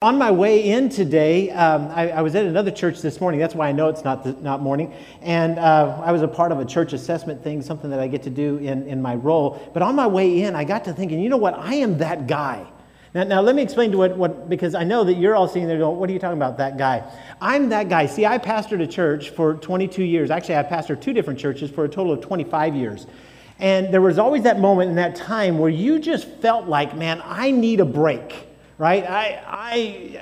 On 0.00 0.16
my 0.16 0.30
way 0.30 0.62
in 0.70 0.88
today, 0.90 1.50
um, 1.50 1.88
I, 1.88 2.10
I, 2.10 2.22
was 2.22 2.36
at 2.36 2.44
another 2.44 2.70
church 2.70 3.00
this 3.00 3.20
morning. 3.20 3.40
That's 3.40 3.56
why 3.56 3.68
I 3.68 3.72
know 3.72 3.88
it's 3.88 4.04
not, 4.04 4.22
the, 4.22 4.32
not 4.34 4.62
morning. 4.62 4.94
And 5.22 5.58
uh, 5.58 6.00
I 6.04 6.12
was 6.12 6.22
a 6.22 6.28
part 6.28 6.52
of 6.52 6.60
a 6.60 6.64
church 6.64 6.92
assessment 6.92 7.42
thing, 7.42 7.62
something 7.62 7.90
that 7.90 7.98
I 7.98 8.06
get 8.06 8.22
to 8.22 8.30
do 8.30 8.58
in, 8.58 8.86
in 8.86 9.02
my 9.02 9.16
role. 9.16 9.60
But 9.74 9.82
on 9.82 9.96
my 9.96 10.06
way 10.06 10.42
in, 10.42 10.54
I 10.54 10.62
got 10.62 10.84
to 10.84 10.92
thinking, 10.92 11.18
you 11.18 11.28
know 11.28 11.36
what? 11.36 11.54
I 11.54 11.74
am 11.74 11.98
that 11.98 12.28
guy. 12.28 12.64
Now, 13.12 13.24
now 13.24 13.40
let 13.40 13.56
me 13.56 13.62
explain 13.62 13.90
to 13.90 13.98
what, 13.98 14.16
what, 14.16 14.48
because 14.48 14.76
I 14.76 14.84
know 14.84 15.02
that 15.02 15.14
you're 15.14 15.34
all 15.34 15.48
sitting 15.48 15.66
there 15.66 15.78
going, 15.78 15.98
what 15.98 16.08
are 16.08 16.12
you 16.12 16.20
talking 16.20 16.38
about, 16.38 16.58
that 16.58 16.78
guy? 16.78 17.02
I'm 17.40 17.68
that 17.70 17.88
guy. 17.88 18.06
See, 18.06 18.24
I 18.24 18.38
pastored 18.38 18.80
a 18.80 18.86
church 18.86 19.30
for 19.30 19.54
22 19.54 20.04
years. 20.04 20.30
Actually, 20.30 20.58
I 20.58 20.62
pastored 20.62 21.00
two 21.00 21.12
different 21.12 21.40
churches 21.40 21.72
for 21.72 21.84
a 21.84 21.88
total 21.88 22.12
of 22.12 22.20
25 22.20 22.76
years. 22.76 23.08
And 23.58 23.92
there 23.92 24.00
was 24.00 24.20
always 24.20 24.44
that 24.44 24.60
moment 24.60 24.90
in 24.90 24.94
that 24.94 25.16
time 25.16 25.58
where 25.58 25.70
you 25.70 25.98
just 25.98 26.28
felt 26.40 26.68
like, 26.68 26.94
man, 26.94 27.20
I 27.24 27.50
need 27.50 27.80
a 27.80 27.84
break 27.84 28.47
right? 28.78 29.04
I, 29.04 29.42
I, 29.44 29.76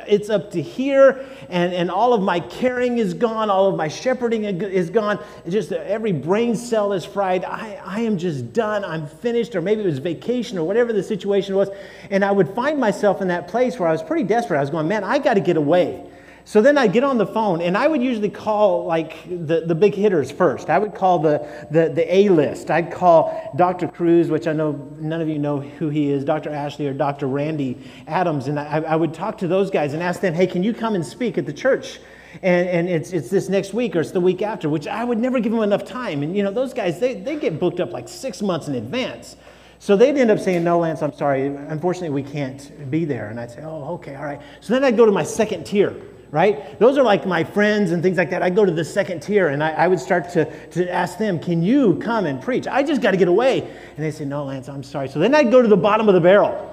it's 0.09 0.31
up 0.31 0.51
to 0.53 0.63
here, 0.63 1.27
and, 1.51 1.75
and 1.75 1.91
all 1.91 2.15
of 2.15 2.23
my 2.23 2.41
caring 2.41 2.97
is 2.97 3.13
gone, 3.13 3.51
all 3.51 3.69
of 3.69 3.77
my 3.77 3.89
shepherding 3.89 4.45
is 4.45 4.89
gone. 4.89 5.23
Just 5.47 5.73
every 5.73 6.13
brain 6.13 6.57
cell 6.57 6.95
is 6.95 7.05
fried. 7.05 7.45
I, 7.45 7.79
I 7.85 8.01
am 8.01 8.17
just 8.17 8.55
done. 8.55 8.83
I'm 8.83 9.07
finished, 9.07 9.55
or 9.55 9.61
maybe 9.61 9.83
it 9.83 9.87
was 9.87 9.99
vacation, 9.99 10.57
or 10.57 10.67
whatever 10.67 10.95
the 10.95 11.03
situation 11.03 11.55
was. 11.55 11.69
And 12.11 12.25
I 12.25 12.33
would 12.33 12.49
find 12.49 12.81
myself 12.81 13.21
in 13.21 13.29
that 13.29 13.47
place 13.47 13.79
where 13.79 13.89
I 13.89 13.93
was 13.93 14.03
pretty 14.03 14.25
desperate. 14.25 14.57
I 14.57 14.63
was 14.63 14.71
going, 14.71 14.89
man, 14.89 15.05
I 15.05 15.19
got 15.19 15.35
to 15.35 15.41
get 15.41 15.59
away. 15.59 16.11
So 16.47 16.63
then 16.63 16.79
I'd 16.79 16.93
get 16.93 17.03
on 17.03 17.19
the 17.19 17.27
phone 17.27 17.61
and 17.61 17.77
I 17.77 17.89
would 17.89 18.01
usually 18.01 18.31
call 18.31 18.85
like 18.85 19.25
the, 19.29 19.63
the 19.63 19.75
big 19.75 19.97
hitters 19.97 20.31
first. 20.31 20.71
I 20.71 20.79
would 20.79 20.95
call 20.95 21.19
the, 21.19 21.67
the, 21.73 21.89
the 21.89 22.15
A 22.15 22.29
list. 22.29 22.71
I'd 22.71 22.93
call 22.93 23.51
Dr. 23.57 23.89
Cruz, 23.89 24.31
which 24.31 24.47
I 24.47 24.53
know 24.53 24.71
none 25.01 25.21
of 25.21 25.29
you 25.29 25.41
know 25.41 25.59
who 25.59 25.89
he 25.89 26.09
is, 26.13 26.25
Dr. 26.25 26.51
Ashley 26.51 26.87
or 26.87 26.93
Dr. 26.93 27.27
Randy 27.27 27.77
Adams. 28.07 28.47
And 28.47 28.61
I, 28.61 28.79
I 28.83 28.95
would 28.95 29.13
talk 29.13 29.39
to 29.39 29.49
those 29.49 29.73
guys 29.73 29.93
and 29.93 30.01
ask 30.01 30.21
them, 30.21 30.35
hey, 30.35 30.47
can 30.47 30.63
you 30.63 30.73
come 30.73 30.95
and 30.95 31.05
speak 31.05 31.37
at 31.37 31.47
the 31.47 31.53
church? 31.53 31.99
And, 32.45 32.69
and 32.69 32.89
it's, 32.89 33.13
it's 33.13 33.29
this 33.29 33.49
next 33.49 33.75
week 33.75 33.97
or 33.97 34.03
it's 34.03 34.13
the 34.13 34.21
week 34.21 34.41
after, 34.41 34.69
which 34.69 34.87
I 34.87 35.03
would 35.03 35.19
never 35.19 35.41
give 35.41 35.51
them 35.51 35.65
enough 35.65 35.85
time. 35.85 36.23
And 36.23 36.37
you 36.37 36.45
know, 36.45 36.53
those 36.53 36.73
guys, 36.73 37.01
they, 37.01 37.15
they 37.15 37.41
get 37.41 37.59
booked 37.59 37.81
up 37.81 37.91
like 37.91 38.09
six 38.09 38.41
months 38.41 38.69
in 38.69 38.77
advance. 38.77 39.35
So 39.81 39.97
they'd 39.97 40.17
end 40.17 40.31
up 40.31 40.39
saying, 40.39 40.63
No, 40.63 40.79
Lance, 40.79 41.03
I'm 41.03 41.13
sorry. 41.13 41.47
Unfortunately, 41.47 42.11
we 42.11 42.23
can't 42.23 42.89
be 42.89 43.05
there. 43.05 43.31
And 43.31 43.41
I'd 43.41 43.51
say, 43.51 43.63
Oh, 43.65 43.95
okay, 43.95 44.15
all 44.15 44.25
right. 44.25 44.41
So 44.61 44.75
then 44.75 44.85
I'd 44.85 44.97
go 44.97 45.07
to 45.07 45.13
my 45.13 45.25
second 45.25 45.65
tier 45.65 45.93
right? 46.31 46.79
Those 46.79 46.99
are 46.99 47.03
like 47.03 47.27
my 47.27 47.45
friends 47.45 47.93
and 47.93 48.03
things 48.03 48.17
like 48.17 48.31
that. 48.31 48.43
I 48.43 48.51
go 48.51 48.65
to 48.65 48.73
the 48.73 48.85
second 48.85 49.21
tier 49.21 49.49
and 49.49 49.63
I, 49.63 49.71
I 49.73 49.89
would 49.89 50.01
start 50.01 50.31
to, 50.31 50.69
to 50.71 50.91
ask 50.91 51.19
them, 51.19 51.39
Can 51.39 51.63
you 51.63 51.97
come 51.97 52.27
and 52.27 52.41
preach? 52.41 52.67
I 52.67 52.83
just 52.83 53.01
got 53.01 53.13
to 53.13 53.17
get 53.17 53.29
away. 53.29 53.61
And 53.61 54.05
they 54.05 54.11
say, 54.11 54.25
No, 54.25 54.45
Lance, 54.45 54.69
I'm 54.69 54.83
sorry. 54.83 55.09
So 55.09 55.19
then 55.19 55.35
I'd 55.35 55.51
go 55.51 55.63
to 55.63 55.69
the 55.69 55.77
bottom 55.77 56.09
of 56.09 56.15
the 56.15 56.21
barrel. 56.21 56.73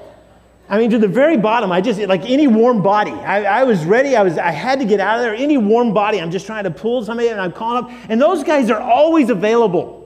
I 0.69 0.77
mean, 0.77 0.89
to 0.91 0.97
the 0.97 1.07
very 1.07 1.37
bottom, 1.37 1.71
I 1.71 1.81
just, 1.81 1.99
like 1.99 2.23
any 2.25 2.47
warm 2.47 2.81
body. 2.81 3.11
I, 3.11 3.61
I 3.61 3.63
was 3.63 3.85
ready. 3.85 4.15
I, 4.15 4.23
was, 4.23 4.37
I 4.37 4.51
had 4.51 4.79
to 4.79 4.85
get 4.85 4.99
out 4.99 5.17
of 5.17 5.23
there. 5.23 5.35
Any 5.35 5.57
warm 5.57 5.93
body, 5.93 6.21
I'm 6.21 6.31
just 6.31 6.45
trying 6.45 6.63
to 6.63 6.71
pull 6.71 7.03
somebody 7.03 7.29
and 7.29 7.39
I'm 7.39 7.51
calling 7.51 7.83
up. 7.83 7.91
And 8.09 8.21
those 8.21 8.43
guys 8.43 8.69
are 8.69 8.79
always 8.79 9.29
available. 9.29 9.99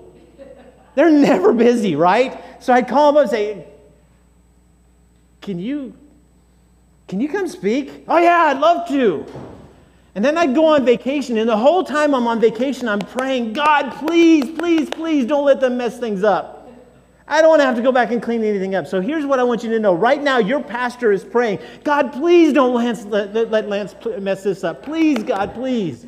They're 0.95 1.11
never 1.11 1.53
busy, 1.53 1.95
right? 1.95 2.41
So 2.61 2.73
I'd 2.73 2.87
call 2.87 3.11
them 3.11 3.17
up 3.17 3.21
and 3.23 3.29
say, 3.29 3.67
Can 5.41 5.59
you 5.59 5.93
can 7.07 7.21
you 7.21 7.29
come 7.29 7.47
speak? 7.47 8.03
Oh, 8.07 8.17
yeah, 8.17 8.37
I'd 8.47 8.59
love 8.59 8.87
to. 8.89 9.25
And 10.15 10.25
then 10.25 10.37
I'd 10.37 10.53
go 10.53 10.65
on 10.65 10.83
vacation, 10.83 11.37
and 11.37 11.47
the 11.47 11.55
whole 11.55 11.83
time 11.83 12.13
I'm 12.13 12.27
on 12.27 12.41
vacation, 12.41 12.89
I'm 12.89 12.99
praying, 12.99 13.53
God, 13.53 13.91
please, 13.91 14.49
please, 14.57 14.89
please 14.89 15.25
don't 15.25 15.45
let 15.45 15.61
them 15.61 15.77
mess 15.77 15.99
things 15.99 16.23
up. 16.23 16.69
I 17.27 17.41
don't 17.41 17.49
want 17.49 17.61
to 17.61 17.65
have 17.65 17.75
to 17.75 17.81
go 17.81 17.91
back 17.91 18.11
and 18.11 18.21
clean 18.21 18.43
anything 18.43 18.73
up. 18.73 18.87
So 18.87 18.99
here's 18.99 19.25
what 19.25 19.39
I 19.39 19.43
want 19.43 19.63
you 19.63 19.69
to 19.69 19.79
know. 19.79 19.93
Right 19.93 20.21
now, 20.21 20.37
your 20.39 20.61
pastor 20.61 21.11
is 21.11 21.23
praying, 21.23 21.59
God, 21.83 22.13
please 22.13 22.51
don't 22.51 22.73
Lance, 22.73 23.05
let, 23.05 23.33
let 23.51 23.69
Lance 23.69 23.95
mess 24.19 24.43
this 24.43 24.63
up. 24.63 24.83
Please, 24.83 25.23
God, 25.23 25.53
please. 25.53 26.05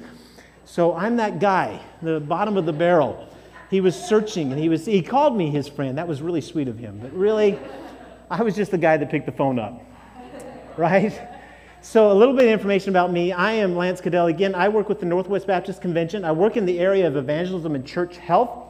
So 0.65 0.95
I'm 0.95 1.15
that 1.17 1.39
guy, 1.39 1.79
the 2.01 2.19
bottom 2.19 2.57
of 2.57 2.65
the 2.65 2.73
barrel. 2.73 3.27
He 3.69 3.79
was 3.79 3.95
searching, 3.95 4.51
and 4.51 4.59
he, 4.59 4.69
was, 4.69 4.85
he 4.85 5.01
called 5.01 5.37
me 5.37 5.49
his 5.49 5.67
friend. 5.67 5.97
That 5.97 6.07
was 6.07 6.21
really 6.21 6.41
sweet 6.41 6.67
of 6.67 6.79
him. 6.79 6.99
But 6.99 7.13
really, 7.13 7.59
I 8.31 8.41
was 8.41 8.55
just 8.55 8.71
the 8.71 8.77
guy 8.77 8.97
that 8.97 9.09
picked 9.11 9.27
the 9.27 9.31
phone 9.31 9.59
up 9.59 9.85
right? 10.79 11.19
So, 11.81 12.11
a 12.11 12.13
little 12.13 12.33
bit 12.33 12.45
of 12.45 12.51
information 12.51 12.89
about 12.89 13.11
me. 13.11 13.33
I 13.33 13.51
am 13.51 13.75
Lance 13.75 13.99
Caddel. 13.99 14.27
Again, 14.27 14.55
I 14.55 14.69
work 14.69 14.87
with 14.87 15.01
the 15.01 15.05
Northwest 15.05 15.45
Baptist 15.45 15.81
Convention. 15.81 16.23
I 16.23 16.31
work 16.31 16.55
in 16.55 16.65
the 16.65 16.79
area 16.79 17.05
of 17.05 17.17
evangelism 17.17 17.75
and 17.75 17.85
church 17.85 18.17
health. 18.17 18.65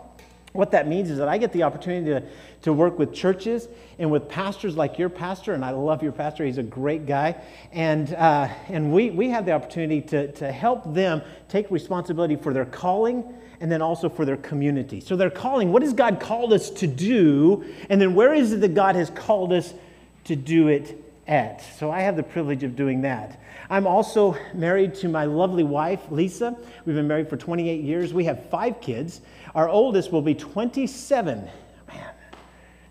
What 0.53 0.71
that 0.71 0.87
means 0.87 1.11
is 1.11 1.19
that 1.19 1.27
I 1.27 1.37
get 1.37 1.53
the 1.53 1.61
opportunity 1.61 2.07
to, 2.07 2.23
to 2.63 2.73
work 2.73 2.97
with 2.97 3.13
churches 3.13 3.67
and 3.99 4.09
with 4.09 4.27
pastors 4.27 4.75
like 4.75 4.97
your 4.97 5.09
pastor, 5.09 5.53
and 5.53 5.63
I 5.63 5.69
love 5.69 6.01
your 6.01 6.11
pastor. 6.11 6.43
He's 6.45 6.57
a 6.57 6.63
great 6.63 7.05
guy. 7.05 7.35
And, 7.71 8.11
uh, 8.15 8.47
and 8.67 8.91
we, 8.91 9.11
we 9.11 9.29
have 9.29 9.45
the 9.45 9.51
opportunity 9.51 10.01
to, 10.01 10.31
to 10.33 10.51
help 10.51 10.91
them 10.91 11.21
take 11.47 11.69
responsibility 11.69 12.35
for 12.35 12.53
their 12.53 12.65
calling 12.65 13.23
and 13.59 13.71
then 13.71 13.83
also 13.83 14.09
for 14.09 14.25
their 14.25 14.37
community. 14.37 14.99
So, 14.99 15.15
their 15.15 15.29
calling, 15.29 15.71
what 15.71 15.83
has 15.83 15.93
God 15.93 16.19
called 16.19 16.53
us 16.53 16.71
to 16.71 16.87
do? 16.87 17.65
And 17.87 18.01
then 18.01 18.15
where 18.15 18.33
is 18.33 18.53
it 18.53 18.61
that 18.61 18.73
God 18.73 18.95
has 18.95 19.11
called 19.11 19.53
us 19.53 19.75
to 20.23 20.35
do 20.35 20.69
it 20.69 21.03
at. 21.29 21.63
So 21.77 21.91
I 21.91 22.01
have 22.01 22.17
the 22.17 22.23
privilege 22.23 22.63
of 22.63 22.75
doing 22.75 23.01
that. 23.01 23.39
I'm 23.69 23.85
also 23.85 24.35
married 24.53 24.95
to 24.95 25.07
my 25.07 25.25
lovely 25.25 25.63
wife, 25.63 26.01
Lisa. 26.09 26.57
We've 26.85 26.95
been 26.95 27.07
married 27.07 27.29
for 27.29 27.37
28 27.37 27.81
years. 27.81 28.13
We 28.13 28.25
have 28.25 28.49
five 28.49 28.81
kids. 28.81 29.21
Our 29.53 29.69
oldest 29.69 30.11
will 30.11 30.23
be 30.23 30.33
27. 30.33 31.47
Man, 31.87 32.13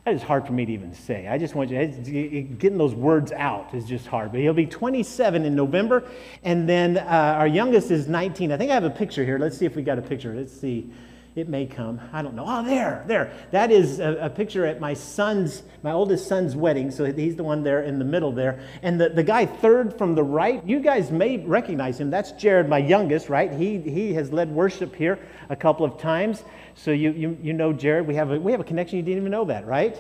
that 0.04 0.15
is 0.15 0.22
hard 0.22 0.47
for 0.47 0.53
me 0.53 0.65
to 0.65 0.72
even 0.72 0.94
say. 0.94 1.27
I 1.27 1.37
just 1.37 1.56
want 1.56 1.71
you, 1.71 2.43
getting 2.59 2.78
those 2.78 2.94
words 2.94 3.32
out 3.32 3.75
is 3.75 3.84
just 3.84 4.06
hard. 4.06 4.31
But 4.31 4.41
he'll 4.41 4.54
be 4.54 4.66
27 4.66 5.44
in 5.44 5.56
November. 5.56 6.09
And 6.44 6.69
then 6.69 6.97
uh, 6.97 7.34
our 7.38 7.48
youngest 7.48 7.91
is 7.91 8.06
19. 8.06 8.53
I 8.53 8.56
think 8.56 8.71
I 8.71 8.75
have 8.75 8.84
a 8.84 8.91
picture 8.91 9.25
here. 9.25 9.38
Let's 9.38 9.59
see 9.59 9.66
if 9.66 9.75
we 9.75 9.82
got 9.82 9.98
a 9.98 10.03
picture. 10.03 10.32
Let's 10.32 10.53
see. 10.53 10.88
It 11.38 11.49
may 11.49 11.66
come. 11.66 12.00
I 12.12 12.21
don't 12.21 12.34
know. 12.34 12.44
Oh, 12.44 12.65
there, 12.65 13.04
there. 13.06 13.32
That 13.53 13.71
is 13.71 14.00
a, 14.00 14.16
a, 14.22 14.28
picture 14.28 14.66
at 14.66 14.81
my 14.81 14.94
son's, 14.94 15.62
my 15.84 15.93
oldest 15.93 16.26
son's 16.26 16.56
wedding. 16.56 16.91
So 16.91 17.04
he's 17.04 17.37
the 17.37 17.44
one 17.44 17.62
there 17.62 17.81
in 17.84 18.00
the 18.00 18.04
middle 18.04 18.32
there. 18.32 18.59
And 18.82 19.00
the, 19.00 19.10
the 19.10 19.22
guy 19.22 19.47
third 19.47 19.97
from 19.97 20.16
the 20.16 20.25
right, 20.25 20.66
you 20.66 20.81
guys 20.81 21.12
may 21.12 21.37
recognize 21.37 22.00
him. 22.00 22.10
That's 22.10 22.32
Jared, 22.32 22.69
my 22.69 22.78
youngest, 22.78 23.28
right? 23.28 23.53
He, 23.53 23.78
he 23.78 24.15
has 24.15 24.32
led 24.32 24.50
worship 24.50 24.97
here 24.97 25.21
a 25.48 25.54
couple 25.54 25.87
of 25.87 25.97
times. 25.97 26.43
So 26.75 26.91
you, 26.91 27.12
you, 27.12 27.38
you 27.41 27.53
know 27.53 27.72
Jared. 27.72 28.09
We 28.09 28.16
have, 28.16 28.32
a, 28.32 28.41
we 28.41 28.50
have 28.50 28.60
a 28.60 28.65
connection. 28.65 28.97
You 28.97 29.04
didn't 29.04 29.19
even 29.19 29.31
know 29.31 29.44
that, 29.44 29.65
right? 29.65 29.97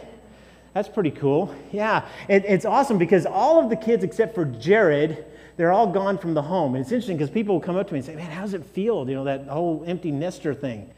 That's 0.74 0.88
pretty 0.88 1.12
cool. 1.12 1.54
Yeah. 1.70 2.04
It, 2.28 2.46
it's 2.46 2.64
awesome 2.64 2.98
because 2.98 3.26
all 3.26 3.62
of 3.62 3.70
the 3.70 3.76
kids 3.76 4.02
except 4.02 4.34
for 4.34 4.44
Jared, 4.44 5.24
they're 5.56 5.72
all 5.72 5.86
gone 5.86 6.18
from 6.18 6.34
the 6.34 6.42
home. 6.42 6.74
And 6.74 6.82
it's 6.82 6.90
interesting 6.90 7.16
because 7.16 7.30
people 7.30 7.54
will 7.54 7.62
come 7.62 7.76
up 7.76 7.86
to 7.86 7.92
me 7.92 8.00
and 8.00 8.06
say, 8.06 8.16
Man, 8.16 8.28
how 8.28 8.42
does 8.42 8.54
it 8.54 8.66
feel? 8.66 9.08
You 9.08 9.14
know, 9.14 9.24
that 9.24 9.46
whole 9.46 9.84
empty 9.86 10.10
nester 10.10 10.52
thing. 10.52 10.90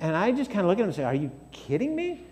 And 0.00 0.16
I 0.16 0.32
just 0.32 0.50
kind 0.50 0.60
of 0.60 0.66
look 0.66 0.78
at 0.78 0.82
him 0.82 0.88
and 0.88 0.94
say, 0.94 1.04
Are 1.04 1.14
you 1.14 1.30
kidding 1.52 1.94
me? 1.94 2.24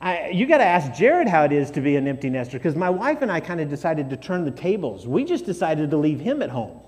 I, 0.00 0.30
you 0.30 0.46
got 0.46 0.58
to 0.58 0.64
ask 0.64 0.92
Jared 0.92 1.28
how 1.28 1.44
it 1.44 1.52
is 1.52 1.70
to 1.72 1.80
be 1.80 1.94
an 1.94 2.08
empty 2.08 2.28
nester 2.28 2.58
because 2.58 2.74
my 2.74 2.90
wife 2.90 3.22
and 3.22 3.30
I 3.30 3.38
kind 3.38 3.60
of 3.60 3.70
decided 3.70 4.10
to 4.10 4.16
turn 4.16 4.44
the 4.44 4.50
tables. 4.50 5.06
We 5.06 5.24
just 5.24 5.46
decided 5.46 5.92
to 5.92 5.96
leave 5.96 6.18
him 6.18 6.42
at 6.42 6.50
home. 6.50 6.80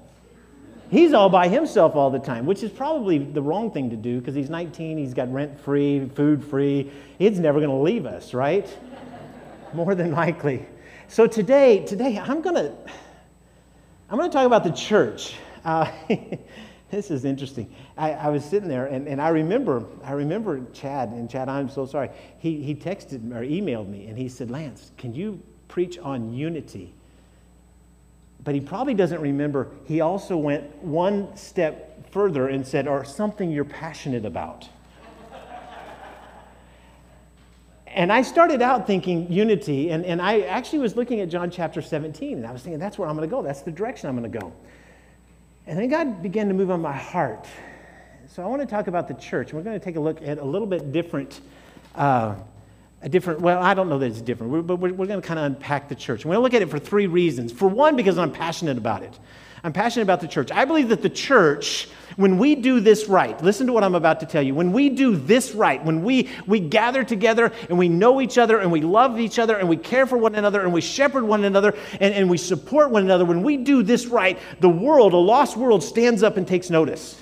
He's 0.91 1.13
all 1.13 1.29
by 1.29 1.49
himself 1.49 1.95
all 1.95 2.11
the 2.11 2.19
time, 2.19 2.45
which 2.45 2.63
is 2.65 2.71
probably 2.71 3.19
the 3.19 3.41
wrong 3.41 3.71
thing 3.71 3.91
to 3.91 3.97
do 3.97 4.19
because 4.19 4.35
he's 4.35 4.51
19, 4.51 4.99
he's 4.99 5.15
got 5.15 5.33
rent 5.33 5.59
free, 5.61 6.09
food 6.15 6.45
free. 6.45 6.91
He's 7.19 7.39
never 7.39 7.61
going 7.61 7.71
to 7.71 7.77
leave 7.77 8.05
us, 8.05 8.35
right? 8.35 8.69
More 9.73 9.95
than 9.95 10.11
likely. 10.11 10.67
So 11.07 11.27
today, 11.27 11.85
today 11.85 12.19
I'm 12.19 12.43
going 12.43 12.57
to 12.57 12.75
I'm 14.11 14.19
going 14.19 14.31
to 14.31 14.35
talk 14.37 14.47
about 14.47 14.65
the 14.65 14.73
church. 14.73 15.35
Uh, 15.65 15.91
this 16.95 17.11
is 17.11 17.25
interesting. 17.25 17.73
I, 17.97 18.13
I, 18.13 18.29
was 18.29 18.45
sitting 18.45 18.69
there 18.69 18.87
and, 18.87 19.09
and 19.09 19.21
I 19.21 19.29
remember, 19.29 19.85
I 20.05 20.13
remember 20.13 20.61
Chad, 20.73 21.09
and 21.11 21.29
Chad, 21.29 21.49
I'm 21.49 21.69
so 21.69 21.87
sorry. 21.87 22.11
He, 22.39 22.63
he 22.63 22.75
texted 22.75 23.33
or 23.33 23.43
emailed 23.43 23.89
me 23.89 24.07
and 24.07 24.17
he 24.17 24.29
said, 24.29 24.51
Lance, 24.51 24.93
can 24.97 25.15
you 25.15 25.43
preach 25.67 25.99
on 25.99 26.33
unity? 26.33 26.95
But 28.45 28.55
he 28.55 28.61
probably 28.61 28.95
doesn't 28.95 29.21
remember. 29.21 29.71
He 29.87 30.01
also 30.01 30.37
went 30.37 30.73
one 30.83 31.37
step 31.37 32.11
further 32.13 32.49
and 32.49 32.67
said, 32.67 32.87
or 32.87 33.05
something 33.05 33.51
you're 33.51 33.65
passionate 33.65 34.25
about. 34.25 34.69
and 37.87 38.13
I 38.13 38.23
started 38.23 38.63
out 38.63 38.87
thinking 38.87 39.33
unity, 39.33 39.91
and, 39.91 40.05
and 40.05 40.21
I 40.21 40.43
actually 40.43 40.81
was 40.81 40.95
looking 40.95 41.21
at 41.21 41.29
John 41.31 41.51
chapter 41.51 41.81
17, 41.81 42.37
and 42.37 42.47
I 42.47 42.53
was 42.53 42.63
thinking, 42.63 42.79
that's 42.79 42.99
where 42.99 43.09
I'm 43.09 43.17
going 43.17 43.29
to 43.29 43.35
go. 43.35 43.43
That's 43.43 43.63
the 43.63 43.73
direction 43.73 44.09
I'm 44.09 44.17
going 44.17 44.31
to 44.31 44.39
go. 44.39 44.53
And 45.67 45.79
then 45.79 45.89
God 45.89 46.23
began 46.23 46.49
to 46.49 46.55
move 46.55 46.71
on 46.71 46.83
my 46.83 46.93
heart. 46.93 47.47
So 48.29 48.43
I 48.43 48.47
want 48.47 48.61
to 48.61 48.67
talk 48.67 48.87
about 48.87 49.09
the 49.09 49.15
church. 49.15 49.53
We're 49.53 49.63
going 49.63 49.79
to 49.79 49.85
take 49.85 49.97
a 49.97 50.01
look 50.01 50.21
at 50.23 50.39
a 50.39 50.45
little 50.45 50.67
bit 50.67 50.93
different, 50.93 51.41
uh, 51.95 52.35
a 53.01 53.09
different, 53.09 53.41
well, 53.41 53.63
I 53.63 53.75
don't 53.75 53.89
know 53.89 53.99
that 53.99 54.07
it's 54.07 54.21
different, 54.21 54.67
but 54.67 54.77
we're, 54.77 54.93
we're 54.93 55.07
going 55.07 55.21
to 55.21 55.27
kind 55.27 55.41
of 55.41 55.47
unpack 55.47 55.89
the 55.89 55.95
church. 55.95 56.25
We're 56.25 56.35
going 56.35 56.39
to 56.39 56.43
look 56.43 56.55
at 56.55 56.63
it 56.63 56.71
for 56.71 56.79
three 56.79 57.07
reasons. 57.07 57.53
For 57.53 57.69
one, 57.69 57.97
because 57.97 58.19
I'm 58.19 58.33
passionate 58.33 58.77
about 58.77 59.03
it. 59.03 59.19
I'm 59.63 59.73
passionate 59.73 60.03
about 60.03 60.21
the 60.21 60.29
church. 60.29 60.51
I 60.51 60.67
believe 60.67 60.91
that 60.91 61.01
the 61.01 61.09
church, 61.09 61.89
when 62.17 62.39
we 62.39 62.55
do 62.55 62.81
this 62.81 63.09
right, 63.09 63.41
listen 63.43 63.67
to 63.67 63.73
what 63.73 63.83
I'm 63.83 63.95
about 63.95 64.21
to 64.21 64.27
tell 64.27 64.43
you. 64.43 64.55
When 64.55 64.73
we 64.73 64.89
do 64.89 65.17
this 65.17 65.53
right, 65.53 65.85
when 65.85 66.05
we, 66.05 66.29
we 66.47 66.61
gather 66.61 67.03
together 67.03 67.53
and 67.69 67.79
we 67.79 67.89
know 67.89 68.21
each 68.21 68.39
other 68.39 68.59
and 68.59 68.71
we 68.71 68.81
love 68.81 69.19
each 69.19 69.39
other 69.39 69.57
and 69.57 69.69
we 69.69 69.77
care 69.77 70.07
for 70.07 70.17
one 70.17 70.35
another 70.35 70.63
and 70.63 70.73
we 70.73 70.81
shepherd 70.81 71.25
one 71.25 71.45
another 71.45 71.77
and, 72.01 72.15
and 72.15 72.31
we 72.31 72.39
support 72.39 72.91
one 72.91 73.03
another, 73.03 73.25
when 73.25 73.43
we 73.43 73.57
do 73.57 73.83
this 73.83 74.07
right, 74.07 74.39
the 74.61 74.69
world, 74.69 75.13
a 75.13 75.17
lost 75.17 75.57
world, 75.57 75.83
stands 75.83 76.23
up 76.23 76.37
and 76.37 76.47
takes 76.47 76.71
notice. 76.71 77.21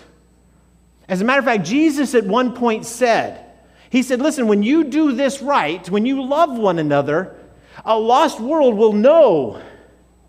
As 1.08 1.20
a 1.20 1.24
matter 1.24 1.40
of 1.40 1.44
fact, 1.44 1.64
Jesus 1.64 2.14
at 2.14 2.24
one 2.24 2.54
point 2.54 2.84
said, 2.86 3.44
He 3.90 4.02
said, 4.02 4.20
Listen, 4.20 4.46
when 4.46 4.62
you 4.62 4.84
do 4.84 5.12
this 5.12 5.42
right, 5.42 5.88
when 5.90 6.06
you 6.06 6.22
love 6.22 6.56
one 6.56 6.78
another, 6.78 7.36
a 7.84 7.98
lost 7.98 8.40
world 8.40 8.76
will 8.76 8.92
know 8.92 9.60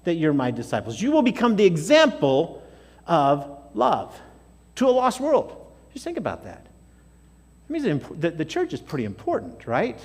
that 0.04 0.16
you're 0.16 0.34
my 0.34 0.52
disciples. 0.52 1.02
You 1.02 1.12
will 1.12 1.22
become 1.22 1.56
the 1.56 1.66
example 1.66 2.64
of 3.08 3.60
love 3.74 4.20
to 4.76 4.88
a 4.88 4.92
lost 4.92 5.20
world. 5.20 5.56
Just 5.94 6.04
think 6.04 6.18
about 6.18 6.44
that. 6.44 6.66
It 7.70 7.72
means 7.72 8.04
that 8.20 8.38
the 8.38 8.46
church 8.46 8.74
is 8.74 8.82
pretty 8.82 9.06
important, 9.06 9.68
right? 9.68 10.00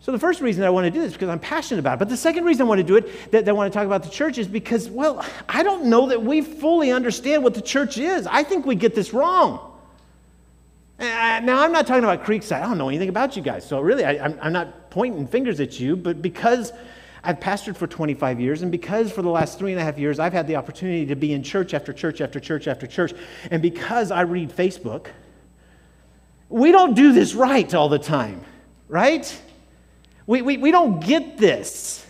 So 0.00 0.12
the 0.12 0.18
first 0.18 0.40
reason 0.40 0.62
I 0.64 0.70
want 0.70 0.84
to 0.84 0.90
do 0.90 1.00
this 1.00 1.08
is 1.08 1.12
because 1.14 1.28
I'm 1.28 1.40
passionate 1.40 1.80
about 1.80 1.94
it. 1.94 1.98
But 1.98 2.08
the 2.08 2.16
second 2.16 2.44
reason 2.44 2.62
I 2.62 2.68
want 2.68 2.78
to 2.78 2.84
do 2.84 2.96
it, 2.96 3.30
that, 3.32 3.44
that 3.44 3.48
I 3.48 3.52
want 3.52 3.72
to 3.72 3.76
talk 3.76 3.86
about 3.86 4.02
the 4.04 4.10
church, 4.10 4.38
is 4.38 4.46
because, 4.46 4.88
well, 4.88 5.24
I 5.48 5.62
don't 5.62 5.86
know 5.86 6.08
that 6.08 6.22
we 6.22 6.40
fully 6.40 6.92
understand 6.92 7.42
what 7.42 7.54
the 7.54 7.60
church 7.60 7.98
is. 7.98 8.26
I 8.26 8.44
think 8.44 8.64
we 8.64 8.76
get 8.76 8.94
this 8.94 9.12
wrong. 9.12 9.64
Now, 11.00 11.62
I'm 11.62 11.72
not 11.72 11.86
talking 11.86 12.04
about 12.04 12.24
Creekside. 12.24 12.62
I 12.62 12.66
don't 12.66 12.78
know 12.78 12.88
anything 12.88 13.08
about 13.08 13.36
you 13.36 13.42
guys. 13.42 13.66
So, 13.66 13.80
really, 13.80 14.04
I, 14.04 14.24
I'm 14.40 14.52
not 14.52 14.90
pointing 14.90 15.26
fingers 15.26 15.60
at 15.60 15.78
you, 15.78 15.96
but 15.96 16.22
because 16.22 16.72
I've 17.22 17.40
pastored 17.40 17.76
for 17.76 17.86
25 17.86 18.40
years, 18.40 18.62
and 18.62 18.70
because 18.70 19.10
for 19.12 19.22
the 19.22 19.28
last 19.28 19.58
three 19.58 19.72
and 19.72 19.80
a 19.80 19.84
half 19.84 19.98
years 19.98 20.18
I've 20.18 20.32
had 20.32 20.46
the 20.46 20.56
opportunity 20.56 21.06
to 21.06 21.16
be 21.16 21.32
in 21.32 21.42
church 21.42 21.74
after 21.74 21.92
church 21.92 22.20
after 22.20 22.40
church 22.40 22.66
after 22.66 22.86
church, 22.86 23.12
and 23.50 23.60
because 23.60 24.10
I 24.10 24.22
read 24.22 24.50
Facebook, 24.50 25.08
we 26.48 26.72
don't 26.72 26.94
do 26.94 27.12
this 27.12 27.34
right 27.34 27.72
all 27.74 27.88
the 27.88 27.98
time, 27.98 28.42
right? 28.88 29.42
We, 30.26 30.42
we, 30.42 30.56
we 30.56 30.70
don't 30.70 31.00
get 31.04 31.38
this. 31.38 32.06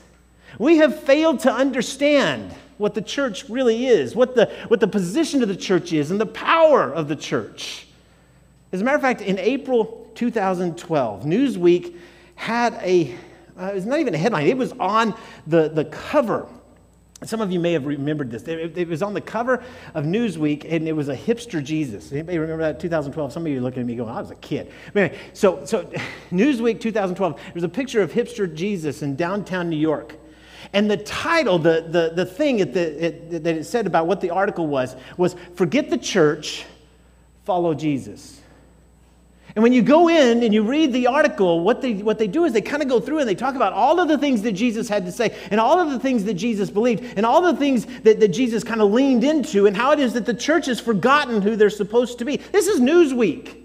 We 0.59 0.79
have 0.79 1.03
failed 1.03 1.41
to 1.41 1.53
understand 1.53 2.55
what 2.79 2.95
the 2.95 3.03
church 3.03 3.49
really 3.49 3.87
is, 3.87 4.15
what 4.15 4.35
the, 4.35 4.47
what 4.69 4.81
the 4.81 4.89
position 4.89 5.43
of 5.43 5.49
the 5.49 5.57
church 5.57 5.93
is, 5.93 6.11
and 6.11 6.21
the 6.21 6.27
power 6.27 6.93
of 6.93 7.09
the 7.09 7.17
church. 7.17 7.87
As 8.73 8.81
a 8.81 8.85
matter 8.85 8.97
of 8.97 9.03
fact, 9.03 9.21
in 9.21 9.39
April 9.39 10.11
2012, 10.15 11.25
Newsweek 11.25 11.97
had 12.35 12.75
a 12.75 13.15
uh, 13.59 13.67
it 13.67 13.75
was 13.75 13.87
not 13.87 13.99
even 13.99 14.15
a 14.15 14.19
headline, 14.19 14.47
it 14.47 14.57
was 14.57 14.73
on 14.73 15.15
the, 15.47 15.69
the 15.69 15.85
cover. 15.87 16.47
Some 17.25 17.41
of 17.41 17.51
you 17.51 17.59
may 17.59 17.73
have 17.73 17.85
remembered 17.85 18.31
this. 18.31 18.45
It, 18.45 18.79
it, 18.79 18.89
was 18.89 19.03
on 19.03 19.13
the 19.13 19.21
cover 19.21 19.65
of 19.95 20.05
Newsweek, 20.05 20.65
and 20.71 20.87
it 20.87 20.93
was 20.93 21.09
a 21.09 21.17
hipster 21.17 21.63
Jesus. 21.63 22.13
Anybody 22.13 22.39
remember 22.39 22.63
that? 22.63 22.79
2012. 22.79 23.33
Some 23.33 23.45
of 23.45 23.51
you 23.51 23.59
are 23.59 23.61
looking 23.61 23.81
at 23.81 23.87
me 23.87 23.97
going, 23.97 24.09
"I 24.09 24.21
was 24.21 24.31
a 24.31 24.37
kid." 24.37 24.71
But 24.93 25.01
anyway, 25.03 25.19
so 25.33 25.65
so 25.65 25.83
Newsweek 26.31 26.81
2012. 26.81 27.41
There's 27.53 27.65
a 27.65 27.69
picture 27.69 28.03
of 28.03 28.13
hipster 28.13 28.53
Jesus 28.53 29.03
in 29.03 29.17
downtown 29.17 29.69
New 29.69 29.77
York, 29.77 30.15
and 30.73 30.89
the 30.89 30.97
title, 30.97 31.59
the 31.59 31.87
the 31.89 32.13
the 32.15 32.25
thing 32.25 32.59
that, 32.59 32.73
the, 32.73 33.07
it, 33.07 33.43
that 33.43 33.57
it 33.57 33.65
said 33.65 33.89
about 33.89 34.07
what 34.07 34.21
the 34.21 34.31
article 34.31 34.69
was 34.69 34.95
was 35.17 35.35
"Forget 35.57 35.91
the 35.91 35.99
church, 35.99 36.67
follow 37.45 37.75
Jesus." 37.75 38.41
And 39.59 39.63
when 39.65 39.73
you 39.73 39.83
go 39.83 40.09
in 40.09 40.45
and 40.45 40.55
you 40.55 40.63
read 40.63 40.93
the 40.93 41.09
article, 41.09 41.59
what 41.63 41.83
they, 41.83 41.95
what 41.95 42.17
they 42.17 42.29
do 42.29 42.45
is 42.45 42.53
they 42.53 42.61
kind 42.61 42.81
of 42.81 42.89
go 42.89 43.01
through 43.01 43.19
and 43.19 43.29
they 43.29 43.35
talk 43.35 43.57
about 43.57 43.73
all 43.73 43.99
of 43.99 44.07
the 44.07 44.17
things 44.17 44.41
that 44.43 44.53
Jesus 44.53 44.89
had 44.89 45.05
to 45.07 45.11
say 45.11 45.37
and 45.51 45.61
all 45.61 45.81
of 45.81 45.91
the 45.91 45.99
things 45.99 46.23
that 46.27 46.35
Jesus 46.35 46.71
believed 46.71 47.03
and 47.17 47.27
all 47.27 47.43
the 47.43 47.57
things 47.57 47.85
that, 48.03 48.21
that 48.21 48.29
Jesus 48.29 48.63
kind 48.63 48.81
of 48.81 48.93
leaned 48.93 49.25
into 49.25 49.67
and 49.67 49.77
how 49.77 49.91
it 49.91 49.99
is 49.99 50.13
that 50.13 50.27
the 50.27 50.33
church 50.33 50.67
has 50.67 50.79
forgotten 50.79 51.43
who 51.43 51.57
they're 51.57 51.71
supposed 51.71 52.21
to 52.21 52.25
be. 52.25 52.37
This 52.37 52.69
is 52.69 52.79
Newsweek. 52.79 53.57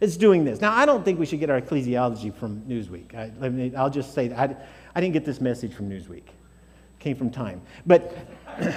It's 0.00 0.16
doing 0.16 0.44
this. 0.44 0.60
Now, 0.60 0.72
I 0.72 0.84
don't 0.84 1.04
think 1.04 1.20
we 1.20 1.26
should 1.26 1.38
get 1.38 1.50
our 1.50 1.60
ecclesiology 1.60 2.34
from 2.34 2.62
Newsweek. 2.62 3.14
I, 3.14 3.84
will 3.84 3.90
just 3.90 4.14
say 4.14 4.26
that 4.26 4.36
I, 4.40 4.56
I 4.96 5.00
didn't 5.00 5.12
get 5.12 5.24
this 5.24 5.40
message 5.40 5.72
from 5.72 5.88
Newsweek. 5.88 6.16
It 6.16 6.98
came 6.98 7.14
from 7.14 7.30
Time. 7.30 7.62
But, 7.86 8.12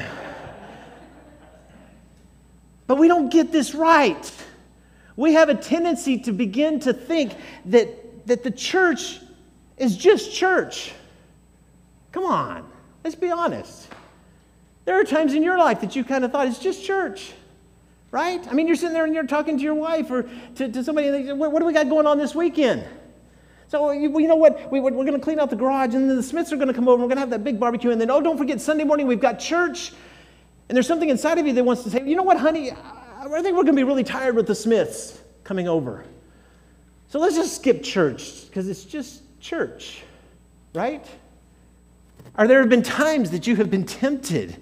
but 2.86 3.00
we 3.00 3.08
don't 3.08 3.31
get 3.31 3.52
this 3.52 3.74
right. 3.74 4.31
We 5.16 5.34
have 5.34 5.50
a 5.50 5.56
tendency 5.56 6.18
to 6.19 6.31
begin 6.31 6.80
to 6.81 6.94
think 6.94 7.34
that, 7.66 8.28
that 8.28 8.44
the 8.44 8.52
church 8.52 9.19
is 9.78 9.98
just 9.98 10.34
church. 10.34 10.94
Come 12.12 12.25
on, 12.25 12.69
let's 13.04 13.16
be 13.16 13.31
honest. 13.31 13.88
There 14.86 15.00
are 15.00 15.04
times 15.04 15.34
in 15.34 15.44
your 15.44 15.58
life 15.58 15.81
that 15.81 15.96
you 15.96 16.04
kind 16.04 16.25
of 16.25 16.31
thought 16.31 16.48
it's 16.48 16.60
just 16.60 16.84
church, 16.84 17.34
right? 18.10 18.46
I 18.48 18.54
mean, 18.54 18.68
you're 18.68 18.75
sitting 18.75 18.94
there 18.94 19.06
and 19.06 19.13
you're 19.13 19.28
talking 19.28 19.58
to 19.58 19.63
your 19.63 19.75
wife 19.75 20.10
or 20.12 20.30
to, 20.56 20.69
to 20.69 20.84
somebody, 20.84 21.08
and 21.08 21.28
they, 21.28 21.34
what, 21.34 21.52
what 21.52 21.60
do 21.60 21.66
we 21.66 21.74
got 21.74 21.88
going 21.90 22.08
on 22.08 22.18
this 22.18 22.34
weekend? 22.34 22.84
So, 23.68 23.92
you, 23.92 24.19
you 24.19 24.28
know 24.28 24.36
what? 24.36 24.69
We, 24.72 24.81
we're 24.81 24.92
going 24.92 25.13
to 25.13 25.19
clean 25.19 25.40
out 25.40 25.50
the 25.50 25.56
garage, 25.56 25.94
and 25.94 26.10
then 26.10 26.18
the 26.18 26.24
Smiths 26.24 26.52
are 26.52 26.58
going 26.58 26.68
to 26.68 26.74
come 26.74 26.90
over, 26.90 26.96
and 26.96 27.04
we're 27.04 27.08
going 27.08 27.18
to 27.18 27.22
have 27.22 27.30
that 27.30 27.44
big 27.44 27.60
barbecue, 27.60 27.92
and 27.92 28.02
then, 28.02 28.12
oh, 28.12 28.22
don't 28.22 28.38
forget, 28.38 28.60
Sunday 28.60 28.84
morning 28.84 29.08
we've 29.08 29.22
got 29.22 29.40
church. 29.40 29.94
And 30.68 30.75
there's 30.75 30.88
something 30.88 31.10
inside 31.10 31.38
of 31.38 31.48
you 31.48 31.54
that 31.54 31.63
wants 31.63 31.84
to 31.84 31.90
say, 31.90 32.06
you 32.06 32.16
know 32.16 32.24
what, 32.24 32.38
honey? 32.38 32.72
I 33.36 33.42
think 33.42 33.56
we're 33.56 33.63
going 33.63 33.75
to 33.75 33.80
be 33.80 33.83
really 33.83 34.04
tired 34.04 34.36
with 34.36 34.48
the 34.48 34.56
Smiths 34.56 35.19
coming 35.44 35.68
over. 35.68 36.06
So 37.10 37.19
let's 37.19 37.36
just 37.36 37.56
skip 37.56 37.83
church 37.83 38.48
because 38.48 38.69
it's 38.69 38.86
just 38.86 39.22
church, 39.42 40.01
right? 40.74 41.06
Are 42.36 42.48
there 42.48 42.62
have 42.62 42.69
been 42.69 42.83
times 42.83 43.31
that 43.31 43.48
you 43.48 43.56
have 43.57 43.69
been 43.69 43.86
tempted? 43.86 44.56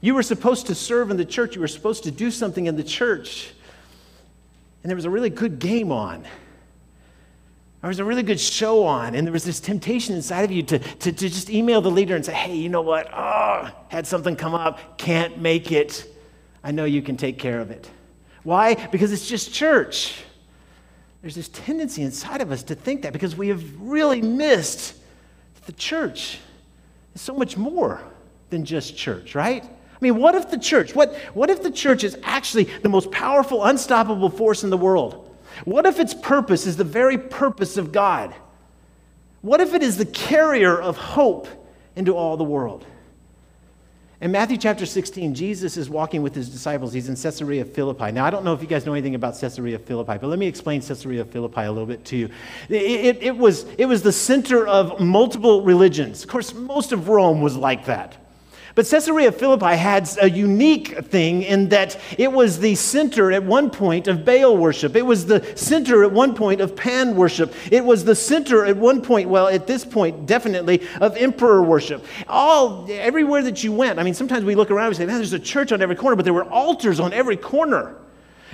You 0.00 0.14
were 0.14 0.22
supposed 0.22 0.66
to 0.68 0.74
serve 0.74 1.10
in 1.10 1.16
the 1.16 1.24
church, 1.24 1.54
you 1.54 1.60
were 1.60 1.68
supposed 1.68 2.04
to 2.04 2.10
do 2.10 2.30
something 2.30 2.66
in 2.66 2.76
the 2.76 2.84
church, 2.84 3.52
and 4.82 4.88
there 4.88 4.96
was 4.96 5.04
a 5.04 5.10
really 5.10 5.28
good 5.28 5.58
game 5.58 5.92
on. 5.92 6.22
There 7.82 7.88
was 7.88 7.98
a 7.98 8.04
really 8.04 8.22
good 8.22 8.40
show 8.40 8.84
on, 8.84 9.14
and 9.14 9.26
there 9.26 9.32
was 9.32 9.44
this 9.44 9.60
temptation 9.60 10.14
inside 10.14 10.42
of 10.42 10.52
you 10.52 10.62
to, 10.64 10.78
to, 10.78 11.12
to 11.12 11.28
just 11.28 11.50
email 11.50 11.80
the 11.80 11.90
leader 11.90 12.14
and 12.14 12.24
say, 12.24 12.32
hey, 12.32 12.54
you 12.54 12.68
know 12.68 12.82
what? 12.82 13.08
Oh, 13.12 13.70
had 13.88 14.06
something 14.06 14.36
come 14.36 14.54
up, 14.54 14.98
can't 14.98 15.38
make 15.38 15.72
it. 15.72 16.06
I 16.62 16.72
know 16.72 16.84
you 16.84 17.02
can 17.02 17.16
take 17.16 17.38
care 17.38 17.60
of 17.60 17.70
it. 17.70 17.90
Why? 18.42 18.74
Because 18.88 19.12
it's 19.12 19.28
just 19.28 19.52
church. 19.52 20.22
There's 21.22 21.34
this 21.34 21.48
tendency 21.48 22.02
inside 22.02 22.40
of 22.40 22.50
us 22.50 22.62
to 22.64 22.74
think 22.74 23.02
that 23.02 23.12
because 23.12 23.36
we 23.36 23.48
have 23.48 23.62
really 23.80 24.22
missed 24.22 24.94
that 25.54 25.66
the 25.66 25.72
church 25.72 26.38
is 27.14 27.20
so 27.20 27.34
much 27.34 27.56
more 27.56 28.00
than 28.48 28.64
just 28.64 28.96
church, 28.96 29.34
right? 29.34 29.62
I 29.64 29.98
mean, 30.00 30.16
what 30.16 30.34
if 30.34 30.50
the 30.50 30.58
church, 30.58 30.94
what, 30.94 31.14
what 31.34 31.50
if 31.50 31.62
the 31.62 31.70
church 31.70 32.04
is 32.04 32.16
actually 32.22 32.64
the 32.64 32.88
most 32.88 33.10
powerful, 33.10 33.64
unstoppable 33.64 34.30
force 34.30 34.64
in 34.64 34.70
the 34.70 34.78
world? 34.78 35.26
What 35.64 35.84
if 35.84 36.00
its 36.00 36.14
purpose 36.14 36.66
is 36.66 36.76
the 36.76 36.84
very 36.84 37.18
purpose 37.18 37.76
of 37.76 37.92
God? 37.92 38.34
What 39.42 39.60
if 39.60 39.74
it 39.74 39.82
is 39.82 39.98
the 39.98 40.06
carrier 40.06 40.80
of 40.80 40.96
hope 40.96 41.48
into 41.96 42.14
all 42.14 42.36
the 42.36 42.44
world? 42.44 42.86
In 44.20 44.32
Matthew 44.32 44.58
chapter 44.58 44.84
16, 44.84 45.34
Jesus 45.34 45.78
is 45.78 45.88
walking 45.88 46.20
with 46.20 46.34
his 46.34 46.50
disciples. 46.50 46.92
He's 46.92 47.08
in 47.08 47.16
Caesarea 47.16 47.64
Philippi. 47.64 48.12
Now, 48.12 48.26
I 48.26 48.30
don't 48.30 48.44
know 48.44 48.52
if 48.52 48.60
you 48.60 48.66
guys 48.66 48.84
know 48.84 48.92
anything 48.92 49.14
about 49.14 49.40
Caesarea 49.40 49.78
Philippi, 49.78 50.18
but 50.18 50.26
let 50.26 50.38
me 50.38 50.46
explain 50.46 50.82
Caesarea 50.82 51.24
Philippi 51.24 51.62
a 51.62 51.72
little 51.72 51.86
bit 51.86 52.04
to 52.06 52.18
you. 52.18 52.28
It, 52.68 52.82
it, 52.82 53.22
it, 53.22 53.36
was, 53.36 53.64
it 53.78 53.86
was 53.86 54.02
the 54.02 54.12
center 54.12 54.66
of 54.66 55.00
multiple 55.00 55.62
religions. 55.62 56.22
Of 56.22 56.28
course, 56.28 56.52
most 56.52 56.92
of 56.92 57.08
Rome 57.08 57.40
was 57.40 57.56
like 57.56 57.86
that. 57.86 58.19
But 58.74 58.86
Caesarea 58.86 59.32
Philippi 59.32 59.76
had 59.76 60.08
a 60.20 60.30
unique 60.30 61.04
thing 61.06 61.42
in 61.42 61.68
that 61.70 62.00
it 62.18 62.30
was 62.32 62.60
the 62.60 62.74
center 62.74 63.32
at 63.32 63.42
one 63.42 63.70
point 63.70 64.06
of 64.06 64.24
Baal 64.24 64.56
worship. 64.56 64.94
It 64.96 65.04
was 65.04 65.26
the 65.26 65.44
center 65.56 66.04
at 66.04 66.12
one 66.12 66.34
point 66.34 66.60
of 66.60 66.76
Pan 66.76 67.16
worship. 67.16 67.54
It 67.70 67.84
was 67.84 68.04
the 68.04 68.14
center 68.14 68.64
at 68.64 68.76
one 68.76 69.02
point, 69.02 69.28
well, 69.28 69.48
at 69.48 69.66
this 69.66 69.84
point, 69.84 70.26
definitely, 70.26 70.82
of 71.00 71.16
emperor 71.16 71.62
worship. 71.62 72.04
All, 72.28 72.86
everywhere 72.90 73.42
that 73.42 73.64
you 73.64 73.72
went, 73.72 73.98
I 73.98 74.02
mean, 74.02 74.14
sometimes 74.14 74.44
we 74.44 74.54
look 74.54 74.70
around 74.70 74.86
and 74.86 74.94
we 74.94 74.96
say, 74.96 75.06
man, 75.06 75.16
there's 75.16 75.32
a 75.32 75.38
church 75.38 75.72
on 75.72 75.82
every 75.82 75.96
corner, 75.96 76.16
but 76.16 76.24
there 76.24 76.34
were 76.34 76.48
altars 76.48 77.00
on 77.00 77.12
every 77.12 77.36
corner. 77.36 77.96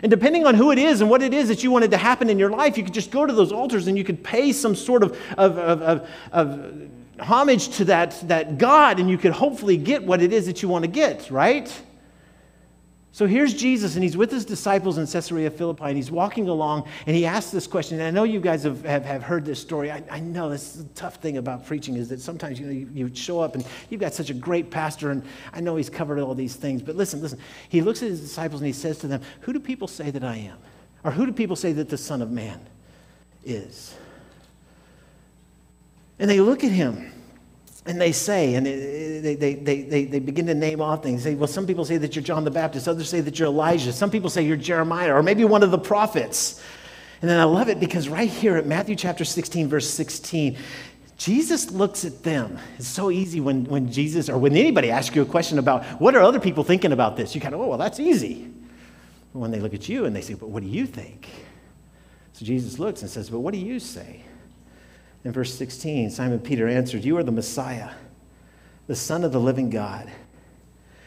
And 0.03 0.11
depending 0.11 0.47
on 0.47 0.55
who 0.55 0.73
it 0.73 0.79
is 0.79 1.01
and 1.01 1.09
what 1.09 1.23
it 1.23 1.33
is 1.33 1.49
that 1.49 1.63
you 1.63 1.71
wanted 1.71 1.91
to 1.93 1.97
happen 1.97 2.29
in 2.29 2.39
your 2.39 2.51
life, 2.51 2.77
you 2.77 2.85
could 2.85 2.95
just 2.95 3.11
go 3.11 3.25
to 3.25 3.33
those 3.33 3.51
altars 3.51 3.87
and 3.87 3.97
you 3.97 4.05
could 4.05 4.23
pay 4.23 4.53
some 4.53 4.75
sort 4.75 5.03
of, 5.03 5.19
of, 5.39 5.59
of, 5.59 5.83
of, 5.83 6.09
of 6.33 6.91
homage 7.21 7.77
to 7.77 7.85
that, 7.87 8.29
that 8.29 8.59
God 8.59 9.01
and 9.01 9.09
you 9.09 9.19
could 9.19 9.33
hopefully 9.33 9.77
get 9.77 10.03
what 10.03 10.23
it 10.23 10.33
is 10.33 10.47
that 10.47 10.63
you 10.63 10.69
want 10.69 10.85
to 10.85 10.91
get, 10.91 11.31
right? 11.31 11.73
So 13.17 13.27
here's 13.27 13.55
Jesus, 13.55 13.95
and 13.95 14.03
he's 14.03 14.15
with 14.15 14.31
his 14.31 14.45
disciples 14.45 14.99
in 14.99 15.07
Caesarea 15.07 15.51
Philippi, 15.51 15.85
and 15.85 15.97
he's 15.97 16.11
walking 16.11 16.51
along, 16.51 16.87
and 17.07 17.17
he 17.17 17.25
asks 17.25 17.51
this 17.51 17.67
question. 17.67 17.99
And 17.99 18.07
I 18.07 18.11
know 18.11 18.25
you 18.25 18.41
guys 18.41 18.65
have, 18.65 18.85
have, 18.85 19.07
have 19.07 19.23
heard 19.23 19.47
this 19.47 19.59
story. 19.59 19.91
I, 19.91 20.03
I, 20.11 20.21
know 20.21 20.51
this 20.51 20.77
is 20.77 20.85
the 20.85 20.93
tough 20.93 21.15
thing 21.15 21.39
about 21.39 21.65
preaching 21.67 21.97
is 21.97 22.11
that 22.11 22.21
sometimes 22.21 22.61
you, 22.61 22.67
know, 22.67 22.73
you, 22.73 22.91
you 22.93 23.15
show 23.15 23.41
up, 23.41 23.55
and 23.55 23.65
you've 23.89 24.03
got 24.03 24.13
such 24.13 24.29
a 24.29 24.35
great 24.35 24.71
pastor, 24.71 25.13
and 25.13 25.23
I 25.55 25.63
know 25.63 25.77
he's 25.77 25.89
covered 25.89 26.19
all 26.19 26.35
these 26.35 26.57
things. 26.57 26.83
But 26.83 26.97
listen, 26.97 27.23
listen. 27.23 27.39
He 27.71 27.81
looks 27.81 28.03
at 28.03 28.11
his 28.11 28.21
disciples, 28.21 28.61
and 28.61 28.67
he 28.67 28.75
says 28.75 28.99
to 28.99 29.07
them, 29.07 29.23
Who 29.41 29.55
do 29.55 29.61
people 29.61 29.89
say 29.89 30.11
that 30.11 30.23
I 30.23 30.37
am? 30.37 30.59
Or 31.03 31.11
who 31.11 31.25
do 31.25 31.33
people 31.33 31.57
say 31.57 31.73
that 31.73 31.89
the 31.89 31.97
Son 31.97 32.21
of 32.21 32.31
Man 32.31 32.61
is? 33.47 33.95
And 36.19 36.31
they 36.31 36.41
look 36.41 36.65
at 36.65 36.71
him 36.71 37.13
and 37.85 38.01
they 38.01 38.13
say, 38.13 38.55
and 38.55 38.67
they, 38.67 39.35
they, 39.35 39.55
they, 39.55 39.83
they, 39.83 40.05
they 40.05 40.19
begin 40.19 40.47
to 40.47 40.55
name 40.55 40.81
off 40.81 41.03
things. 41.03 41.23
Say, 41.23 41.35
well, 41.35 41.47
some 41.47 41.67
people 41.67 41.85
say 41.85 41.99
that 41.99 42.17
you're 42.17 42.23
John 42.23 42.45
the 42.45 42.51
Baptist, 42.51 42.89
others 42.89 43.09
say 43.09 43.21
that 43.21 43.39
you're 43.39 43.49
Elijah, 43.49 43.93
some 43.93 44.11
people 44.11 44.31
say 44.31 44.43
you're 44.43 44.57
Jeremiah, 44.57 45.15
or 45.15 45.23
maybe 45.23 45.45
one 45.45 45.63
of 45.63 45.71
the 45.71 45.79
prophets. 45.79 46.63
And 47.23 47.31
then 47.31 47.39
I 47.39 47.45
love 47.45 47.69
it 47.69 47.81
because 47.81 48.09
right 48.09 48.29
here 48.29 48.57
at 48.57 48.67
Matthew 48.67 48.97
chapter 48.97 49.25
16, 49.25 49.69
verse 49.69 49.89
16, 49.89 50.57
Jesus 51.17 51.71
looks 51.71 52.05
at 52.05 52.23
them. 52.23 52.59
It's 52.79 52.89
so 52.89 53.11
easy 53.11 53.41
when, 53.41 53.65
when 53.65 53.91
Jesus 53.91 54.29
or 54.29 54.37
when 54.37 54.55
anybody 54.55 54.91
asks 54.91 55.17
you 55.17 55.23
a 55.23 55.27
question 55.27 55.59
about 55.59 55.85
what 56.01 56.15
are 56.15 56.23
other 56.23 56.41
people 56.41 56.63
thinking 56.63 56.93
about 56.93 57.17
this, 57.17 57.35
you 57.35 57.41
kind 57.41 57.55
of, 57.55 57.61
oh, 57.61 57.69
well, 57.69 57.79
that's 57.79 57.99
easy. 58.01 58.51
When 59.33 59.51
they 59.51 59.61
look 59.61 59.75
at 59.75 59.89
you 59.89 60.05
and 60.05 60.15
they 60.15 60.21
say, 60.21 60.35
but 60.35 60.49
what 60.49 60.63
do 60.63 60.69
you 60.69 60.87
think? 60.87 61.29
So 62.35 62.45
Jesus 62.45 62.79
looks 62.79 63.01
and 63.01 63.11
says, 63.11 63.31
but 63.31 63.41
what 63.41 63.55
do 63.55 63.61
you 63.61 63.81
say? 63.81 64.26
In 65.27 65.33
verse 65.33 65.53
16, 65.55 66.11
Simon 66.11 66.39
Peter 66.39 66.69
answered, 66.69 67.05
You 67.05 67.17
are 67.17 67.25
the 67.25 67.33
Messiah, 67.33 67.91
the 68.87 68.95
Son 68.95 69.25
of 69.25 69.33
the 69.33 69.41
living 69.41 69.71
God. 69.71 70.09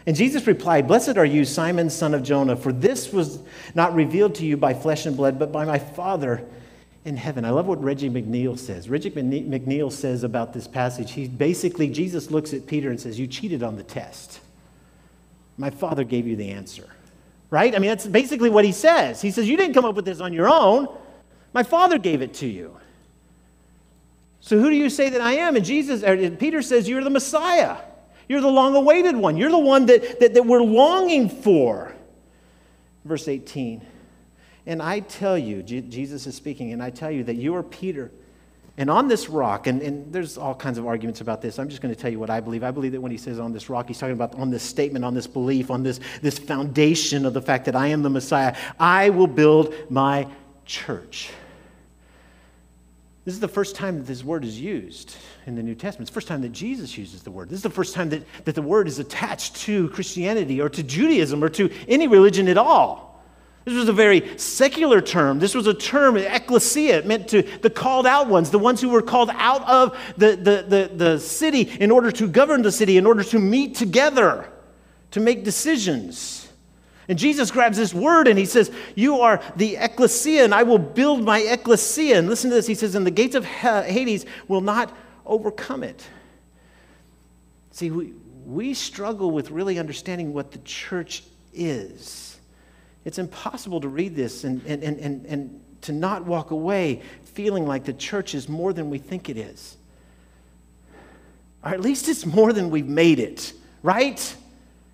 And 0.06 0.14
Jesus 0.14 0.46
replied, 0.46 0.90
Blessed 0.90 1.18
are 1.18 1.24
you, 1.24 1.46
Simon, 1.46 1.90
son 1.90 2.14
of 2.14 2.22
Jonah, 2.22 2.58
for 2.58 2.74
this 2.74 3.14
was 3.14 3.40
not 3.76 3.96
revealed 3.96 4.36
to 4.36 4.46
you 4.46 4.58
by 4.58 4.74
flesh 4.74 5.06
and 5.06 5.16
blood, 5.16 5.40
but 5.40 5.54
by 5.54 5.64
my 5.64 5.80
Father 5.80 6.46
in 7.06 7.16
heaven. 7.16 7.46
I 7.46 7.52
love 7.52 7.66
what 7.66 7.82
Reggie 7.82 8.10
McNeal 8.10 8.60
says. 8.60 8.90
Reggie 8.90 9.10
McNeal 9.10 9.90
says 9.90 10.26
about 10.26 10.52
this 10.52 10.68
passage, 10.68 11.14
he 11.14 11.30
basically, 11.30 11.88
Jesus 11.88 12.30
looks 12.30 12.54
at 12.54 12.68
Peter 12.68 12.90
and 12.90 13.00
says, 13.00 13.18
You 13.18 13.26
cheated 13.26 13.64
on 13.64 13.78
the 13.78 13.84
test. 13.84 14.42
My 15.56 15.70
Father 15.70 16.04
gave 16.04 16.28
you 16.28 16.36
the 16.36 16.50
answer. 16.50 16.90
Right? 17.52 17.74
I 17.74 17.80
mean, 17.80 17.88
that's 17.88 18.06
basically 18.06 18.50
what 18.50 18.66
he 18.66 18.74
says. 18.74 19.22
He 19.22 19.32
says, 19.32 19.48
You 19.48 19.56
didn't 19.56 19.76
come 19.76 19.86
up 19.86 19.96
with 19.96 20.04
this 20.04 20.20
on 20.20 20.34
your 20.34 20.50
own. 20.50 20.94
My 21.54 21.64
Father 21.64 21.98
gave 21.98 22.22
it 22.22 22.34
to 22.34 22.46
you. 22.46 22.76
So 24.42 24.58
who 24.58 24.70
do 24.70 24.76
you 24.76 24.90
say 24.90 25.10
that 25.10 25.22
I 25.22 25.34
am? 25.34 25.56
And 25.56 25.66
Jesus, 25.66 26.02
Peter 26.38 26.62
says, 26.62 26.88
You're 26.88 27.04
the 27.04 27.10
Messiah. 27.10 27.78
You're 28.28 28.42
the 28.42 28.48
long 28.48 28.76
awaited 28.76 29.16
one. 29.16 29.38
You're 29.38 29.50
the 29.50 29.58
one 29.58 29.88
that, 29.88 30.20
that, 30.20 30.36
that 30.36 30.46
we're 30.46 30.62
longing 30.62 31.30
for. 31.30 31.94
Verse 33.04 33.28
18. 33.28 33.86
And 34.68 34.84
I 34.84 35.00
tell 35.00 35.38
you, 35.38 35.64
Jesus 35.64 36.28
is 36.28 36.36
speaking, 36.36 36.74
and 36.74 36.84
I 36.84 36.92
tell 36.92 37.10
you 37.10 37.24
that 37.24 37.36
you 37.36 37.56
are 37.56 37.64
Peter. 37.64 38.12
And 38.78 38.90
on 38.90 39.08
this 39.08 39.28
rock, 39.28 39.68
and, 39.68 39.82
and 39.82 40.14
there's 40.14 40.38
all 40.38 40.54
kinds 40.54 40.78
of 40.78 40.86
arguments 40.86 41.22
about 41.22 41.42
this. 41.42 41.58
I'm 41.58 41.70
just 41.70 41.82
going 41.82 41.94
to 41.94 42.00
tell 42.00 42.12
you 42.12 42.20
what 42.20 42.30
I 42.30 42.40
believe. 42.40 42.64
I 42.64 42.72
believe 42.72 42.92
that 42.92 43.02
when 43.02 43.12
he 43.12 43.18
says 43.18 43.40
on 43.40 43.52
this 43.52 43.70
rock, 43.70 43.88
he's 43.88 43.98
talking 43.98 44.14
about 44.14 44.36
on 44.36 44.52
this 44.52 44.64
statement, 44.64 45.04
on 45.04 45.14
this 45.16 45.28
belief, 45.28 45.72
on 45.72 45.82
this, 45.82 46.00
this 46.22 46.38
foundation 46.38 47.26
of 47.26 47.34
the 47.34 47.42
fact 47.42 47.66
that 47.66 47.76
I 47.76 47.88
am 47.88 48.04
the 48.04 48.10
Messiah. 48.10 48.56
I 48.80 49.10
will 49.10 49.28
build 49.28 49.74
my 49.90 50.28
church. 50.66 51.32
This 53.30 53.36
is 53.36 53.42
the 53.42 53.48
first 53.48 53.76
time 53.76 53.98
that 53.98 54.08
this 54.08 54.24
word 54.24 54.44
is 54.44 54.60
used 54.60 55.16
in 55.46 55.56
the 55.56 55.62
New 55.62 55.76
Testament. 55.76 56.08
It's 56.08 56.10
the 56.10 56.16
first 56.16 56.28
time 56.28 56.42
that 56.42 56.52
Jesus 56.52 56.98
uses 56.98 57.22
the 57.22 57.30
word. 57.30 57.48
This 57.48 57.58
is 57.58 57.62
the 57.62 57.70
first 57.70 57.94
time 57.94 58.10
that, 58.10 58.24
that 58.46 58.56
the 58.56 58.64
word 58.64 58.88
is 58.88 58.98
attached 58.98 59.56
to 59.58 59.90
Christianity 59.90 60.60
or 60.60 60.68
to 60.70 60.82
Judaism 60.82 61.44
or 61.44 61.50
to 61.50 61.70
any 61.88 62.08
religion 62.08 62.48
at 62.48 62.58
all. 62.58 63.24
This 63.66 63.76
was 63.76 63.88
a 63.88 63.94
very 63.94 64.36
secular 64.40 65.00
term. 65.00 65.38
This 65.38 65.54
was 65.54 65.68
a 65.68 65.76
term, 65.76 66.18
ecclesia. 66.18 66.98
It 66.98 67.06
meant 67.06 67.28
to 67.28 67.44
the 67.44 67.70
called 67.70 68.08
out 68.08 68.30
ones, 68.30 68.50
the 68.50 68.58
ones 68.58 68.82
who 68.82 68.90
were 68.90 69.04
called 69.04 69.30
out 69.36 69.62
of 69.70 69.96
the, 70.18 70.36
the, 70.36 70.66
the, 70.68 70.92
the 70.96 71.20
city 71.20 71.62
in 71.62 71.92
order 71.92 72.12
to 72.14 72.28
govern 72.28 72.64
the 72.64 72.72
city, 72.72 72.98
in 72.98 73.06
order 73.06 73.24
to 73.26 73.38
meet 73.38 73.76
together, 73.76 74.50
to 75.12 75.20
make 75.20 75.44
decisions. 75.44 76.39
And 77.10 77.18
Jesus 77.18 77.50
grabs 77.50 77.76
this 77.76 77.92
word 77.92 78.28
and 78.28 78.38
he 78.38 78.46
says, 78.46 78.72
You 78.94 79.22
are 79.22 79.42
the 79.56 79.78
ecclesia, 79.78 80.44
and 80.44 80.54
I 80.54 80.62
will 80.62 80.78
build 80.78 81.24
my 81.24 81.40
ecclesia. 81.40 82.20
And 82.20 82.30
listen 82.30 82.52
to 82.52 82.56
this. 82.56 82.68
He 82.68 82.76
says, 82.76 82.94
And 82.94 83.06
the 83.06 83.12
gates 83.12 83.34
of 83.34 83.44
Hades 83.44 84.28
will 84.48 84.62
not 84.62 84.96
overcome 85.26 85.84
it. 85.84 86.08
See, 87.72 87.90
we, 87.90 88.14
we 88.46 88.76
struggle 88.76 89.32
with 89.32 89.50
really 89.50 89.80
understanding 89.80 90.34
what 90.34 90.52
the 90.52 90.60
church 90.60 91.24
is. 91.52 92.38
It's 93.06 93.18
impossible 93.18 93.82
to 93.82 93.88
read 93.88 94.16
this 94.16 94.44
and, 94.44 94.64
and, 94.68 94.84
and, 94.84 95.00
and, 95.00 95.26
and 95.26 95.64
to 95.82 95.92
not 95.92 96.26
walk 96.26 96.52
away 96.52 97.02
feeling 97.24 97.66
like 97.66 97.86
the 97.86 97.94
church 97.94 98.36
is 98.36 98.48
more 98.48 98.72
than 98.72 98.92
we 98.92 99.00
think 99.00 99.30
it 99.30 99.38
is. 99.38 99.78
Or 101.64 101.72
at 101.72 101.82
least 101.82 102.08
it's 102.08 102.26
more 102.26 102.54
than 102.54 102.70
we've 102.70 102.88
made 102.88 103.18
it, 103.18 103.54
right? 103.82 104.36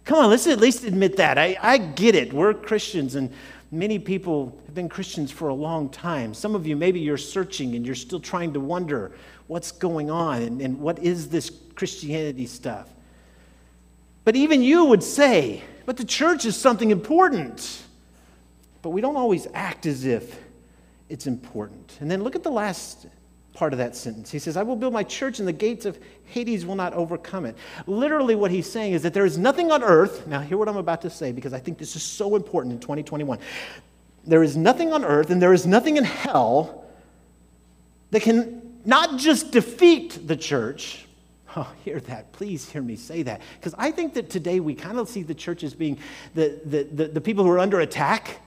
Come 0.06 0.20
on, 0.20 0.30
let's 0.30 0.46
at 0.46 0.60
least 0.60 0.84
admit 0.84 1.18
that. 1.18 1.40
I, 1.40 1.58
I 1.60 1.78
get 1.80 2.14
it. 2.14 2.32
We're 2.32 2.54
Christians, 2.54 3.16
and 3.16 3.34
many 3.72 3.98
people 3.98 4.56
have 4.68 4.76
been 4.76 4.88
Christians 4.88 5.32
for 5.32 5.48
a 5.48 5.54
long 5.54 5.90
time. 5.90 6.36
Some 6.36 6.54
of 6.54 6.68
you, 6.68 6.76
maybe 6.76 7.00
you're 7.00 7.18
searching 7.18 7.76
and 7.76 7.84
you're 7.84 7.96
still 7.96 8.20
trying 8.20 8.54
to 8.54 8.60
wonder 8.60 9.14
what's 9.48 9.72
going 9.72 10.12
on 10.12 10.44
and, 10.44 10.62
and 10.62 10.80
what 10.80 11.00
is 11.00 11.30
this 11.30 11.52
Christianity 11.74 12.46
stuff. 12.46 12.88
But 14.26 14.36
even 14.36 14.62
you 14.62 14.86
would 14.86 15.04
say, 15.04 15.64
but 15.88 15.98
the 15.98 16.06
church 16.06 16.46
is 16.46 16.56
something 16.56 16.92
important. 16.92 17.84
But 18.84 18.90
we 18.92 19.02
don't 19.02 19.16
always 19.16 19.48
act 19.56 19.88
as 19.88 20.06
if 20.06 20.40
it's 21.10 21.26
important. 21.26 21.98
And 22.00 22.10
then 22.10 22.24
look 22.24 22.36
at 22.36 22.44
the 22.44 22.52
last 22.52 23.08
part 23.56 23.74
of 23.74 23.80
that 23.80 23.96
sentence. 23.96 24.30
He 24.30 24.38
says, 24.38 24.58
I 24.58 24.64
will 24.64 24.76
build 24.76 24.94
my 24.94 25.04
church 25.04 25.40
and 25.40 25.48
the 25.48 25.54
gates 25.54 25.86
of 25.86 25.98
Hades 26.26 26.66
will 26.66 26.76
not 26.76 26.94
overcome 26.94 27.46
it. 27.46 27.56
Literally, 27.88 28.36
what 28.36 28.52
he's 28.52 28.70
saying 28.70 28.94
is 28.94 29.02
that 29.04 29.14
there 29.14 29.26
is 29.26 29.38
nothing 29.38 29.72
on 29.72 29.82
earth. 29.82 30.28
Now, 30.28 30.42
hear 30.42 30.58
what 30.58 30.70
I'm 30.70 30.78
about 30.78 31.02
to 31.04 31.10
say 31.10 31.32
because 31.32 31.54
I 31.54 31.60
think 31.60 31.78
this 31.78 31.96
is 31.96 32.04
so 32.04 32.36
important 32.36 32.74
in 32.74 32.80
2021. 32.80 33.40
There 34.26 34.44
is 34.44 34.58
nothing 34.58 34.94
on 34.94 35.04
earth 35.04 35.30
and 35.30 35.42
there 35.42 35.54
is 35.54 35.66
nothing 35.66 35.98
in 35.98 36.04
hell 36.04 36.86
that 38.12 38.22
can 38.22 38.80
not 38.86 39.18
just 39.18 39.52
defeat 39.52 40.28
the 40.28 40.36
church. 40.36 41.06
Oh, 41.56 41.72
hear 41.86 42.02
that. 42.02 42.34
Please 42.34 42.70
hear 42.70 42.82
me 42.82 42.98
say 42.98 43.24
that. 43.24 43.42
Because 43.58 43.74
I 43.78 43.92
think 43.92 44.14
that 44.16 44.30
today 44.30 44.60
we 44.60 44.76
kind 44.76 45.00
of 45.00 45.08
see 45.08 45.24
the 45.24 45.34
church 45.34 45.64
as 45.64 45.74
being 45.74 45.98
the, 46.34 46.60
the, 46.66 46.84
the, 46.84 47.08
the 47.08 47.22
people 47.22 47.46
who 47.46 47.50
are 47.50 47.60
under 47.60 47.80
attack 47.80 48.42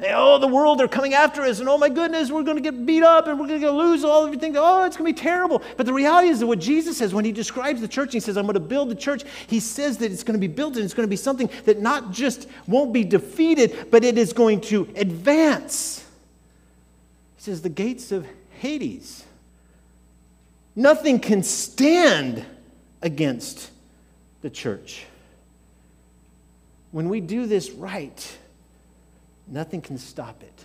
oh, 0.00 0.38
the 0.38 0.48
world, 0.48 0.78
they're 0.78 0.88
coming 0.88 1.14
after 1.14 1.42
us, 1.42 1.60
and 1.60 1.68
oh 1.68 1.78
my 1.78 1.88
goodness, 1.88 2.30
we're 2.30 2.42
going 2.42 2.56
to 2.56 2.62
get 2.62 2.84
beat 2.84 3.02
up 3.02 3.28
and 3.28 3.38
we're 3.38 3.46
going 3.46 3.60
to 3.60 3.70
lose 3.70 4.04
all 4.04 4.24
everything. 4.24 4.56
Oh, 4.56 4.84
it's 4.84 4.96
going 4.96 5.12
to 5.12 5.16
be 5.16 5.22
terrible. 5.22 5.62
But 5.76 5.86
the 5.86 5.92
reality 5.92 6.28
is 6.28 6.40
that 6.40 6.46
what 6.46 6.58
Jesus 6.58 6.98
says 6.98 7.14
when 7.14 7.24
he 7.24 7.32
describes 7.32 7.80
the 7.80 7.88
church, 7.88 8.12
he 8.12 8.20
says, 8.20 8.36
I'm 8.36 8.44
going 8.44 8.54
to 8.54 8.60
build 8.60 8.90
the 8.90 8.96
church, 8.96 9.22
he 9.46 9.60
says 9.60 9.98
that 9.98 10.10
it's 10.10 10.24
going 10.24 10.38
to 10.38 10.40
be 10.40 10.52
built 10.52 10.74
and 10.76 10.84
it's 10.84 10.94
going 10.94 11.06
to 11.06 11.10
be 11.10 11.16
something 11.16 11.48
that 11.64 11.80
not 11.80 12.10
just 12.10 12.48
won't 12.66 12.92
be 12.92 13.04
defeated, 13.04 13.88
but 13.90 14.04
it 14.04 14.18
is 14.18 14.32
going 14.32 14.60
to 14.62 14.88
advance. 14.96 16.04
He 17.36 17.42
says, 17.42 17.62
the 17.62 17.68
gates 17.68 18.10
of 18.10 18.26
Hades. 18.58 19.24
Nothing 20.76 21.20
can 21.20 21.42
stand 21.44 22.44
against 23.00 23.70
the 24.42 24.50
church. 24.50 25.04
When 26.90 27.08
we 27.08 27.20
do 27.20 27.46
this 27.46 27.70
right, 27.70 28.38
Nothing 29.46 29.80
can 29.80 29.98
stop 29.98 30.42
it. 30.42 30.64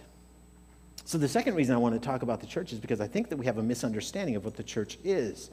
So, 1.06 1.18
the 1.18 1.28
second 1.28 1.56
reason 1.56 1.74
I 1.74 1.78
want 1.80 1.96
to 1.96 2.00
talk 2.00 2.22
about 2.22 2.40
the 2.40 2.48
church 2.48 2.72
is 2.72 2.80
because 2.80 3.02
I 3.02 3.08
think 3.08 3.30
that 3.30 3.38
we 3.38 3.46
have 3.46 3.58
a 3.58 3.64
misunderstanding 3.64 4.36
of 4.36 4.46
what 4.46 4.56
the 4.56 4.64
church 4.64 4.98
is. 5.04 5.50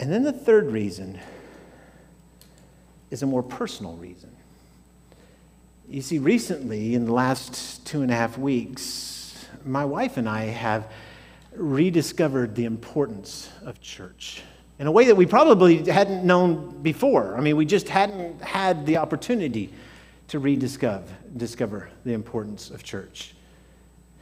And 0.00 0.12
then 0.12 0.24
the 0.24 0.32
third 0.32 0.72
reason 0.72 1.20
is 3.10 3.22
a 3.22 3.26
more 3.26 3.42
personal 3.42 3.94
reason. 3.94 4.34
You 5.88 6.02
see, 6.02 6.18
recently, 6.18 6.94
in 6.94 7.04
the 7.04 7.12
last 7.12 7.86
two 7.86 8.02
and 8.02 8.10
a 8.10 8.14
half 8.14 8.36
weeks, 8.36 9.46
my 9.64 9.84
wife 9.84 10.16
and 10.16 10.28
I 10.28 10.46
have 10.46 10.90
rediscovered 11.54 12.56
the 12.56 12.64
importance 12.64 13.48
of 13.64 13.80
church 13.80 14.42
in 14.78 14.86
a 14.86 14.90
way 14.90 15.04
that 15.04 15.14
we 15.14 15.26
probably 15.26 15.84
hadn't 15.84 16.24
known 16.24 16.82
before. 16.82 17.36
I 17.36 17.40
mean, 17.40 17.56
we 17.56 17.64
just 17.64 17.88
hadn't 17.88 18.42
had 18.42 18.86
the 18.86 18.96
opportunity 18.96 19.72
to 20.28 20.38
rediscover 20.38 21.04
discover 21.36 21.90
the 22.04 22.12
importance 22.12 22.70
of 22.70 22.82
church. 22.82 23.34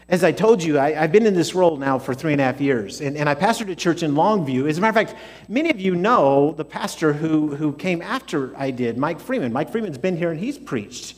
As 0.08 0.24
I 0.24 0.32
told 0.32 0.62
you, 0.62 0.78
I, 0.78 0.92
have 0.92 1.12
been 1.12 1.26
in 1.26 1.34
this 1.34 1.54
role 1.54 1.76
now 1.76 1.98
for 1.98 2.12
three 2.12 2.32
and 2.32 2.40
a 2.40 2.44
half 2.44 2.60
years, 2.60 3.00
and, 3.00 3.16
and 3.16 3.28
I 3.28 3.34
pastored 3.34 3.70
a 3.70 3.76
church 3.76 4.02
in 4.02 4.12
Longview. 4.12 4.68
As 4.68 4.76
a 4.76 4.80
matter 4.80 5.00
of 5.00 5.08
fact, 5.08 5.20
many 5.48 5.70
of 5.70 5.80
you 5.80 5.94
know 5.94 6.52
the 6.52 6.64
pastor 6.64 7.12
who, 7.12 7.54
who 7.54 7.72
came 7.72 8.02
after 8.02 8.54
I 8.56 8.72
did, 8.72 8.98
Mike 8.98 9.20
Freeman. 9.20 9.52
Mike 9.52 9.70
Freeman's 9.70 9.98
been 9.98 10.16
here 10.16 10.30
and 10.30 10.40
he's 10.40 10.58
preached. 10.58 11.16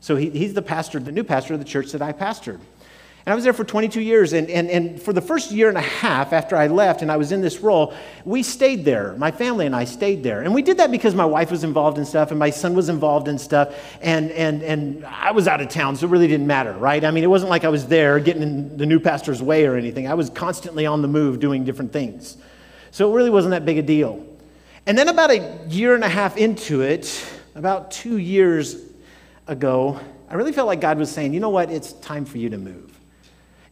So 0.00 0.16
he, 0.16 0.30
he's 0.30 0.54
the 0.54 0.62
pastor, 0.62 0.98
the 0.98 1.12
new 1.12 1.22
pastor 1.22 1.54
of 1.54 1.60
the 1.60 1.66
church 1.66 1.92
that 1.92 2.02
I 2.02 2.12
pastored. 2.12 2.58
And 3.24 3.32
I 3.32 3.36
was 3.36 3.44
there 3.44 3.52
for 3.52 3.64
22 3.64 4.00
years. 4.00 4.32
And, 4.32 4.50
and, 4.50 4.68
and 4.68 5.00
for 5.00 5.12
the 5.12 5.20
first 5.20 5.52
year 5.52 5.68
and 5.68 5.78
a 5.78 5.82
half 5.82 6.32
after 6.32 6.56
I 6.56 6.66
left 6.66 7.02
and 7.02 7.12
I 7.12 7.16
was 7.16 7.30
in 7.30 7.40
this 7.40 7.60
role, 7.60 7.94
we 8.24 8.42
stayed 8.42 8.84
there. 8.84 9.14
My 9.16 9.30
family 9.30 9.64
and 9.64 9.76
I 9.76 9.84
stayed 9.84 10.24
there. 10.24 10.42
And 10.42 10.52
we 10.52 10.60
did 10.60 10.78
that 10.78 10.90
because 10.90 11.14
my 11.14 11.24
wife 11.24 11.50
was 11.50 11.62
involved 11.62 11.98
in 11.98 12.04
stuff 12.04 12.30
and 12.30 12.38
my 12.38 12.50
son 12.50 12.74
was 12.74 12.88
involved 12.88 13.28
in 13.28 13.38
stuff. 13.38 13.74
And, 14.00 14.32
and, 14.32 14.62
and 14.62 15.04
I 15.04 15.30
was 15.30 15.46
out 15.46 15.60
of 15.60 15.68
town, 15.68 15.94
so 15.94 16.06
it 16.06 16.10
really 16.10 16.26
didn't 16.26 16.48
matter, 16.48 16.72
right? 16.72 17.04
I 17.04 17.12
mean, 17.12 17.22
it 17.22 17.28
wasn't 17.28 17.50
like 17.50 17.62
I 17.62 17.68
was 17.68 17.86
there 17.86 18.18
getting 18.18 18.42
in 18.42 18.76
the 18.76 18.86
new 18.86 18.98
pastor's 18.98 19.40
way 19.40 19.66
or 19.66 19.76
anything. 19.76 20.08
I 20.08 20.14
was 20.14 20.28
constantly 20.28 20.84
on 20.84 21.00
the 21.00 21.08
move 21.08 21.38
doing 21.38 21.64
different 21.64 21.92
things. 21.92 22.36
So 22.90 23.12
it 23.12 23.14
really 23.14 23.30
wasn't 23.30 23.52
that 23.52 23.64
big 23.64 23.78
a 23.78 23.82
deal. 23.82 24.26
And 24.84 24.98
then 24.98 25.08
about 25.08 25.30
a 25.30 25.60
year 25.68 25.94
and 25.94 26.02
a 26.02 26.08
half 26.08 26.36
into 26.36 26.80
it, 26.80 27.24
about 27.54 27.92
two 27.92 28.16
years 28.16 28.76
ago, 29.46 30.00
I 30.28 30.34
really 30.34 30.52
felt 30.52 30.66
like 30.66 30.80
God 30.80 30.98
was 30.98 31.10
saying, 31.10 31.34
you 31.34 31.40
know 31.40 31.50
what? 31.50 31.70
It's 31.70 31.92
time 31.92 32.24
for 32.24 32.38
you 32.38 32.50
to 32.50 32.58
move. 32.58 32.91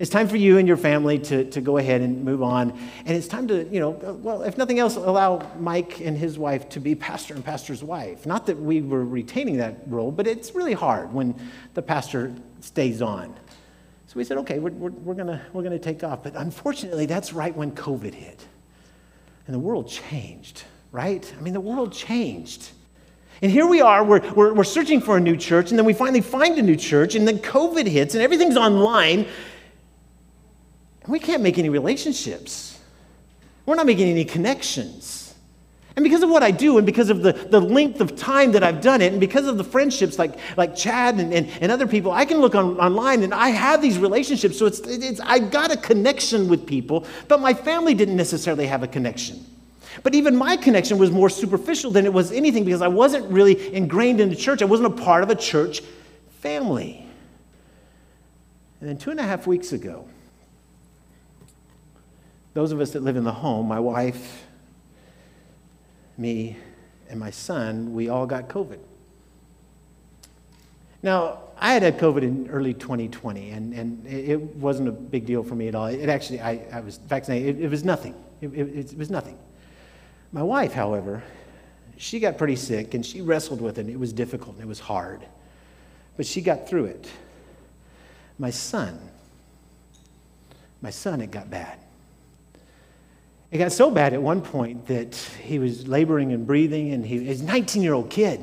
It's 0.01 0.09
time 0.09 0.29
for 0.29 0.39
you 0.39 0.57
and 0.57 0.67
your 0.67 0.79
family 0.79 1.19
to, 1.19 1.45
to 1.51 1.61
go 1.61 1.77
ahead 1.77 2.01
and 2.01 2.25
move 2.25 2.43
on. 2.43 2.71
And 3.05 3.15
it's 3.15 3.29
time 3.29 3.47
to, 3.49 3.69
you 3.69 3.81
know, 3.81 3.91
well, 3.91 4.41
if 4.41 4.57
nothing 4.57 4.79
else, 4.79 4.97
allow 4.97 5.47
Mike 5.61 6.01
and 6.01 6.17
his 6.17 6.39
wife 6.39 6.71
to 6.71 6.81
be 6.81 6.95
pastor 6.95 7.35
and 7.35 7.45
pastor's 7.45 7.85
wife. 7.85 8.25
Not 8.25 8.47
that 8.47 8.59
we 8.59 8.81
were 8.81 9.05
retaining 9.05 9.59
that 9.59 9.83
role, 9.87 10.11
but 10.11 10.27
it's 10.27 10.55
really 10.55 10.73
hard 10.73 11.13
when 11.13 11.39
the 11.75 11.83
pastor 11.83 12.35
stays 12.61 13.03
on. 13.03 13.35
So 14.07 14.15
we 14.17 14.25
said, 14.25 14.39
okay, 14.39 14.59
we're, 14.59 14.71
we're, 14.71 14.91
we're 14.91 15.15
going 15.15 15.39
we're 15.53 15.63
gonna 15.63 15.79
take 15.79 16.03
off. 16.03 16.23
But 16.23 16.35
unfortunately, 16.35 17.05
that's 17.05 17.35
right 17.35 17.55
when 17.55 17.73
COVID 17.73 18.15
hit. 18.15 18.43
And 19.47 19.55
the 19.55 19.61
world 19.61 19.87
changed, 19.87 20.65
right? 20.93 21.31
I 21.39 21.43
mean, 21.43 21.53
the 21.53 21.61
world 21.61 21.93
changed. 21.93 22.71
And 23.43 23.53
here 23.53 23.67
we 23.67 23.83
are, 23.83 24.03
we're, 24.03 24.33
we're, 24.33 24.55
we're 24.55 24.65
searching 24.65 25.01
for 25.01 25.17
a 25.17 25.21
new 25.21 25.37
church, 25.37 25.71
and 25.71 25.79
then 25.79 25.87
we 25.87 25.93
finally 25.93 26.21
find 26.21 26.59
a 26.59 26.63
new 26.63 26.77
church, 26.77 27.15
and 27.15 27.29
then 27.29 27.39
COVID 27.39 27.87
hits, 27.87 28.15
and 28.15 28.23
everything's 28.23 28.57
online. 28.57 29.27
And 31.03 31.13
we 31.13 31.19
can't 31.19 31.43
make 31.43 31.59
any 31.59 31.69
relationships. 31.69 32.79
We're 33.67 33.77
not 33.77 33.87
making 33.87 34.09
any 34.09 34.25
connections. 34.25 35.35
And 35.97 36.05
because 36.05 36.23
of 36.23 36.31
what 36.31 36.43
I 36.43 36.51
do, 36.51 36.79
and 36.79 36.87
because 36.87 37.11
of 37.11 37.23
the, 37.23 37.33
the 37.33 37.61
length 37.61 38.01
of 38.01 38.17
time 38.17 38.53
that 38.53 38.63
I've 38.63 38.81
done 38.81 39.03
it, 39.03 39.13
and 39.13 39.21
because 39.21 39.47
of 39.47 39.59
the 39.59 39.65
friendships 39.65 40.19
like, 40.19 40.39
like 40.57 40.77
Chad 40.77 41.17
and, 41.17 41.33
and, 41.35 41.49
and 41.61 41.73
other 41.73 41.87
people, 41.87 42.13
I 42.13 42.25
can 42.25 42.39
look 42.39 42.55
on, 42.55 42.79
online 42.79 43.23
and 43.23 43.35
I 43.35 43.49
have 43.49 43.83
these 43.83 43.99
relationships. 43.99 44.59
So 44.59 44.67
it's, 44.67 44.81
it's, 44.81 45.21
I 45.21 45.41
got 45.41 45.73
a 45.73 45.77
connection 45.77 46.49
with 46.49 46.67
people, 46.67 47.07
but 47.29 47.41
my 47.41 47.53
family 47.53 47.95
didn't 47.95 48.17
necessarily 48.17 48.67
have 48.67 48.83
a 48.83 48.89
connection. 48.89 49.45
But 50.03 50.15
even 50.15 50.37
my 50.37 50.57
connection 50.57 50.99
was 50.99 51.11
more 51.11 51.29
superficial 51.29 51.91
than 51.91 52.07
it 52.07 52.13
was 52.13 52.31
anything 52.31 52.65
because 52.65 52.83
I 52.83 52.89
wasn't 52.89 53.31
really 53.31 53.75
ingrained 53.75 54.21
in 54.21 54.31
the 54.31 54.37
church. 54.37 54.63
I 54.63 54.67
wasn't 54.67 54.99
a 54.99 55.03
part 55.03 55.25
of 55.25 55.31
a 55.31 55.35
church 55.35 55.83
family. 56.39 57.05
And 58.81 58.89
then 58.89 58.97
two 58.97 59.11
and 59.11 59.19
a 59.19 59.25
half 59.25 59.47
weeks 59.47 59.73
ago, 59.73 60.09
those 62.55 62.73
of 62.73 62.81
us 62.81 62.91
that 62.93 63.03
live 63.03 63.17
in 63.17 63.25
the 63.25 63.33
home, 63.33 63.69
my 63.69 63.81
wife, 63.81 64.47
me, 66.19 66.57
and 67.09 67.19
my 67.19 67.31
son, 67.31 67.95
we 67.95 68.09
all 68.09 68.27
got 68.27 68.49
COVID. 68.49 68.79
Now, 71.03 71.39
I 71.59 71.73
had 71.73 71.83
had 71.83 71.99
COVID 71.99 72.23
in 72.23 72.49
early 72.51 72.75
2020, 72.75 73.51
and, 73.51 73.75
and 73.75 74.07
it 74.07 74.41
wasn't 74.57 74.89
a 74.89 74.93
big 74.93 75.27
deal 75.27 75.43
for 75.43 75.55
me 75.55 75.69
at 75.69 75.75
all. 75.75 75.87
It 75.87 76.09
actually, 76.09 76.41
I, 76.41 76.63
I 76.73 76.81
was 76.81 76.99
vaccinated, 76.99 77.59
it, 77.59 77.65
it 77.65 77.71
was 77.71 77.85
nothing. 77.85 78.15
It, 78.41 78.49
it, 78.55 78.93
it, 78.93 78.99
was 78.99 79.11
nothing. 79.11 79.39
My 80.33 80.43
wife, 80.43 80.73
however, 80.73 81.23
she 81.97 82.21
got 82.21 82.39
pretty 82.39 82.57
sick, 82.57 82.95
and 82.95 83.05
she 83.05 83.21
wrestled 83.21 83.61
with 83.61 83.79
it, 83.79 83.89
it 83.89 83.99
was 83.99 84.13
difficult, 84.13 84.55
and 84.55 84.65
it 84.65 84.69
was 84.69 84.81
hard. 84.81 85.23
But 86.17 86.27
she 86.27 86.41
got 86.41 86.69
through 86.69 86.87
it. 86.87 87.09
My 88.39 88.51
son, 88.51 88.99
my 90.81 90.91
son, 90.91 91.21
it 91.21 91.31
got 91.31 91.51
bad. 91.51 91.79
It 93.51 93.59
got 93.59 93.73
so 93.73 93.91
bad 93.91 94.13
at 94.13 94.23
one 94.23 94.43
point 94.43 94.87
that 94.87 95.17
he 95.43 95.59
was 95.59 95.89
laboring 95.89 96.33
and 96.33 96.47
breathing, 96.47 96.93
and 96.93 97.05
he 97.05 97.29
was 97.29 97.41
a 97.41 97.45
19 97.45 97.83
year 97.83 97.95
old 97.95 98.09
kid. 98.11 98.39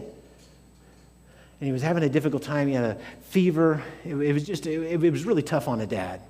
And 1.60 1.66
he 1.66 1.72
was 1.72 1.82
having 1.82 2.04
a 2.04 2.10
difficult 2.10 2.44
time. 2.44 2.68
He 2.68 2.74
had 2.74 2.84
a 2.84 2.98
fever. 3.22 3.82
It, 4.04 4.16
it 4.16 4.34
was 4.34 4.46
just, 4.46 4.68
it, 4.68 5.04
it, 5.04 5.12
was 5.12 5.26
really 5.26 5.42
tough 5.42 5.68
on 5.68 5.80
a 5.82 5.88
dad. 5.88 6.22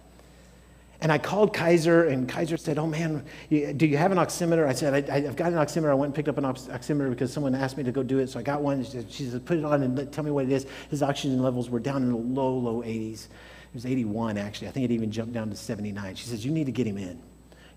And 1.02 1.12
I 1.12 1.18
called 1.18 1.54
Kaiser, 1.54 2.06
and 2.08 2.30
Kaiser 2.30 2.56
said, 2.56 2.78
Oh 2.78 2.88
man, 2.88 3.26
do 3.50 3.86
you 3.86 3.98
have 3.98 4.12
an 4.12 4.18
oximeter? 4.20 4.68
I 4.68 4.74
said, 4.74 5.10
I, 5.10 5.22
have 5.22 5.36
got 5.36 5.52
an 5.52 5.58
oximeter. 5.58 5.90
I 5.90 5.96
went 5.96 6.10
and 6.10 6.16
picked 6.16 6.30
up 6.30 6.38
an 6.38 6.44
oximeter 6.44 7.10
because 7.10 7.34
someone 7.34 7.56
asked 7.56 7.78
me 7.78 7.84
to 7.84 7.92
go 7.92 8.04
do 8.04 8.20
it. 8.20 8.30
So 8.30 8.40
I 8.40 8.44
got 8.44 8.62
one. 8.62 8.84
She 8.84 8.92
said, 8.92 9.12
she 9.12 9.26
said 9.26 9.46
Put 9.46 9.58
it 9.58 9.66
on 9.66 9.84
and 9.84 10.14
tell 10.14 10.24
me 10.24 10.32
what 10.32 10.46
it 10.46 10.52
is. 10.52 10.66
His 10.90 11.04
oxygen 11.04 11.42
levels 11.42 11.70
were 11.70 11.80
down 11.80 12.04
in 12.04 12.12
the 12.12 12.18
low, 12.18 12.56
low 12.58 12.84
80s. 12.84 13.26
It 13.26 13.74
was 13.74 13.86
81, 13.86 14.38
actually. 14.38 14.70
I 14.70 14.72
think 14.72 14.86
it 14.86 14.92
even 14.92 15.12
jumped 15.12 15.34
down 15.34 15.50
to 15.50 15.56
79. 15.56 16.16
She 16.16 16.28
says, 16.28 16.46
You 16.46 16.52
need 16.52 16.66
to 16.66 16.72
get 16.72 16.88
him 16.88 16.98
in. 16.98 17.20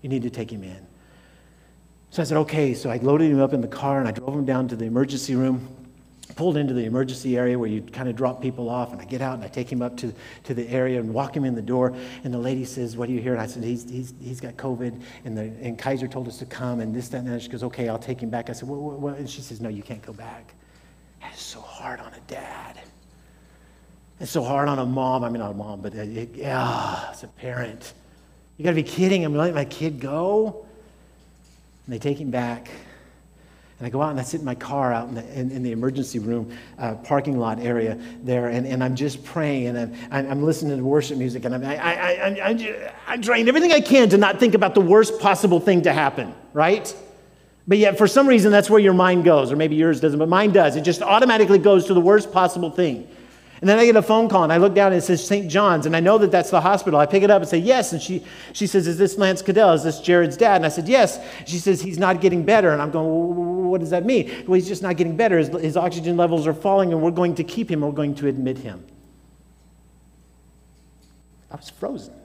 You 0.01 0.09
need 0.09 0.23
to 0.23 0.29
take 0.29 0.51
him 0.51 0.63
in. 0.63 0.87
So 2.11 2.21
I 2.21 2.25
said, 2.25 2.37
okay. 2.39 2.73
So 2.73 2.89
I 2.89 2.97
loaded 2.97 3.31
him 3.31 3.39
up 3.39 3.53
in 3.53 3.61
the 3.61 3.67
car 3.69 3.99
and 3.99 4.07
I 4.07 4.11
drove 4.11 4.35
him 4.35 4.45
down 4.45 4.67
to 4.67 4.75
the 4.75 4.83
emergency 4.83 5.33
room, 5.33 5.65
pulled 6.35 6.57
into 6.57 6.73
the 6.73 6.83
emergency 6.83 7.37
area 7.37 7.57
where 7.57 7.69
you 7.69 7.81
kind 7.81 8.09
of 8.09 8.17
drop 8.17 8.41
people 8.41 8.69
off. 8.69 8.91
And 8.91 9.01
I 9.01 9.05
get 9.05 9.21
out 9.21 9.35
and 9.35 9.43
I 9.45 9.47
take 9.47 9.71
him 9.71 9.81
up 9.81 9.95
to, 9.97 10.13
to 10.43 10.53
the 10.53 10.67
area 10.67 10.99
and 10.99 11.13
walk 11.13 11.35
him 11.35 11.45
in 11.45 11.55
the 11.55 11.61
door. 11.61 11.95
And 12.25 12.33
the 12.33 12.37
lady 12.37 12.65
says, 12.65 12.97
What 12.97 13.07
do 13.07 13.13
you 13.13 13.21
hear? 13.21 13.31
And 13.31 13.41
I 13.41 13.47
said, 13.47 13.63
He's, 13.63 13.89
he's, 13.89 14.13
he's 14.21 14.41
got 14.41 14.57
COVID. 14.57 15.01
And, 15.23 15.37
the, 15.37 15.43
and 15.61 15.79
Kaiser 15.79 16.09
told 16.09 16.27
us 16.27 16.37
to 16.39 16.45
come 16.45 16.81
and 16.81 16.93
this, 16.93 17.07
that, 17.09 17.19
and 17.19 17.27
that. 17.27 17.41
She 17.41 17.47
goes, 17.47 17.63
Okay, 17.63 17.87
I'll 17.87 17.97
take 17.97 18.21
him 18.21 18.29
back. 18.29 18.49
I 18.49 18.53
said, 18.53 18.67
what, 18.67 18.81
what, 18.81 18.99
what? 18.99 19.17
And 19.17 19.29
she 19.29 19.39
says, 19.39 19.61
No, 19.61 19.69
you 19.69 19.81
can't 19.81 20.05
go 20.05 20.11
back. 20.11 20.53
It's 21.31 21.41
so 21.41 21.61
hard 21.61 22.01
on 22.01 22.13
a 22.13 22.19
dad. 22.27 22.77
It's 24.19 24.31
so 24.31 24.43
hard 24.43 24.67
on 24.67 24.79
a 24.79 24.85
mom. 24.85 25.23
I 25.23 25.29
mean, 25.29 25.39
not 25.39 25.51
a 25.51 25.55
mom, 25.55 25.79
but 25.81 25.95
uh, 25.95 26.01
it, 26.01 26.35
yeah, 26.35 27.07
as 27.09 27.23
a 27.23 27.27
parent. 27.27 27.93
You 28.57 28.65
got 28.65 28.71
to 28.71 28.75
be 28.75 28.83
kidding. 28.83 29.23
I'm 29.23 29.33
letting 29.33 29.55
my 29.55 29.65
kid 29.65 30.01
go. 30.01 30.65
And 31.85 31.93
they 31.93 31.99
take 31.99 32.19
him 32.19 32.31
back. 32.31 32.69
And 33.79 33.87
I 33.87 33.89
go 33.89 33.99
out 33.99 34.11
and 34.11 34.19
I 34.19 34.23
sit 34.23 34.41
in 34.41 34.45
my 34.45 34.53
car 34.53 34.93
out 34.93 35.09
in 35.09 35.15
the, 35.15 35.39
in, 35.39 35.49
in 35.49 35.63
the 35.63 35.71
emergency 35.71 36.19
room 36.19 36.55
uh, 36.77 36.93
parking 36.95 37.39
lot 37.39 37.59
area 37.59 37.97
there, 38.23 38.49
and, 38.49 38.67
and 38.67 38.83
I'm 38.83 38.95
just 38.95 39.23
praying 39.25 39.75
and 39.75 39.97
I'm, 40.11 40.31
I'm 40.31 40.43
listening 40.43 40.77
to 40.77 40.83
worship 40.83 41.17
music, 41.17 41.45
and 41.45 41.55
I'm, 41.55 41.65
I, 41.65 41.77
I, 41.77 41.91
I, 41.91 42.49
I, 42.49 42.93
I'm 43.07 43.21
trying 43.23 43.47
everything 43.47 43.71
I 43.71 43.81
can 43.81 44.07
to 44.09 44.17
not 44.17 44.39
think 44.39 44.53
about 44.53 44.75
the 44.75 44.81
worst 44.81 45.19
possible 45.19 45.59
thing 45.59 45.81
to 45.81 45.93
happen, 45.93 46.35
right? 46.53 46.95
But 47.67 47.79
yet, 47.79 47.97
for 47.97 48.05
some 48.07 48.27
reason, 48.27 48.51
that's 48.51 48.69
where 48.69 48.79
your 48.79 48.93
mind 48.93 49.23
goes, 49.23 49.51
or 49.51 49.55
maybe 49.55 49.75
yours 49.75 49.99
doesn't, 49.99 50.19
but 50.19 50.29
mine 50.29 50.51
does. 50.51 50.75
It 50.75 50.81
just 50.81 51.01
automatically 51.01 51.57
goes 51.57 51.85
to 51.87 51.95
the 51.95 52.01
worst 52.01 52.31
possible 52.31 52.69
thing. 52.69 53.07
And 53.61 53.69
then 53.69 53.77
I 53.77 53.85
get 53.85 53.95
a 53.95 54.01
phone 54.01 54.27
call 54.27 54.43
and 54.43 54.51
I 54.51 54.57
look 54.57 54.73
down 54.73 54.91
and 54.91 54.99
it 54.99 55.05
says 55.05 55.23
St. 55.23 55.47
John's 55.47 55.85
and 55.85 55.95
I 55.95 55.99
know 55.99 56.17
that 56.17 56.31
that's 56.31 56.49
the 56.49 56.59
hospital. 56.59 56.99
I 56.99 57.05
pick 57.05 57.21
it 57.21 57.29
up 57.29 57.43
and 57.43 57.49
say, 57.49 57.59
yes. 57.59 57.93
And 57.93 58.01
she, 58.01 58.25
she 58.53 58.65
says, 58.65 58.87
is 58.87 58.97
this 58.97 59.19
Lance 59.19 59.43
Caddel? 59.43 59.73
Is 59.73 59.83
this 59.83 60.01
Jared's 60.01 60.35
dad? 60.35 60.55
And 60.55 60.65
I 60.65 60.69
said, 60.69 60.87
yes. 60.87 61.19
She 61.45 61.59
says, 61.59 61.79
he's 61.79 61.99
not 61.99 62.21
getting 62.21 62.43
better. 62.43 62.71
And 62.71 62.81
I'm 62.81 62.89
going, 62.89 63.69
what 63.69 63.79
does 63.79 63.91
that 63.91 64.03
mean? 64.03 64.45
Well, 64.47 64.55
he's 64.55 64.67
just 64.67 64.81
not 64.81 64.97
getting 64.97 65.15
better. 65.15 65.37
His, 65.37 65.49
his 65.49 65.77
oxygen 65.77 66.17
levels 66.17 66.47
are 66.47 66.55
falling 66.55 66.91
and 66.91 67.03
we're 67.03 67.11
going 67.11 67.35
to 67.35 67.43
keep 67.43 67.69
him. 67.69 67.81
We're 67.81 67.91
going 67.91 68.15
to 68.15 68.27
admit 68.27 68.57
him. 68.57 68.83
I 71.51 71.55
was 71.55 71.69
frozen. 71.69 72.15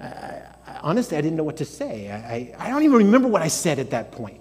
I, 0.00 0.06
I, 0.66 0.78
honestly, 0.80 1.18
I 1.18 1.20
didn't 1.20 1.36
know 1.36 1.44
what 1.44 1.58
to 1.58 1.66
say. 1.66 2.10
I, 2.10 2.16
I, 2.16 2.54
I 2.66 2.70
don't 2.70 2.84
even 2.84 2.96
remember 2.96 3.28
what 3.28 3.42
I 3.42 3.48
said 3.48 3.78
at 3.78 3.90
that 3.90 4.12
point. 4.12 4.39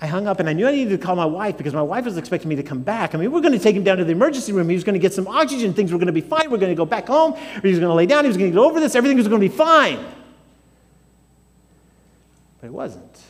I 0.00 0.06
hung 0.06 0.26
up 0.26 0.40
and 0.40 0.48
I 0.48 0.52
knew 0.52 0.68
I 0.68 0.72
needed 0.72 0.90
to 0.90 0.98
call 0.98 1.16
my 1.16 1.24
wife 1.24 1.56
because 1.56 1.72
my 1.72 1.82
wife 1.82 2.04
was 2.04 2.18
expecting 2.18 2.50
me 2.50 2.56
to 2.56 2.62
come 2.62 2.82
back. 2.82 3.14
I 3.14 3.18
mean, 3.18 3.32
we 3.32 3.38
are 3.38 3.42
going 3.42 3.54
to 3.54 3.58
take 3.58 3.74
him 3.74 3.82
down 3.82 3.96
to 3.96 4.04
the 4.04 4.12
emergency 4.12 4.52
room. 4.52 4.68
He 4.68 4.74
was 4.74 4.84
going 4.84 4.94
to 4.94 5.00
get 5.00 5.14
some 5.14 5.26
oxygen. 5.26 5.72
Things 5.72 5.90
were 5.90 5.98
going 5.98 6.06
to 6.08 6.12
be 6.12 6.20
fine. 6.20 6.50
We 6.50 6.56
are 6.56 6.60
going 6.60 6.72
to 6.72 6.76
go 6.76 6.84
back 6.84 7.06
home. 7.06 7.34
He 7.34 7.68
was 7.68 7.78
going 7.78 7.88
to 7.88 7.94
lay 7.94 8.04
down. 8.04 8.24
He 8.24 8.28
was 8.28 8.36
going 8.36 8.50
to 8.50 8.54
get 8.54 8.62
over 8.62 8.78
this. 8.78 8.94
Everything 8.94 9.16
was 9.16 9.26
going 9.26 9.40
to 9.40 9.48
be 9.48 9.54
fine. 9.54 9.98
But 12.60 12.66
it 12.66 12.72
wasn't. 12.72 13.22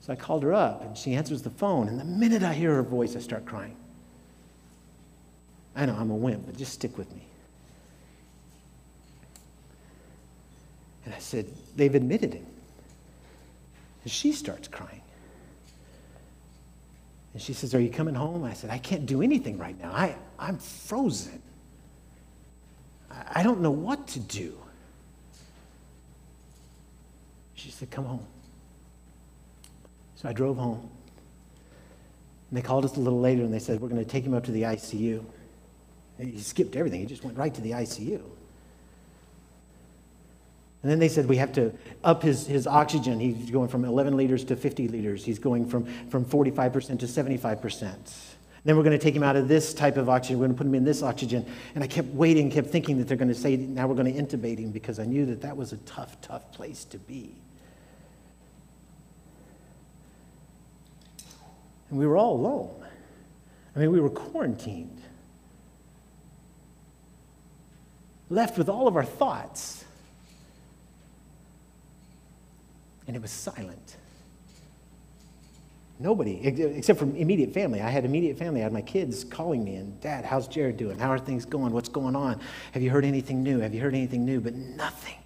So 0.00 0.14
I 0.14 0.16
called 0.16 0.42
her 0.42 0.54
up 0.54 0.82
and 0.82 0.96
she 0.96 1.14
answers 1.14 1.42
the 1.42 1.50
phone. 1.50 1.86
And 1.86 2.00
the 2.00 2.04
minute 2.04 2.42
I 2.42 2.54
hear 2.54 2.74
her 2.74 2.82
voice, 2.82 3.14
I 3.14 3.20
start 3.20 3.44
crying. 3.44 3.76
I 5.76 5.84
know 5.84 5.94
I'm 5.94 6.10
a 6.10 6.16
wimp, 6.16 6.46
but 6.46 6.56
just 6.56 6.72
stick 6.72 6.96
with 6.96 7.12
me. 7.14 7.22
And 11.04 11.14
I 11.14 11.18
said, 11.18 11.46
They've 11.76 11.94
admitted 11.94 12.32
him. 12.34 12.46
And 14.02 14.10
she 14.10 14.32
starts 14.32 14.66
crying. 14.66 15.01
And 17.32 17.42
she 17.42 17.52
says, 17.52 17.74
Are 17.74 17.80
you 17.80 17.90
coming 17.90 18.14
home? 18.14 18.44
I 18.44 18.52
said, 18.52 18.70
I 18.70 18.78
can't 18.78 19.06
do 19.06 19.22
anything 19.22 19.58
right 19.58 19.78
now. 19.80 19.90
I, 19.90 20.16
I'm 20.38 20.58
frozen. 20.58 21.40
I, 23.10 23.40
I 23.40 23.42
don't 23.42 23.60
know 23.60 23.70
what 23.70 24.06
to 24.08 24.20
do. 24.20 24.54
She 27.54 27.70
said, 27.70 27.90
Come 27.90 28.04
home. 28.04 28.26
So 30.16 30.28
I 30.28 30.32
drove 30.32 30.56
home. 30.56 30.88
And 32.50 32.58
they 32.58 32.62
called 32.62 32.84
us 32.84 32.96
a 32.96 33.00
little 33.00 33.20
later 33.20 33.42
and 33.42 33.52
they 33.52 33.58
said, 33.58 33.80
We're 33.80 33.88
going 33.88 34.04
to 34.04 34.10
take 34.10 34.24
him 34.24 34.34
up 34.34 34.44
to 34.44 34.52
the 34.52 34.62
ICU. 34.62 35.24
He 36.18 36.38
skipped 36.38 36.76
everything, 36.76 37.00
he 37.00 37.06
just 37.06 37.24
went 37.24 37.36
right 37.38 37.52
to 37.54 37.60
the 37.60 37.72
ICU. 37.72 38.20
And 40.82 40.90
then 40.90 40.98
they 40.98 41.08
said 41.08 41.28
we 41.28 41.36
have 41.36 41.52
to 41.52 41.72
up 42.02 42.22
his, 42.22 42.46
his 42.46 42.66
oxygen. 42.66 43.20
He's 43.20 43.50
going 43.50 43.68
from 43.68 43.84
11 43.84 44.16
liters 44.16 44.44
to 44.46 44.56
50 44.56 44.88
liters. 44.88 45.24
He's 45.24 45.38
going 45.38 45.68
from, 45.68 45.84
from 46.08 46.24
45% 46.24 46.98
to 47.00 47.06
75%. 47.06 47.94
Then 48.64 48.76
we're 48.76 48.82
going 48.84 48.96
to 48.96 49.02
take 49.02 49.14
him 49.14 49.22
out 49.22 49.36
of 49.36 49.48
this 49.48 49.74
type 49.74 49.96
of 49.96 50.08
oxygen. 50.08 50.38
We're 50.38 50.46
going 50.46 50.56
to 50.56 50.58
put 50.58 50.66
him 50.66 50.74
in 50.74 50.84
this 50.84 51.02
oxygen. 51.02 51.46
And 51.74 51.82
I 51.82 51.86
kept 51.86 52.08
waiting, 52.08 52.50
kept 52.50 52.68
thinking 52.68 52.98
that 52.98 53.08
they're 53.08 53.16
going 53.16 53.28
to 53.28 53.34
say, 53.34 53.56
now 53.56 53.86
we're 53.86 53.96
going 53.96 54.12
to 54.12 54.20
intubate 54.20 54.58
him 54.58 54.70
because 54.70 54.98
I 54.98 55.04
knew 55.04 55.26
that 55.26 55.42
that 55.42 55.56
was 55.56 55.72
a 55.72 55.78
tough, 55.78 56.20
tough 56.20 56.52
place 56.52 56.84
to 56.86 56.98
be. 56.98 57.34
And 61.90 61.98
we 61.98 62.06
were 62.06 62.16
all 62.16 62.36
alone. 62.36 62.86
I 63.74 63.80
mean, 63.80 63.90
we 63.90 64.00
were 64.00 64.10
quarantined, 64.10 65.00
left 68.30 68.58
with 68.58 68.68
all 68.68 68.86
of 68.86 68.96
our 68.96 69.04
thoughts. 69.04 69.84
And 73.12 73.16
it 73.18 73.20
was 73.20 73.30
silent. 73.30 73.98
Nobody, 75.98 76.40
except 76.42 76.98
for 76.98 77.04
immediate 77.04 77.52
family. 77.52 77.82
I 77.82 77.90
had 77.90 78.06
immediate 78.06 78.38
family. 78.38 78.60
I 78.60 78.62
had 78.62 78.72
my 78.72 78.80
kids 78.80 79.22
calling 79.22 79.62
me 79.62 79.74
and, 79.74 80.00
Dad, 80.00 80.24
how's 80.24 80.48
Jared 80.48 80.78
doing? 80.78 80.98
How 80.98 81.10
are 81.10 81.18
things 81.18 81.44
going? 81.44 81.74
What's 81.74 81.90
going 81.90 82.16
on? 82.16 82.40
Have 82.72 82.82
you 82.82 82.88
heard 82.88 83.04
anything 83.04 83.42
new? 83.42 83.58
Have 83.58 83.74
you 83.74 83.82
heard 83.82 83.94
anything 83.94 84.24
new? 84.24 84.40
But 84.40 84.54
nothing 84.54 85.18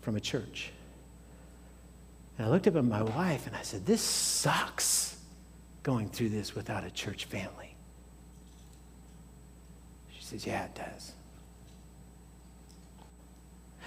from 0.00 0.14
a 0.14 0.20
church. 0.20 0.70
And 2.38 2.46
I 2.46 2.50
looked 2.50 2.68
up 2.68 2.76
at 2.76 2.84
my 2.84 3.02
wife 3.02 3.48
and 3.48 3.56
I 3.56 3.62
said, 3.62 3.84
This 3.84 4.00
sucks 4.00 5.18
going 5.82 6.10
through 6.10 6.28
this 6.28 6.54
without 6.54 6.84
a 6.84 6.92
church 6.92 7.24
family. 7.24 7.74
She 10.16 10.22
says, 10.22 10.46
Yeah, 10.46 10.64
it 10.66 10.76
does. 10.76 11.12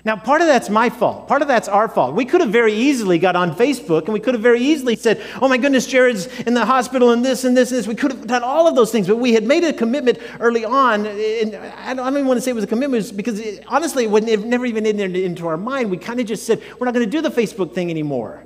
Now, 0.03 0.15
part 0.15 0.41
of 0.41 0.47
that's 0.47 0.67
my 0.67 0.89
fault. 0.89 1.27
Part 1.27 1.43
of 1.43 1.47
that's 1.47 1.67
our 1.67 1.87
fault. 1.87 2.15
We 2.15 2.25
could 2.25 2.41
have 2.41 2.49
very 2.49 2.73
easily 2.73 3.19
got 3.19 3.35
on 3.35 3.55
Facebook 3.55 4.05
and 4.05 4.13
we 4.13 4.19
could 4.19 4.33
have 4.33 4.41
very 4.41 4.59
easily 4.59 4.95
said, 4.95 5.23
oh 5.39 5.47
my 5.47 5.57
goodness, 5.57 5.85
Jared's 5.85 6.25
in 6.39 6.55
the 6.55 6.65
hospital 6.65 7.11
and 7.11 7.23
this 7.23 7.43
and 7.43 7.55
this 7.55 7.69
and 7.71 7.77
this. 7.77 7.87
We 7.87 7.93
could 7.93 8.11
have 8.11 8.25
done 8.25 8.41
all 8.41 8.67
of 8.67 8.75
those 8.75 8.91
things, 8.91 9.07
but 9.07 9.17
we 9.17 9.33
had 9.33 9.43
made 9.43 9.63
a 9.63 9.71
commitment 9.71 10.17
early 10.39 10.65
on. 10.65 11.05
And 11.05 11.55
I 11.55 11.93
don't 11.93 12.11
even 12.13 12.25
want 12.25 12.37
to 12.37 12.41
say 12.41 12.49
it 12.49 12.55
was 12.55 12.63
a 12.63 12.67
commitment 12.67 13.15
because 13.15 13.39
it, 13.39 13.63
honestly, 13.67 14.05
it, 14.05 14.29
it 14.29 14.45
never 14.45 14.65
even 14.65 14.87
entered 14.87 15.15
into 15.15 15.47
our 15.47 15.57
mind. 15.57 15.91
We 15.91 15.97
kind 15.97 16.19
of 16.19 16.25
just 16.25 16.47
said, 16.47 16.63
we're 16.79 16.85
not 16.85 16.95
going 16.95 17.05
to 17.05 17.11
do 17.11 17.21
the 17.21 17.29
Facebook 17.29 17.75
thing 17.75 17.91
anymore. 17.91 18.43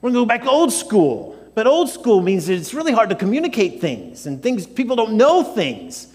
We're 0.00 0.10
going 0.10 0.14
to 0.14 0.20
go 0.22 0.26
back 0.26 0.42
to 0.42 0.50
old 0.50 0.72
school. 0.72 1.38
But 1.54 1.68
old 1.68 1.88
school 1.90 2.20
means 2.20 2.46
that 2.48 2.54
it's 2.54 2.74
really 2.74 2.92
hard 2.92 3.08
to 3.10 3.14
communicate 3.14 3.80
things 3.80 4.26
and 4.26 4.42
things, 4.42 4.66
people 4.66 4.96
don't 4.96 5.16
know 5.16 5.44
things. 5.44 6.08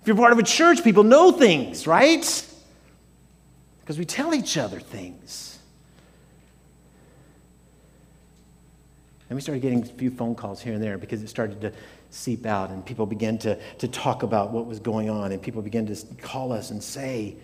If 0.00 0.08
you're 0.08 0.16
part 0.16 0.32
of 0.32 0.40
a 0.40 0.42
church, 0.42 0.82
people 0.82 1.04
know 1.04 1.30
things, 1.30 1.86
right? 1.86 2.48
Because 3.82 3.98
we 3.98 4.04
tell 4.04 4.34
each 4.34 4.56
other 4.56 4.80
things. 4.80 5.58
And 9.28 9.36
we 9.36 9.40
started 9.40 9.60
getting 9.60 9.82
a 9.82 9.86
few 9.86 10.10
phone 10.10 10.34
calls 10.34 10.60
here 10.60 10.74
and 10.74 10.82
there 10.82 10.98
because 10.98 11.22
it 11.22 11.28
started 11.28 11.60
to 11.62 11.72
seep 12.10 12.44
out, 12.44 12.70
and 12.70 12.84
people 12.84 13.06
began 13.06 13.38
to, 13.38 13.58
to 13.78 13.88
talk 13.88 14.22
about 14.22 14.50
what 14.50 14.66
was 14.66 14.78
going 14.78 15.08
on, 15.08 15.32
and 15.32 15.40
people 15.40 15.62
began 15.62 15.86
to 15.86 15.96
call 16.20 16.52
us 16.52 16.70
and 16.70 16.82
say, 16.82 17.34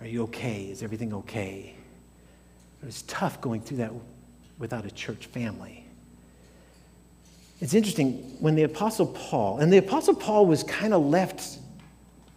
Are 0.00 0.06
you 0.06 0.22
okay? 0.24 0.64
Is 0.64 0.82
everything 0.82 1.12
okay? 1.12 1.74
It 2.82 2.86
was 2.86 3.02
tough 3.02 3.40
going 3.40 3.60
through 3.60 3.76
that 3.78 3.92
without 4.58 4.86
a 4.86 4.90
church 4.90 5.26
family. 5.26 5.84
It's 7.60 7.74
interesting 7.74 8.14
when 8.40 8.54
the 8.54 8.62
Apostle 8.62 9.06
Paul, 9.06 9.58
and 9.58 9.70
the 9.70 9.76
Apostle 9.76 10.14
Paul 10.14 10.46
was 10.46 10.62
kind 10.62 10.94
of 10.94 11.04
left, 11.04 11.58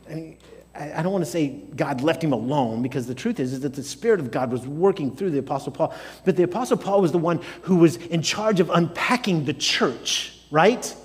I 0.10 0.16
mean, 0.16 0.38
I 0.76 1.04
don't 1.04 1.12
want 1.12 1.24
to 1.24 1.30
say 1.30 1.50
God 1.76 2.02
left 2.02 2.24
him 2.24 2.34
alone 2.34 2.82
because 2.82 3.06
the 3.06 3.14
truth 3.14 3.40
is, 3.40 3.54
is 3.54 3.60
that 3.60 3.76
the 3.76 3.84
Spirit 3.84 4.20
of 4.20 4.32
God 4.32 4.52
was 4.52 4.66
working 4.66 5.16
through 5.16 5.30
the 5.30 5.38
Apostle 5.38 5.72
Paul. 5.72 5.94
But 6.26 6.36
the 6.36 6.44
Apostle 6.44 6.78
Paul 6.78 7.02
was 7.02 7.12
the 7.12 7.20
one 7.20 7.42
who 7.62 7.76
was 7.76 7.98
in 7.98 8.24
charge 8.24 8.60
of 8.60 8.72
unpacking 8.72 9.46
the 9.46 9.54
church, 9.54 10.36
right? 10.50 10.96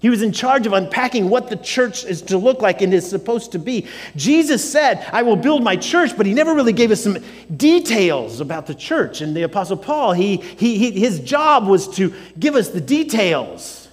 He 0.00 0.10
was 0.10 0.20
in 0.20 0.32
charge 0.32 0.66
of 0.66 0.74
unpacking 0.74 1.30
what 1.30 1.48
the 1.48 1.56
church 1.56 2.04
is 2.04 2.20
to 2.22 2.36
look 2.36 2.60
like 2.60 2.82
and 2.82 2.92
is 2.92 3.08
supposed 3.08 3.52
to 3.52 3.58
be. 3.58 3.86
Jesus 4.16 4.70
said, 4.70 5.08
I 5.10 5.22
will 5.22 5.36
build 5.36 5.64
my 5.64 5.76
church, 5.76 6.14
but 6.14 6.26
he 6.26 6.34
never 6.34 6.54
really 6.54 6.74
gave 6.74 6.90
us 6.90 7.02
some 7.02 7.16
details 7.56 8.40
about 8.40 8.66
the 8.66 8.74
church. 8.74 9.22
And 9.22 9.34
the 9.34 9.44
Apostle 9.44 9.78
Paul, 9.78 10.12
he, 10.12 10.36
he, 10.36 10.76
he 10.76 10.90
his 11.00 11.20
job 11.20 11.66
was 11.66 11.88
to 11.96 12.12
give 12.38 12.54
us 12.54 12.68
the 12.68 12.82
details 12.82 13.88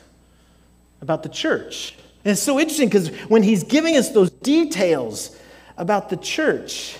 about 1.01 1.23
the 1.23 1.29
church. 1.29 1.95
And 2.25 2.31
it's 2.31 2.41
so 2.41 2.59
interesting 2.59 2.87
because 2.87 3.09
when 3.27 3.43
he's 3.43 3.63
giving 3.63 3.97
us 3.97 4.09
those 4.09 4.29
details 4.29 5.37
about 5.77 6.09
the 6.09 6.17
church, 6.17 6.97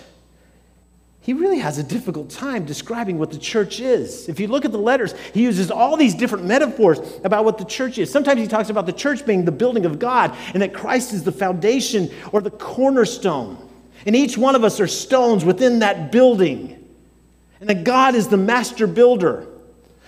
he 1.22 1.32
really 1.32 1.60
has 1.60 1.78
a 1.78 1.84
difficult 1.84 2.30
time 2.30 2.66
describing 2.66 3.18
what 3.18 3.32
the 3.32 3.38
church 3.38 3.80
is. 3.80 4.28
If 4.28 4.42
you 4.42 4.48
look 4.48 4.66
at 4.66 4.74
the 4.74 4.78
letters, 4.78 5.16
he 5.34 5.44
uses 5.44 5.72
all 5.72 5.96
these 5.96 6.14
different 6.14 6.44
metaphors 6.44 7.00
about 7.24 7.46
what 7.46 7.58
the 7.58 7.64
church 7.64 7.98
is. 7.98 8.12
Sometimes 8.12 8.42
he 8.42 8.48
talks 8.48 8.70
about 8.70 8.86
the 8.86 8.92
church 8.92 9.26
being 9.26 9.46
the 9.46 9.52
building 9.52 9.86
of 9.86 10.00
God 10.00 10.36
and 10.54 10.62
that 10.62 10.74
Christ 10.74 11.14
is 11.14 11.24
the 11.24 11.32
foundation 11.32 12.12
or 12.34 12.42
the 12.42 12.52
cornerstone. 12.52 13.58
And 14.06 14.18
each 14.18 14.38
one 14.38 14.56
of 14.56 14.66
us 14.66 14.82
are 14.82 14.88
stones 14.88 15.46
within 15.46 15.80
that 15.80 16.12
building. 16.12 16.78
And 17.62 17.70
that 17.70 17.86
God 17.86 18.16
is 18.16 18.28
the 18.28 18.36
master 18.36 18.86
builder. 18.86 19.48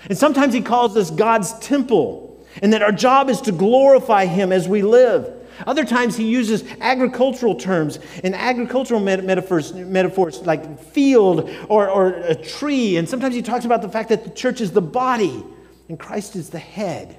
And 0.09 0.17
sometimes 0.17 0.53
he 0.53 0.59
calls 0.59 0.97
us 0.97 1.09
God's 1.11 1.57
temple 1.59 2.24
and 2.61 2.73
that 2.73 2.81
our 2.81 2.91
job 2.91 3.29
is 3.29 3.41
to 3.41 3.51
glorify 3.51 4.25
Him 4.25 4.51
as 4.51 4.67
we 4.67 4.81
live. 4.81 5.31
Other 5.65 5.85
times 5.85 6.17
he 6.17 6.25
uses 6.25 6.63
agricultural 6.81 7.55
terms 7.55 7.99
and 8.23 8.35
agricultural 8.35 8.99
metaphors, 8.99 9.73
metaphors 9.73 10.41
like 10.41 10.79
field 10.79 11.49
or, 11.69 11.89
or 11.89 12.07
a 12.07 12.35
tree. 12.35 12.97
And 12.97 13.07
sometimes 13.07 13.35
he 13.35 13.41
talks 13.41 13.65
about 13.65 13.81
the 13.81 13.89
fact 13.89 14.09
that 14.09 14.23
the 14.23 14.31
church 14.31 14.59
is 14.59 14.71
the 14.71 14.81
body 14.81 15.43
and 15.87 15.97
Christ 15.97 16.35
is 16.35 16.49
the 16.49 16.59
head. 16.59 17.17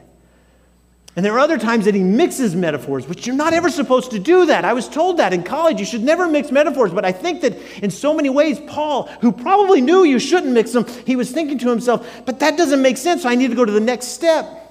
And 1.15 1.25
there 1.25 1.33
are 1.33 1.39
other 1.39 1.57
times 1.57 1.87
that 1.87 1.95
he 1.95 2.03
mixes 2.03 2.55
metaphors, 2.55 3.09
which 3.09 3.27
you're 3.27 3.35
not 3.35 3.55
ever 3.55 3.71
supposed 3.71 4.11
to 4.11 4.19
do 4.19 4.45
that. 4.47 4.67
I 4.67 4.75
was 4.75 4.87
told 4.87 5.17
that 5.17 5.33
in 5.33 5.45
college. 5.45 5.81
You 5.81 5.87
should 5.87 6.03
never 6.03 6.29
mix 6.29 6.51
metaphors. 6.51 6.93
But 6.93 7.07
I 7.07 7.13
think 7.13 7.41
that 7.41 7.57
in 7.83 7.91
so 7.91 8.13
many 8.13 8.29
ways, 8.29 8.61
Paul, 8.67 9.05
who 9.23 9.33
probably 9.33 9.81
knew 9.81 10.05
you 10.05 10.19
shouldn't 10.19 10.53
mix 10.53 10.73
them, 10.73 10.85
he 11.07 11.17
was 11.17 11.31
thinking 11.31 11.59
to 11.61 11.71
himself, 11.71 12.07
but 12.27 12.41
that 12.41 12.59
doesn't 12.59 12.83
make 12.83 12.99
sense. 12.99 13.23
So 13.23 13.31
I 13.31 13.35
need 13.35 13.49
to 13.49 13.57
go 13.57 13.65
to 13.65 13.73
the 13.73 13.81
next 13.81 14.09
step. 14.09 14.66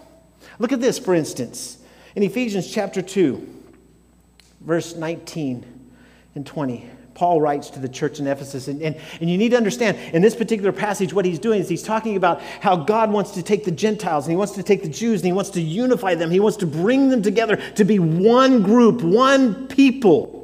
Look 0.59 0.71
at 0.71 0.81
this, 0.81 0.99
for 0.99 1.13
instance, 1.13 1.77
in 2.15 2.23
Ephesians 2.23 2.71
chapter 2.71 3.01
2, 3.01 3.47
verse 4.61 4.95
19 4.95 5.65
and 6.35 6.45
20. 6.45 6.89
Paul 7.15 7.39
writes 7.39 7.69
to 7.71 7.79
the 7.79 7.87
church 7.87 8.19
in 8.19 8.27
Ephesus. 8.27 8.67
And, 8.67 8.81
and, 8.81 8.97
and 9.21 9.29
you 9.29 9.37
need 9.37 9.49
to 9.49 9.57
understand, 9.57 9.97
in 10.13 10.21
this 10.21 10.35
particular 10.35 10.73
passage, 10.73 11.13
what 11.13 11.23
he's 11.23 11.39
doing 11.39 11.61
is 11.61 11.69
he's 11.69 11.81
talking 11.81 12.17
about 12.17 12.41
how 12.41 12.75
God 12.75 13.09
wants 13.09 13.31
to 13.31 13.41
take 13.41 13.63
the 13.63 13.71
Gentiles 13.71 14.25
and 14.25 14.31
he 14.31 14.35
wants 14.35 14.53
to 14.53 14.63
take 14.63 14.83
the 14.83 14.89
Jews 14.89 15.21
and 15.21 15.27
he 15.27 15.31
wants 15.31 15.49
to 15.51 15.61
unify 15.61 16.15
them. 16.15 16.29
He 16.29 16.41
wants 16.41 16.57
to 16.57 16.67
bring 16.67 17.09
them 17.09 17.21
together 17.21 17.55
to 17.55 17.85
be 17.85 17.99
one 17.99 18.61
group, 18.61 19.01
one 19.01 19.67
people. 19.67 20.35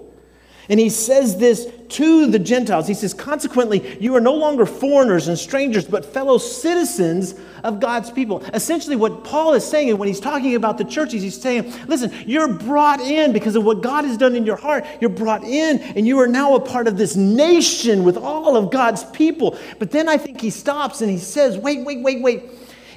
And 0.69 0.79
he 0.79 0.89
says 0.89 1.37
this 1.37 1.67
to 1.91 2.27
the 2.27 2.39
Gentiles. 2.39 2.87
He 2.87 2.93
says, 2.93 3.13
Consequently, 3.13 3.97
you 3.99 4.15
are 4.15 4.21
no 4.21 4.33
longer 4.33 4.65
foreigners 4.65 5.27
and 5.27 5.37
strangers, 5.37 5.85
but 5.85 6.05
fellow 6.05 6.37
citizens 6.37 7.35
of 7.63 7.79
God's 7.79 8.09
people. 8.09 8.43
Essentially, 8.53 8.95
what 8.95 9.23
Paul 9.23 9.53
is 9.53 9.65
saying 9.65 9.89
is 9.89 9.95
when 9.95 10.07
he's 10.07 10.19
talking 10.19 10.55
about 10.55 10.77
the 10.77 10.85
churches, 10.85 11.21
he's 11.21 11.39
saying, 11.39 11.73
Listen, 11.87 12.11
you're 12.25 12.47
brought 12.47 12.99
in 13.01 13.33
because 13.33 13.55
of 13.55 13.63
what 13.63 13.81
God 13.81 14.05
has 14.05 14.17
done 14.17 14.35
in 14.35 14.45
your 14.45 14.55
heart. 14.55 14.85
You're 14.99 15.09
brought 15.09 15.43
in, 15.43 15.79
and 15.79 16.07
you 16.07 16.19
are 16.19 16.27
now 16.27 16.55
a 16.55 16.59
part 16.59 16.87
of 16.87 16.97
this 16.97 17.15
nation 17.15 18.03
with 18.03 18.17
all 18.17 18.55
of 18.55 18.71
God's 18.71 19.03
people. 19.05 19.57
But 19.79 19.91
then 19.91 20.07
I 20.07 20.17
think 20.17 20.41
he 20.41 20.49
stops 20.49 21.01
and 21.01 21.09
he 21.09 21.17
says, 21.17 21.57
Wait, 21.57 21.85
wait, 21.85 22.01
wait, 22.01 22.21
wait. 22.21 22.43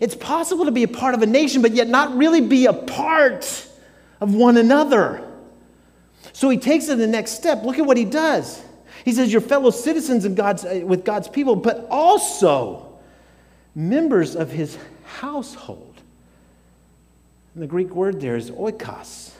It's 0.00 0.14
possible 0.14 0.64
to 0.64 0.72
be 0.72 0.82
a 0.82 0.88
part 0.88 1.14
of 1.14 1.22
a 1.22 1.26
nation, 1.26 1.62
but 1.62 1.72
yet 1.72 1.88
not 1.88 2.16
really 2.16 2.40
be 2.40 2.66
a 2.66 2.72
part 2.72 3.68
of 4.20 4.34
one 4.34 4.56
another. 4.56 5.30
So 6.32 6.50
he 6.50 6.58
takes 6.58 6.88
it 6.88 6.98
the 6.98 7.06
next 7.06 7.32
step. 7.32 7.62
Look 7.64 7.78
at 7.78 7.86
what 7.86 7.96
he 7.96 8.04
does. 8.04 8.62
He 9.04 9.12
says, 9.12 9.30
You're 9.30 9.42
fellow 9.42 9.70
citizens 9.70 10.24
in 10.24 10.34
God's, 10.34 10.64
uh, 10.64 10.80
with 10.84 11.04
God's 11.04 11.28
people, 11.28 11.56
but 11.56 11.86
also 11.90 12.98
members 13.74 14.34
of 14.34 14.50
his 14.50 14.78
household. 15.04 16.00
And 17.54 17.62
the 17.62 17.66
Greek 17.66 17.90
word 17.94 18.20
there 18.20 18.36
is 18.36 18.50
oikos. 18.50 19.32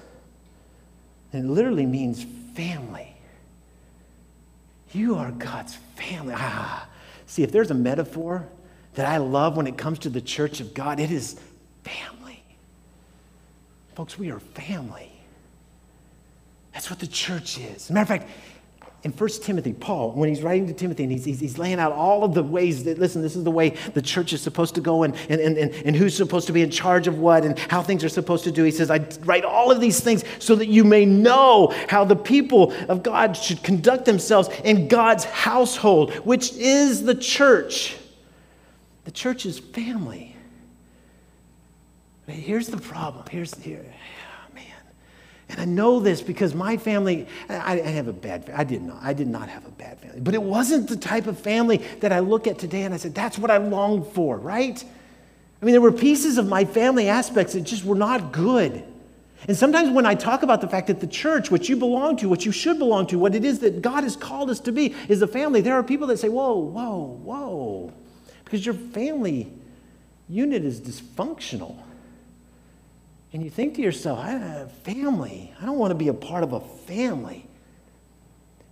And 1.33 1.47
it 1.47 1.53
literally 1.53 1.87
means 1.87 2.25
family. 2.55 3.17
You 4.93 5.17
are 5.17 5.33
God's 5.33 5.77
family. 5.97 6.35
Ah, 6.37 6.87
see, 7.27 7.43
if 7.43 7.51
there's 7.51 7.71
a 7.71 7.75
metaphor 7.75 8.47
that 8.95 9.07
I 9.07 9.17
love 9.17 9.57
when 9.57 9.67
it 9.67 9.77
comes 9.77 10.01
to 10.01 10.11
the 10.11 10.21
church 10.21 10.61
of 10.61 10.75
God, 10.75 11.01
it 11.01 11.11
is 11.11 11.41
family. 11.83 12.43
Folks, 13.97 14.19
we 14.19 14.31
are 14.31 14.39
family. 14.39 15.11
That's 16.73 16.91
what 16.91 16.99
the 17.01 17.07
church 17.07 17.59
is. 17.59 17.91
Matter 17.91 18.03
of 18.03 18.09
fact, 18.21 18.31
in 19.05 19.13
1 19.13 19.29
Timothy, 19.43 19.75
Paul, 19.75 20.13
when 20.13 20.31
he's 20.31 20.43
writing 20.43 20.67
to 20.67 20.73
Timothy 20.73 21.03
and 21.03 21.13
he's, 21.13 21.27
he's, 21.27 21.39
he's, 21.39 21.59
laying 21.59 21.79
out 21.79 21.93
all 21.93 22.25
of 22.25 22.33
the 22.33 22.43
ways 22.43 22.85
that, 22.85 22.99
listen, 22.99 23.21
this 23.21 23.37
is 23.37 23.45
the 23.45 23.51
way 23.51 23.77
the 23.93 24.01
church 24.01 24.33
is 24.33 24.41
supposed 24.41 24.75
to 24.77 24.81
go 24.81 25.03
and, 25.03 25.15
and, 25.29 25.41
and, 25.41 25.59
and 25.59 25.95
who's 25.95 26.17
supposed 26.17 26.47
to 26.47 26.55
be 26.55 26.63
in 26.63 26.71
charge 26.71 27.07
of 27.07 27.19
what 27.19 27.45
and 27.45 27.59
how 27.59 27.83
things 27.83 28.03
are 28.03 28.09
supposed 28.09 28.45
to 28.45 28.51
do. 28.51 28.65
He 28.65 28.71
says, 28.71 28.91
I 28.91 29.07
write 29.21 29.45
all 29.45 29.71
of 29.71 29.79
these 29.79 30.01
things 30.01 30.25
so 30.39 30.55
that 30.57 30.69
you 30.69 30.85
may 30.85 31.05
know 31.05 31.75
how 31.89 32.07
the 32.07 32.17
people 32.17 32.73
of 32.89 33.03
God 33.03 33.37
should 33.37 33.63
conduct 33.63 34.07
themselves 34.07 34.49
in 34.65 34.89
God's 34.89 35.25
household, 35.25 36.15
which 36.25 36.55
is 36.55 37.05
the 37.05 37.15
church. 37.15 37.99
The 39.05 39.11
church 39.11 39.45
is 39.45 39.59
family. 39.59 40.35
But 42.25 42.37
here's 42.37 42.69
the 42.69 42.79
problem. 42.79 43.27
Here's 43.31 43.55
here. 43.55 43.85
And 45.49 45.61
I 45.61 45.65
know 45.65 46.01
this 46.01 46.23
because 46.23 46.55
my 46.55 46.77
family, 46.77 47.27
I, 47.49 47.81
I 47.81 47.89
have 47.89 48.09
a 48.09 48.13
bad, 48.13 48.51
I 48.55 48.65
did 48.65 48.83
not, 48.83 48.99
I 49.03 49.13
did 49.13 49.29
not 49.29 49.49
have 49.49 49.67
a 49.67 49.71
bad 49.71 49.99
family, 50.01 50.21
but 50.21 50.35
it 50.35 50.43
wasn't 50.43 50.89
the 50.89 50.97
type 50.97 51.27
of 51.27 51.39
family 51.39 51.79
that 52.01 52.13
I 52.13 52.21
look 52.21 52.47
at 52.47 52.59
today 52.59 52.83
and 52.83 52.95
I 52.95 52.97
said, 52.97 53.15
that's 53.15 53.39
what 53.39 53.51
I 53.51 53.59
longed 53.59 54.07
for, 54.13 54.39
right? 54.39 54.83
I 55.61 55.65
mean, 55.65 55.73
there 55.73 55.81
were 55.81 55.93
pieces 55.93 56.39
of 56.39 56.49
my 56.49 56.65
family 56.65 57.09
aspects 57.09 57.53
that 57.53 57.63
just 57.63 57.85
were 57.85 57.95
not 57.95 58.33
good. 58.33 58.85
And 59.47 59.57
sometimes 59.57 59.91
when 59.91 60.07
I 60.07 60.15
talk 60.15 60.43
about 60.43 60.63
the 60.63 60.69
fact 60.69 60.87
that 60.87 61.01
the 61.01 61.07
church, 61.07 61.51
what 61.51 61.69
you 61.69 61.77
belong 61.77 62.17
to, 62.19 62.29
what 62.29 62.47
you 62.47 62.53
should 62.53 62.79
belong 62.79 63.07
to, 63.09 63.19
what 63.19 63.35
it 63.35 63.45
is 63.45 63.59
that 63.59 63.83
God 63.83 64.05
has 64.05 64.17
called 64.17 64.49
us 64.49 64.61
to 64.61 64.73
be, 64.73 64.95
is 65.09 65.21
a 65.21 65.27
family, 65.27 65.61
there 65.61 65.75
are 65.75 65.83
people 65.83 66.07
that 66.07 66.19
say, 66.19 66.31
whoa, 66.31 66.55
whoa, 66.55 67.21
whoa, 67.23 67.93
because 68.45 68.65
your 68.65 68.75
family 68.75 69.53
unit 70.29 70.65
is 70.65 70.81
dysfunctional. 70.81 71.77
And 73.35 73.43
you 73.43 73.51
think 73.51 73.75
to 73.75 73.83
yourself, 73.83 74.21
I 74.21 74.67
family. 74.85 75.53
I 75.61 75.67
don't 75.67 75.77
want 75.77 75.91
to 75.91 75.97
be 75.97 76.07
a 76.07 76.15
part 76.15 76.45
of 76.45 76.53
a 76.53 76.61
family. 76.61 77.45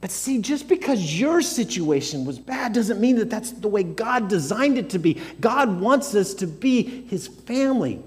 But 0.00 0.12
see, 0.12 0.38
just 0.38 0.68
because 0.68 1.20
your 1.20 1.42
situation 1.42 2.24
was 2.24 2.38
bad 2.38 2.72
doesn't 2.72 3.00
mean 3.00 3.16
that 3.16 3.28
that's 3.28 3.50
the 3.50 3.66
way 3.66 3.82
God 3.82 4.28
designed 4.28 4.78
it 4.78 4.90
to 4.90 5.00
be. 5.00 5.20
God 5.40 5.80
wants 5.80 6.14
us 6.14 6.32
to 6.34 6.46
be 6.46 6.82
His 7.08 7.26
family. 7.26 8.04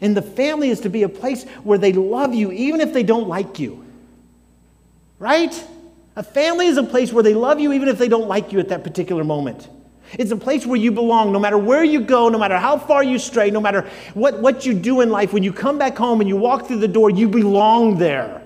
And 0.00 0.16
the 0.16 0.22
family 0.22 0.70
is 0.70 0.80
to 0.80 0.88
be 0.88 1.04
a 1.04 1.08
place 1.08 1.44
where 1.62 1.78
they 1.78 1.92
love 1.92 2.34
you 2.34 2.50
even 2.50 2.80
if 2.80 2.92
they 2.92 3.04
don't 3.04 3.28
like 3.28 3.60
you. 3.60 3.84
Right? 5.20 5.64
A 6.16 6.22
family 6.24 6.66
is 6.66 6.78
a 6.78 6.82
place 6.82 7.12
where 7.12 7.22
they 7.22 7.34
love 7.34 7.60
you 7.60 7.72
even 7.72 7.86
if 7.86 7.96
they 7.96 8.08
don't 8.08 8.26
like 8.26 8.52
you 8.52 8.58
at 8.58 8.70
that 8.70 8.82
particular 8.82 9.22
moment. 9.22 9.68
It's 10.12 10.30
a 10.30 10.36
place 10.36 10.66
where 10.66 10.78
you 10.78 10.92
belong 10.92 11.32
no 11.32 11.38
matter 11.38 11.58
where 11.58 11.84
you 11.84 12.00
go, 12.00 12.28
no 12.28 12.38
matter 12.38 12.56
how 12.56 12.78
far 12.78 13.02
you 13.02 13.18
stray, 13.18 13.50
no 13.50 13.60
matter 13.60 13.88
what, 14.14 14.40
what 14.40 14.64
you 14.64 14.74
do 14.74 15.00
in 15.00 15.10
life. 15.10 15.32
When 15.32 15.42
you 15.42 15.52
come 15.52 15.78
back 15.78 15.96
home 15.96 16.20
and 16.20 16.28
you 16.28 16.36
walk 16.36 16.66
through 16.66 16.78
the 16.78 16.88
door, 16.88 17.10
you 17.10 17.28
belong 17.28 17.98
there. 17.98 18.42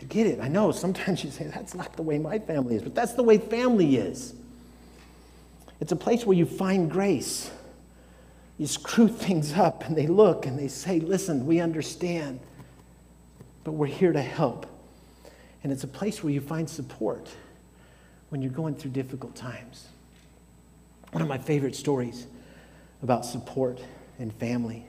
I 0.00 0.04
get 0.04 0.26
it. 0.26 0.40
I 0.40 0.48
know 0.48 0.72
sometimes 0.72 1.24
you 1.24 1.30
say, 1.30 1.44
that's 1.46 1.74
not 1.74 1.96
the 1.96 2.02
way 2.02 2.18
my 2.18 2.38
family 2.38 2.76
is, 2.76 2.82
but 2.82 2.94
that's 2.94 3.14
the 3.14 3.22
way 3.22 3.38
family 3.38 3.96
is. 3.96 4.34
It's 5.80 5.92
a 5.92 5.96
place 5.96 6.26
where 6.26 6.36
you 6.36 6.46
find 6.46 6.90
grace. 6.90 7.50
You 8.58 8.66
screw 8.66 9.08
things 9.08 9.54
up 9.54 9.84
and 9.84 9.96
they 9.96 10.06
look 10.06 10.46
and 10.46 10.58
they 10.58 10.68
say, 10.68 11.00
listen, 11.00 11.46
we 11.46 11.60
understand, 11.60 12.38
but 13.64 13.72
we're 13.72 13.86
here 13.86 14.12
to 14.12 14.22
help. 14.22 14.66
And 15.64 15.72
it's 15.72 15.84
a 15.84 15.88
place 15.88 16.22
where 16.22 16.32
you 16.32 16.40
find 16.40 16.68
support 16.68 17.28
when 18.28 18.42
you're 18.42 18.52
going 18.52 18.74
through 18.74 18.92
difficult 18.92 19.34
times. 19.34 19.88
One 21.12 21.20
of 21.20 21.28
my 21.28 21.38
favorite 21.38 21.76
stories 21.76 22.26
about 23.02 23.24
support 23.24 23.80
and 24.18 24.32
family. 24.34 24.86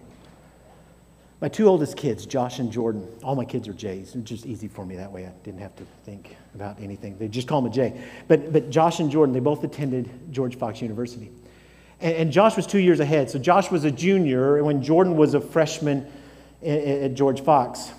My 1.42 1.50
two 1.50 1.68
oldest 1.68 1.98
kids, 1.98 2.26
Josh 2.26 2.60
and 2.60 2.72
Jordan, 2.72 3.06
all 3.22 3.36
my 3.36 3.44
kids 3.44 3.68
are 3.68 3.74
J's. 3.74 4.16
It's 4.16 4.30
just 4.30 4.46
easy 4.46 4.70
for 4.70 4.86
me 4.86 4.96
that 4.96 5.12
way. 5.12 5.26
I 5.26 5.32
didn't 5.44 5.60
have 5.60 5.76
to 5.76 5.84
think 6.06 6.38
about 6.56 6.80
anything. 6.80 7.18
They 7.18 7.28
just 7.28 7.50
call 7.50 7.62
them 7.62 7.70
a 7.70 7.76
J. 7.76 8.02
But, 8.30 8.54
but 8.54 8.70
Josh 8.70 9.02
and 9.02 9.12
Jordan, 9.12 9.34
they 9.34 9.42
both 9.42 9.66
attended 9.66 10.10
George 10.32 10.58
Fox 10.58 10.82
University. 10.82 11.30
And, 12.00 12.16
and 12.16 12.32
Josh 12.32 12.56
was 12.56 12.66
two 12.66 12.80
years 12.80 13.02
ahead. 13.02 13.30
So 13.30 13.38
Josh 13.38 13.70
was 13.70 13.84
a 13.84 13.92
junior 13.92 14.64
when 14.64 14.82
Jordan 14.82 15.18
was 15.18 15.34
a 15.34 15.42
freshman 15.42 16.10
at, 16.62 16.80
at 16.80 17.14
George 17.16 17.42
Fox. 17.42 17.92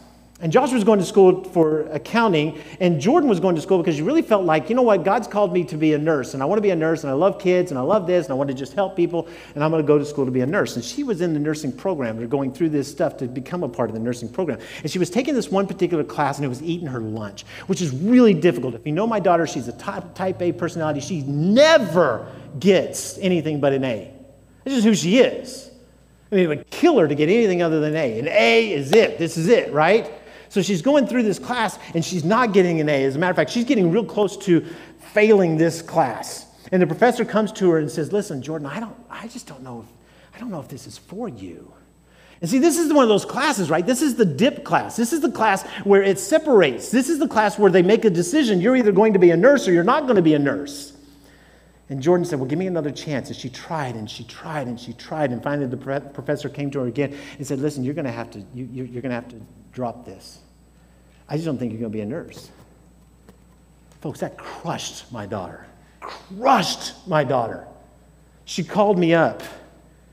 And 0.44 0.52
Josh 0.52 0.72
was 0.72 0.85
going 0.85 0.98
to 0.98 1.07
school 1.07 1.42
for 1.42 1.87
accounting, 1.87 2.61
and 2.78 3.00
Jordan 3.00 3.30
was 3.30 3.40
going 3.40 3.54
to 3.54 3.62
school 3.62 3.78
because 3.78 3.96
he 3.96 4.02
really 4.02 4.20
felt 4.20 4.44
like, 4.44 4.68
you 4.68 4.76
know 4.76 4.83
what, 4.83 5.02
God's 5.02 5.26
called 5.26 5.54
me 5.54 5.64
to 5.64 5.78
be 5.78 5.94
a 5.94 5.98
nurse, 5.98 6.35
and 6.35 6.42
I 6.42 6.46
want 6.46 6.59
to 6.59 6.62
be 6.62 6.68
a 6.68 6.76
nurse, 6.76 7.02
and 7.02 7.11
I 7.11 7.14
love 7.14 7.40
kids, 7.40 7.70
and 7.70 7.78
I 7.78 7.80
love 7.80 8.07
this, 8.07 8.26
and 8.26 8.33
I 8.35 8.37
want 8.37 8.48
to 8.48 8.54
just 8.54 8.74
help 8.74 8.94
people, 8.94 9.26
and 9.54 9.64
I'm 9.64 9.70
going 9.70 9.83
to 9.83 9.87
go 9.87 9.98
to 9.98 10.04
school 10.04 10.26
to 10.26 10.30
be 10.30 10.42
a 10.42 10.46
nurse. 10.46 10.76
And 10.76 10.85
she 10.85 11.02
was 11.02 11.22
in 11.22 11.33
the 11.33 11.40
nursing 11.40 11.72
program. 11.72 12.18
They're 12.18 12.26
going 12.26 12.52
through 12.52 12.68
this 12.68 12.90
stuff 12.90 13.16
to 13.16 13.26
become 13.26 13.62
a 13.62 13.70
part 13.70 13.88
of 13.88 13.94
the 13.94 14.02
nursing 14.02 14.28
program. 14.28 14.59
And 14.83 14.90
she 14.90 14.98
was 14.98 15.09
taking 15.09 15.33
this 15.33 15.50
one 15.50 15.66
particular 15.66 16.04
class, 16.04 16.37
and 16.37 16.44
it 16.44 16.48
was 16.48 16.62
eating 16.62 16.88
her 16.88 17.00
lunch, 17.00 17.46
which 17.66 17.80
is 17.80 17.90
really 17.92 18.35
difficult. 18.35 18.74
If 18.74 18.85
you 18.85 18.92
know 18.92 19.07
my 19.07 19.20
daughter, 19.20 19.46
she's 19.46 19.68
a 19.68 19.72
type, 19.72 20.14
type 20.14 20.42
A 20.42 20.52
personality. 20.52 21.00
She 21.00 21.22
never 21.22 22.30
gets 22.61 23.16
anything 23.16 23.61
but 23.61 23.72
an 23.72 23.85
A. 23.85 24.12
This 24.64 24.74
is 24.74 24.85
who 24.85 24.94
she 24.94 25.20
is. 25.20 25.70
I 26.30 26.35
mean, 26.35 26.44
it 26.44 26.48
would 26.48 26.70
kill 26.70 26.98
her 26.98 27.09
to 27.09 27.14
get 27.14 27.30
anything 27.30 27.62
other 27.62 27.80
than 27.80 27.96
A. 27.96 28.18
An 28.18 28.28
A 28.28 28.72
is 28.72 28.92
it. 28.92 29.16
This 29.16 29.38
is 29.38 29.48
it, 29.48 29.72
right? 29.72 30.12
So 30.54 30.62
she's 30.62 30.82
going 30.82 31.08
through 31.08 31.24
this 31.24 31.40
class 31.40 31.80
and 31.94 32.04
she's 32.04 32.22
not 32.22 32.52
getting 32.52 32.80
an 32.80 32.88
A. 32.88 33.02
As 33.02 33.16
a 33.16 33.18
matter 33.18 33.32
of 33.32 33.36
fact, 33.36 33.50
she's 33.50 33.64
getting 33.64 33.90
real 33.90 34.04
close 34.04 34.36
to 34.36 34.64
failing 35.12 35.56
this 35.56 35.82
class. 35.82 36.46
And 36.70 36.80
the 36.80 36.86
professor 36.86 37.24
comes 37.24 37.50
to 37.54 37.70
her 37.70 37.78
and 37.78 37.90
says, 37.90 38.12
Listen, 38.12 38.40
Jordan, 38.40 38.68
I, 38.68 38.78
don't, 38.78 38.94
I 39.10 39.26
just 39.26 39.48
don't 39.48 39.64
know, 39.64 39.80
if, 39.80 40.36
I 40.36 40.38
don't 40.38 40.52
know 40.52 40.60
if 40.60 40.68
this 40.68 40.86
is 40.86 40.96
for 40.96 41.28
you. 41.28 41.72
And 42.40 42.48
see, 42.48 42.60
this 42.60 42.78
is 42.78 42.92
one 42.92 43.02
of 43.02 43.08
those 43.08 43.24
classes, 43.24 43.68
right? 43.68 43.84
This 43.84 44.00
is 44.00 44.14
the 44.14 44.24
dip 44.24 44.62
class. 44.62 44.94
This 44.94 45.12
is 45.12 45.22
the 45.22 45.30
class 45.32 45.66
where 45.82 46.04
it 46.04 46.20
separates. 46.20 46.88
This 46.88 47.08
is 47.08 47.18
the 47.18 47.26
class 47.26 47.58
where 47.58 47.72
they 47.72 47.82
make 47.82 48.04
a 48.04 48.10
decision. 48.10 48.60
You're 48.60 48.76
either 48.76 48.92
going 48.92 49.14
to 49.14 49.18
be 49.18 49.32
a 49.32 49.36
nurse 49.36 49.66
or 49.66 49.72
you're 49.72 49.82
not 49.82 50.04
going 50.04 50.14
to 50.14 50.22
be 50.22 50.34
a 50.34 50.38
nurse. 50.38 50.92
And 51.88 52.00
Jordan 52.00 52.24
said, 52.24 52.38
Well, 52.38 52.48
give 52.48 52.60
me 52.60 52.68
another 52.68 52.92
chance. 52.92 53.28
And 53.28 53.36
she 53.36 53.50
tried 53.50 53.96
and 53.96 54.08
she 54.08 54.22
tried 54.22 54.68
and 54.68 54.78
she 54.78 54.92
tried. 54.92 55.32
And 55.32 55.42
finally, 55.42 55.66
the 55.66 56.00
professor 56.14 56.48
came 56.48 56.70
to 56.70 56.78
her 56.82 56.86
again 56.86 57.18
and 57.38 57.44
said, 57.44 57.58
Listen, 57.58 57.82
you're 57.82 57.92
going 57.92 58.04
to 58.04 58.12
have 58.12 58.30
to, 58.30 58.38
you, 58.54 58.66
you're 58.72 59.02
going 59.02 59.10
to 59.10 59.16
have 59.16 59.28
to 59.30 59.40
drop 59.72 60.04
this. 60.04 60.38
I 61.28 61.34
just 61.34 61.46
don't 61.46 61.58
think 61.58 61.72
you're 61.72 61.80
going 61.80 61.92
to 61.92 61.96
be 61.96 62.02
a 62.02 62.06
nurse. 62.06 62.50
Folks, 64.00 64.20
that 64.20 64.37
crushed 64.37 65.10
my 65.10 65.26
daughter. 65.26 65.66
Crushed 66.00 67.08
my 67.08 67.24
daughter. 67.24 67.66
She 68.44 68.62
called 68.62 68.98
me 68.98 69.14
up. 69.14 69.42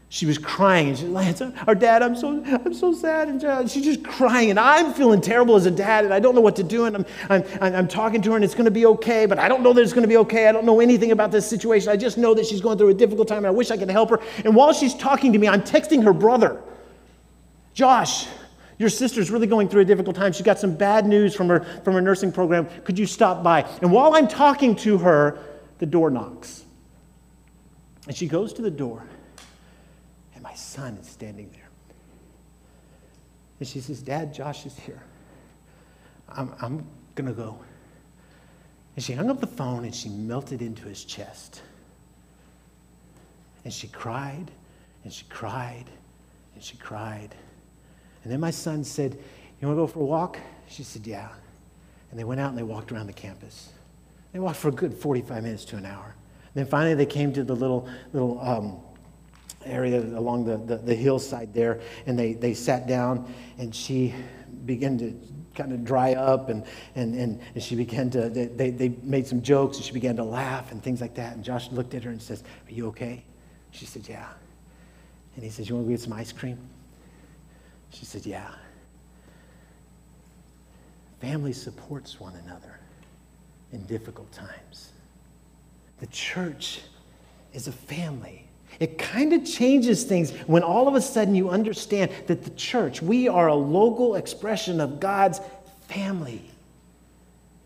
She 0.08 0.26
was 0.26 0.38
crying 0.38 0.90
and 0.90 0.98
she 0.98 1.06
Lance, 1.06 1.42
our 1.66 1.74
dad, 1.74 2.02
I'm 2.02 2.18
so, 2.18 2.44
I'm 2.46 2.74
so 2.74 2.94
sad. 2.94 3.30
And 3.30 3.72
she's 3.72 3.86
just 3.86 4.04
crying. 4.04 4.50
And 4.50 4.60
I'm 4.60 4.94
feeling 4.94 5.22
terrible 5.22 5.56
as 5.56 5.66
a 5.66 5.72
dad 5.72 6.04
and 6.04 6.14
I 6.14 6.20
don't 6.20 6.36
know 6.36 6.42
what 6.42 6.58
to 6.58 6.64
do. 6.64 6.84
And 6.86 6.98
I'm, 6.98 7.06
I'm, 7.30 7.44
I'm 7.62 7.88
talking 7.88 8.22
to 8.24 8.32
her 8.32 8.36
and 8.36 8.44
it's 8.44 8.54
going 8.54 8.66
to 8.66 8.72
be 8.72 8.86
okay, 8.88 9.26
but 9.26 9.40
I 9.40 9.48
don't 9.48 9.64
know 9.64 9.72
that 9.72 9.82
it's 9.82 9.94
going 9.94 10.02
to 10.02 10.10
be 10.10 10.18
okay. 10.18 10.50
I 10.50 10.52
don't 10.52 10.66
know 10.66 10.82
anything 10.82 11.12
about 11.12 11.32
this 11.32 11.48
situation. 11.48 11.90
I 11.90 11.96
just 11.96 12.18
know 12.18 12.34
that 12.34 12.46
she's 12.46 12.60
going 12.60 12.78
through 12.78 12.90
a 12.90 12.94
difficult 12.94 13.30
time 13.30 13.40
and 13.40 13.48
I 13.48 13.52
wish 13.52 13.72
I 13.72 13.78
could 13.78 13.90
help 13.90 14.10
her. 14.10 14.20
And 14.44 14.54
while 14.54 14.74
she's 14.74 14.94
talking 14.94 15.32
to 15.32 15.40
me, 15.40 15.48
I'm 15.48 15.62
texting 15.62 16.04
her 16.04 16.14
brother, 16.14 16.62
Josh, 17.74 18.28
your 18.82 18.90
sister's 18.90 19.30
really 19.30 19.46
going 19.46 19.70
through 19.70 19.82
a 19.82 19.86
difficult 19.86 20.16
time. 20.16 20.34
She 20.34 20.42
got 20.42 20.58
some 20.58 20.76
bad 20.76 21.06
news 21.06 21.36
from 21.36 21.48
her, 21.50 21.62
from 21.84 21.94
her 21.94 22.02
nursing 22.02 22.32
program. 22.32 22.68
Could 22.84 22.98
you 22.98 23.06
stop 23.06 23.44
by? 23.44 23.62
And 23.82 23.92
while 23.92 24.16
I'm 24.16 24.28
talking 24.28 24.76
to 24.78 24.98
her, 24.98 25.38
the 25.78 25.86
door 25.86 26.10
knocks. 26.10 26.66
And 28.08 28.18
she 28.18 28.28
goes 28.28 28.54
to 28.54 28.64
the 28.64 28.72
door, 28.72 29.06
and 30.34 30.44
my 30.44 30.56
son 30.56 30.98
is 30.98 31.08
standing 31.08 31.52
there. 31.52 31.70
And 33.60 33.68
she 33.68 33.80
says, 33.80 34.02
Dad, 34.02 34.34
Josh 34.34 34.66
is 34.66 34.76
here. 34.80 35.04
I'm, 36.28 36.52
I'm 36.60 36.84
going 37.14 37.28
to 37.28 37.36
go. 37.36 37.60
And 38.96 39.06
she 39.06 39.14
hung 39.14 39.30
up 39.30 39.40
the 39.40 39.48
phone 39.48 39.86
and 39.86 39.94
she 39.94 40.10
melted 40.10 40.64
into 40.64 40.88
his 40.88 41.06
chest. 41.06 41.62
And 43.64 43.72
she 43.72 43.88
cried 43.88 44.50
and 45.04 45.14
she 45.14 45.26
cried 45.26 45.86
and 46.56 46.64
she 46.64 46.78
cried. 46.78 47.36
And 48.24 48.32
then 48.32 48.40
my 48.40 48.52
son 48.52 48.84
said, 48.84 49.18
You 49.60 49.68
want 49.68 49.78
to 49.78 49.82
go 49.82 49.88
for 49.88 50.00
a 50.00 50.06
walk? 50.06 50.38
She 50.68 50.84
said, 50.84 51.06
Yeah. 51.08 51.30
And 52.10 52.20
they 52.20 52.24
went 52.24 52.42
out 52.42 52.50
and 52.50 52.58
they 52.58 52.64
walked 52.64 52.92
around 52.92 53.08
the 53.08 53.14
campus. 53.14 53.70
They 54.34 54.40
walked 54.40 54.58
for 54.58 54.70
a 54.70 54.74
good 54.74 54.94
45 54.94 55.44
minutes 55.44 55.66
to 55.66 55.78
an 55.78 55.86
hour. 55.86 56.16
And 56.54 56.66
then 56.66 56.66
finally 56.66 56.96
they 56.96 57.06
came 57.06 57.34
to 57.34 57.44
the 57.44 57.56
little, 57.56 57.88
little 58.14 58.40
um, 58.42 58.80
area 59.66 60.02
along 60.02 60.46
the, 60.46 60.58
the, 60.58 60.78
the, 60.78 60.96
hillside 60.96 61.54
there, 61.54 61.80
and 62.06 62.18
they, 62.18 62.34
they 62.34 62.54
sat 62.54 62.88
down, 62.88 63.32
and 63.58 63.74
she 63.74 64.14
began 64.66 64.98
to 64.98 65.18
kind 65.56 65.72
of 65.72 65.84
dry 65.84 66.14
up, 66.14 66.50
and, 66.50 66.66
and, 66.96 67.16
and, 67.16 67.40
and 67.54 67.64
she 67.64 67.76
began 67.76 68.10
to, 68.10 68.30
they, 68.30 68.70
they 68.70 68.90
made 69.04 69.28
some 69.28 69.42
jokes, 69.42 69.78
and 69.78 69.86
she 69.86 69.94
began 69.94 70.16
to 70.16 70.24
laugh 70.24 70.72
and 70.72 70.82
things 70.84 71.02
like 71.02 71.16
that. 71.16 71.36
And 71.36 71.44
Josh 71.44 71.72
looked 71.72 71.94
at 71.94 72.04
her 72.04 72.12
and 72.12 72.22
says, 72.22 72.44
Are 72.68 72.74
you 72.74 72.88
okay? 72.88 73.24
She 73.72 73.86
said, 73.86 74.08
Yeah. 74.08 74.28
And 75.36 75.44
he 75.44 75.50
says, 75.50 75.70
You 75.70 75.76
want 75.76 75.88
to 75.88 75.92
get 75.92 76.00
some 76.00 76.14
ice 76.14 76.32
cream? 76.32 76.58
She 77.92 78.06
said, 78.06 78.26
Yeah. 78.26 78.50
Family 81.20 81.54
supports 81.54 82.20
one 82.20 82.34
another 82.46 82.80
in 83.72 83.86
difficult 83.86 84.32
times. 84.32 84.92
The 86.00 86.08
church 86.08 86.82
is 87.54 87.68
a 87.68 87.72
family. 87.72 88.46
It 88.80 88.98
kind 88.98 89.34
of 89.34 89.46
changes 89.46 90.04
things 90.04 90.32
when 90.48 90.64
all 90.64 90.88
of 90.88 90.96
a 90.96 91.02
sudden 91.02 91.36
you 91.36 91.52
understand 91.52 92.10
that 92.26 92.44
the 92.44 92.50
church, 92.52 93.02
we 93.04 93.28
are 93.28 93.48
a 93.48 93.56
local 93.56 94.16
expression 94.16 94.82
of 94.82 95.00
God's 95.00 95.40
family. 95.88 96.42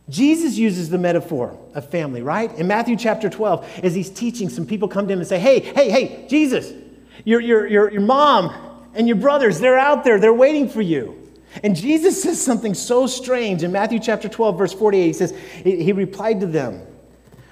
Jesus 0.10 0.58
uses 0.58 0.90
the 0.90 0.98
metaphor 0.98 1.58
of 1.74 1.90
family, 1.90 2.22
right? 2.22 2.54
In 2.58 2.68
Matthew 2.68 2.98
chapter 2.98 3.30
12, 3.30 3.80
as 3.84 3.96
he's 3.96 4.10
teaching, 4.10 4.50
some 4.50 4.66
people 4.66 4.88
come 4.88 5.08
to 5.08 5.14
him 5.14 5.20
and 5.20 5.28
say, 5.28 5.40
Hey, 5.40 5.62
hey, 5.62 5.90
hey, 5.90 6.28
Jesus, 6.28 6.74
your, 7.24 7.40
your, 7.40 7.66
your, 7.68 7.92
your 7.92 8.02
mom 8.02 8.54
and 8.96 9.08
your 9.08 9.18
brothers, 9.18 9.60
they're 9.60 9.78
out 9.78 10.04
there, 10.04 10.20
they're 10.20 10.34
waiting 10.34 10.70
for 10.70 10.82
you. 10.82 11.22
And 11.64 11.76
Jesus 11.76 12.22
says 12.22 12.44
something 12.44 12.74
so 12.74 13.08
strange 13.08 13.64
in 13.64 13.72
Matthew 13.72 14.00
chapter 14.00 14.28
12, 14.28 14.58
verse 14.58 14.74
48. 14.74 15.06
He 15.06 15.14
says, 15.14 15.32
He 15.64 15.92
replied 15.94 16.42
to 16.42 16.48
them, 16.48 16.86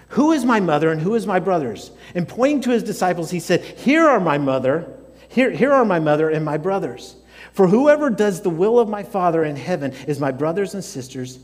Who 0.10 0.32
is 0.32 0.44
my 0.44 0.60
mother 0.60 0.92
and 0.92 1.02
who 1.02 1.16
is 1.16 1.26
my 1.26 1.40
brothers? 1.40 1.92
And 2.14 2.28
pointing 2.28 2.62
to 2.62 2.72
his 2.72 2.84
disciples, 2.84 3.32
he 3.32 3.40
said, 3.40 3.62
Here 3.62 4.08
are 4.08 4.20
my 4.20 4.38
mother, 4.38 4.92
here, 5.30 5.52
here 5.52 5.72
are 5.72 5.86
my 5.86 6.00
mother 6.00 6.30
and 6.30 6.44
my 6.44 6.58
brothers. 6.58 7.16
For 7.54 7.68
whoever 7.68 8.10
does 8.10 8.42
the 8.42 8.50
will 8.50 8.80
of 8.80 8.90
my 8.90 9.04
Father 9.04 9.44
in 9.44 9.56
heaven 9.56 9.94
is 10.08 10.20
my 10.20 10.32
brothers 10.32 10.74
and 10.74 10.84
sisters 10.84 11.40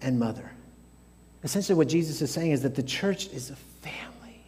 and 0.00 0.18
mother. 0.18 0.50
Essentially, 1.44 1.76
what 1.76 1.88
Jesus 1.88 2.20
is 2.20 2.30
saying 2.30 2.50
is 2.50 2.62
that 2.62 2.74
the 2.74 2.82
church 2.82 3.28
is 3.28 3.50
a 3.50 3.56
family. 3.56 4.42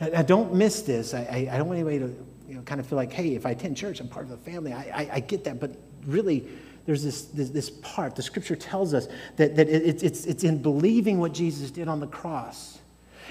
Now, 0.00 0.22
don't 0.22 0.54
miss 0.54 0.82
this. 0.82 1.14
I, 1.14 1.20
I, 1.20 1.54
I 1.54 1.58
don't 1.58 1.68
want 1.68 1.78
anybody 1.78 1.98
to 1.98 2.14
you 2.50 2.56
know, 2.56 2.62
kind 2.62 2.80
of 2.80 2.86
feel 2.86 2.96
like, 2.96 3.12
hey, 3.12 3.36
if 3.36 3.46
I 3.46 3.50
attend 3.50 3.76
church, 3.76 4.00
I'm 4.00 4.08
part 4.08 4.24
of 4.24 4.30
the 4.30 4.50
family. 4.50 4.72
I, 4.72 4.80
I, 4.82 5.10
I 5.14 5.20
get 5.20 5.44
that. 5.44 5.60
But 5.60 5.76
really, 6.04 6.48
there's 6.84 7.04
this, 7.04 7.26
this, 7.26 7.50
this, 7.50 7.70
part. 7.70 8.16
The 8.16 8.22
scripture 8.22 8.56
tells 8.56 8.92
us 8.92 9.06
that, 9.36 9.54
that 9.54 9.68
it, 9.68 10.02
it's, 10.02 10.24
it's 10.24 10.42
in 10.42 10.60
believing 10.60 11.20
what 11.20 11.32
Jesus 11.32 11.70
did 11.70 11.86
on 11.86 12.00
the 12.00 12.08
cross, 12.08 12.80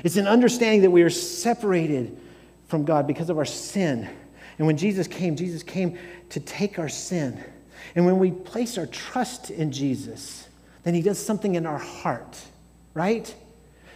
it's 0.06 0.16
in 0.16 0.26
understanding 0.26 0.84
that 0.84 0.92
we 0.92 1.02
are 1.02 1.10
separated 1.10 2.18
from 2.70 2.86
God 2.86 3.08
because 3.08 3.30
of 3.30 3.38
our 3.38 3.46
sin. 3.46 4.10
And 4.58 4.66
when 4.66 4.78
Jesus 4.78 5.06
came, 5.06 5.36
Jesus 5.36 5.64
came 5.64 5.98
to 6.30 6.40
take 6.40 6.80
our 6.80 6.88
sin. 6.88 7.44
And 7.96 8.06
when 8.06 8.20
we 8.20 8.32
place 8.32 8.78
our 8.78 8.86
trust 8.86 9.52
in 9.52 9.74
Jesus, 9.74 10.48
then 10.84 10.94
he 10.94 11.02
does 11.02 11.20
something 11.20 11.56
in 11.56 11.66
our 11.66 11.78
heart, 11.78 12.38
right? 12.94 13.36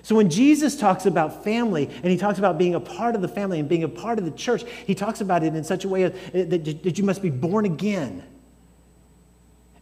So 0.04 0.16
when 0.16 0.30
Jesus 0.30 0.76
talks 0.76 1.06
about 1.06 1.46
family 1.46 1.86
and 1.86 2.06
he 2.06 2.18
talks 2.18 2.38
about 2.38 2.58
being 2.58 2.76
a 2.76 2.80
part 2.80 3.16
of 3.16 3.22
the 3.22 3.28
family 3.30 3.60
and 3.60 3.70
being 3.70 3.84
a 3.84 3.90
part 3.90 4.20
of 4.20 4.26
the 4.26 4.32
church, 4.32 4.64
he 4.86 4.94
talks 4.94 5.22
about 5.22 5.44
it 5.44 5.56
in 5.56 5.64
such 5.64 5.86
a 5.86 5.90
way 5.90 6.10
that 6.10 6.98
you 6.98 7.04
must 7.06 7.22
be 7.22 7.30
born 7.30 7.66
again. 7.66 8.22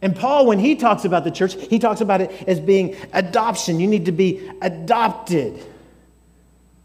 And 0.00 0.14
Paul, 0.14 0.46
when 0.46 0.60
he 0.60 0.76
talks 0.76 1.04
about 1.04 1.24
the 1.24 1.30
church, 1.30 1.54
he 1.54 1.78
talks 1.78 2.00
about 2.00 2.20
it 2.20 2.30
as 2.48 2.60
being 2.60 2.96
adoption. 3.12 3.80
You 3.80 3.88
need 3.88 4.06
to 4.06 4.12
be 4.12 4.48
adopted. 4.60 5.64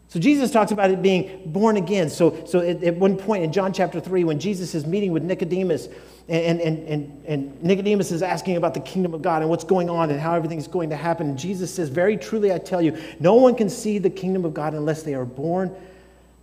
So 0.08 0.18
Jesus 0.18 0.50
talks 0.50 0.72
about 0.72 0.90
it 0.90 1.02
being 1.02 1.42
born 1.44 1.76
again. 1.76 2.08
So, 2.08 2.44
so 2.46 2.60
at, 2.60 2.82
at, 2.82 2.96
one 2.96 3.16
point 3.16 3.44
in 3.44 3.52
John 3.52 3.74
chapter 3.74 4.00
3, 4.00 4.24
when 4.24 4.40
Jesus 4.40 4.74
is 4.74 4.86
meeting 4.86 5.12
with 5.12 5.22
Nicodemus, 5.22 5.88
and, 6.28 6.60
and, 6.60 6.88
and, 6.88 7.24
and 7.26 7.62
Nicodemus 7.62 8.10
is 8.10 8.22
asking 8.22 8.56
about 8.56 8.72
the 8.72 8.80
kingdom 8.80 9.12
of 9.12 9.20
God 9.20 9.42
and 9.42 9.50
what's 9.50 9.64
going 9.64 9.90
on 9.90 10.10
and 10.10 10.18
how 10.18 10.34
everything's 10.34 10.66
going 10.66 10.88
to 10.90 10.96
happen, 10.96 11.36
Jesus 11.36 11.72
says, 11.72 11.90
Very 11.90 12.16
truly 12.16 12.52
I 12.52 12.58
tell 12.58 12.80
you, 12.80 12.98
no 13.20 13.34
one 13.34 13.54
can 13.54 13.68
see 13.68 13.98
the 13.98 14.08
kingdom 14.08 14.46
of 14.46 14.54
God 14.54 14.72
unless 14.72 15.02
they 15.02 15.14
are 15.14 15.26
born 15.26 15.74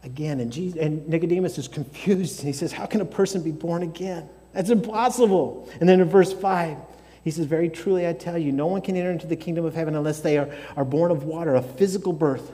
again. 0.03 0.39
And, 0.41 0.53
Jesus, 0.53 0.79
and 0.79 1.07
Nicodemus 1.09 1.57
is 1.57 1.67
confused, 1.67 2.39
and 2.39 2.47
he 2.47 2.53
says, 2.53 2.71
How 2.71 2.85
can 2.85 3.01
a 3.01 3.05
person 3.05 3.41
be 3.41 3.51
born 3.51 3.81
again? 3.81 4.29
That's 4.53 4.69
impossible. 4.69 5.67
And 5.79 5.89
then 5.89 6.01
in 6.01 6.07
verse 6.07 6.31
5, 6.31 6.77
he 7.23 7.31
says, 7.31 7.47
Very 7.47 7.69
truly 7.69 8.07
I 8.07 8.13
tell 8.13 8.37
you, 8.37 8.51
no 8.51 8.67
one 8.67 8.81
can 8.81 8.95
enter 8.95 9.09
into 9.09 9.25
the 9.25 9.35
kingdom 9.35 9.65
of 9.65 9.73
heaven 9.73 9.95
unless 9.95 10.19
they 10.19 10.37
are, 10.37 10.49
are 10.77 10.85
born 10.85 11.09
of 11.09 11.23
water, 11.23 11.55
a 11.55 11.63
physical 11.63 12.13
birth 12.13 12.51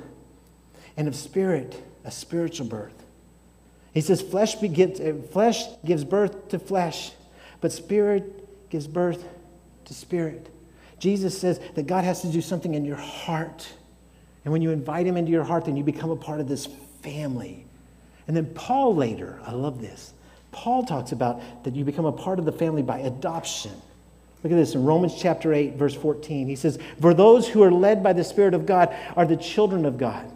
and 0.97 1.07
of 1.07 1.15
spirit, 1.15 1.81
a 2.03 2.11
spiritual 2.11 2.67
birth. 2.67 3.01
He 3.93 4.01
says, 4.01 4.21
flesh, 4.21 4.55
begets, 4.55 4.99
uh, 4.99 5.13
flesh 5.31 5.63
gives 5.85 6.03
birth 6.03 6.49
to 6.49 6.59
flesh, 6.59 7.11
but 7.59 7.71
spirit 7.71 8.69
gives 8.69 8.87
birth 8.87 9.25
to 9.85 9.93
spirit. 9.93 10.49
Jesus 10.99 11.37
says 11.37 11.59
that 11.75 11.87
God 11.87 12.03
has 12.03 12.21
to 12.21 12.27
do 12.27 12.41
something 12.41 12.73
in 12.73 12.85
your 12.85 12.95
heart. 12.95 13.67
And 14.45 14.51
when 14.51 14.61
you 14.61 14.71
invite 14.71 15.05
him 15.05 15.17
into 15.17 15.31
your 15.31 15.43
heart, 15.43 15.65
then 15.65 15.75
you 15.75 15.83
become 15.83 16.11
a 16.11 16.15
part 16.15 16.39
of 16.39 16.47
this 16.47 16.67
family. 17.01 17.65
And 18.27 18.37
then 18.37 18.45
Paul 18.53 18.95
later, 18.95 19.39
I 19.45 19.51
love 19.51 19.81
this. 19.81 20.13
Paul 20.51 20.85
talks 20.85 21.11
about 21.11 21.41
that 21.63 21.75
you 21.75 21.83
become 21.83 22.05
a 22.05 22.11
part 22.11 22.39
of 22.39 22.45
the 22.45 22.51
family 22.51 22.81
by 22.81 22.99
adoption. 22.99 23.71
Look 24.43 24.53
at 24.53 24.55
this 24.55 24.75
in 24.75 24.85
Romans 24.85 25.15
chapter 25.17 25.53
8, 25.53 25.75
verse 25.75 25.95
14. 25.95 26.47
He 26.47 26.55
says, 26.55 26.79
For 26.99 27.13
those 27.13 27.47
who 27.47 27.61
are 27.63 27.71
led 27.71 28.03
by 28.03 28.13
the 28.13 28.23
Spirit 28.23 28.53
of 28.53 28.65
God 28.65 28.95
are 29.15 29.25
the 29.25 29.37
children 29.37 29.85
of 29.85 29.97
God. 29.97 30.31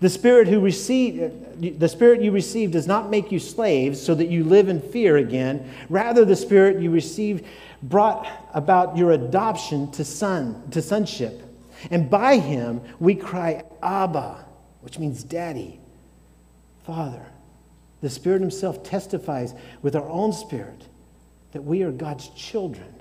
The 0.00 0.08
spirit 0.08 0.48
who 0.48 0.60
receive, 0.60 1.78
the 1.78 1.88
spirit 1.88 2.22
you 2.22 2.32
receive 2.32 2.70
does 2.70 2.86
not 2.86 3.10
make 3.10 3.30
you 3.30 3.38
slaves 3.38 4.00
so 4.00 4.14
that 4.14 4.28
you 4.28 4.44
live 4.44 4.68
in 4.68 4.80
fear 4.80 5.18
again. 5.18 5.70
Rather, 5.90 6.24
the 6.24 6.36
spirit 6.36 6.80
you 6.80 6.90
received 6.90 7.44
brought 7.82 8.26
about 8.54 8.96
your 8.96 9.12
adoption 9.12 9.90
to 9.92 10.04
son, 10.04 10.70
to 10.70 10.80
sonship. 10.80 11.42
And 11.90 12.08
by 12.10 12.38
him 12.38 12.80
we 12.98 13.14
cry, 13.14 13.64
Abba, 13.82 14.44
which 14.80 14.98
means 14.98 15.22
daddy, 15.22 15.80
father. 16.84 17.26
The 18.00 18.10
Spirit 18.10 18.40
Himself 18.40 18.82
testifies 18.82 19.54
with 19.82 19.94
our 19.94 20.08
own 20.08 20.32
spirit 20.32 20.86
that 21.52 21.62
we 21.62 21.82
are 21.82 21.90
God's 21.90 22.28
children. 22.30 22.94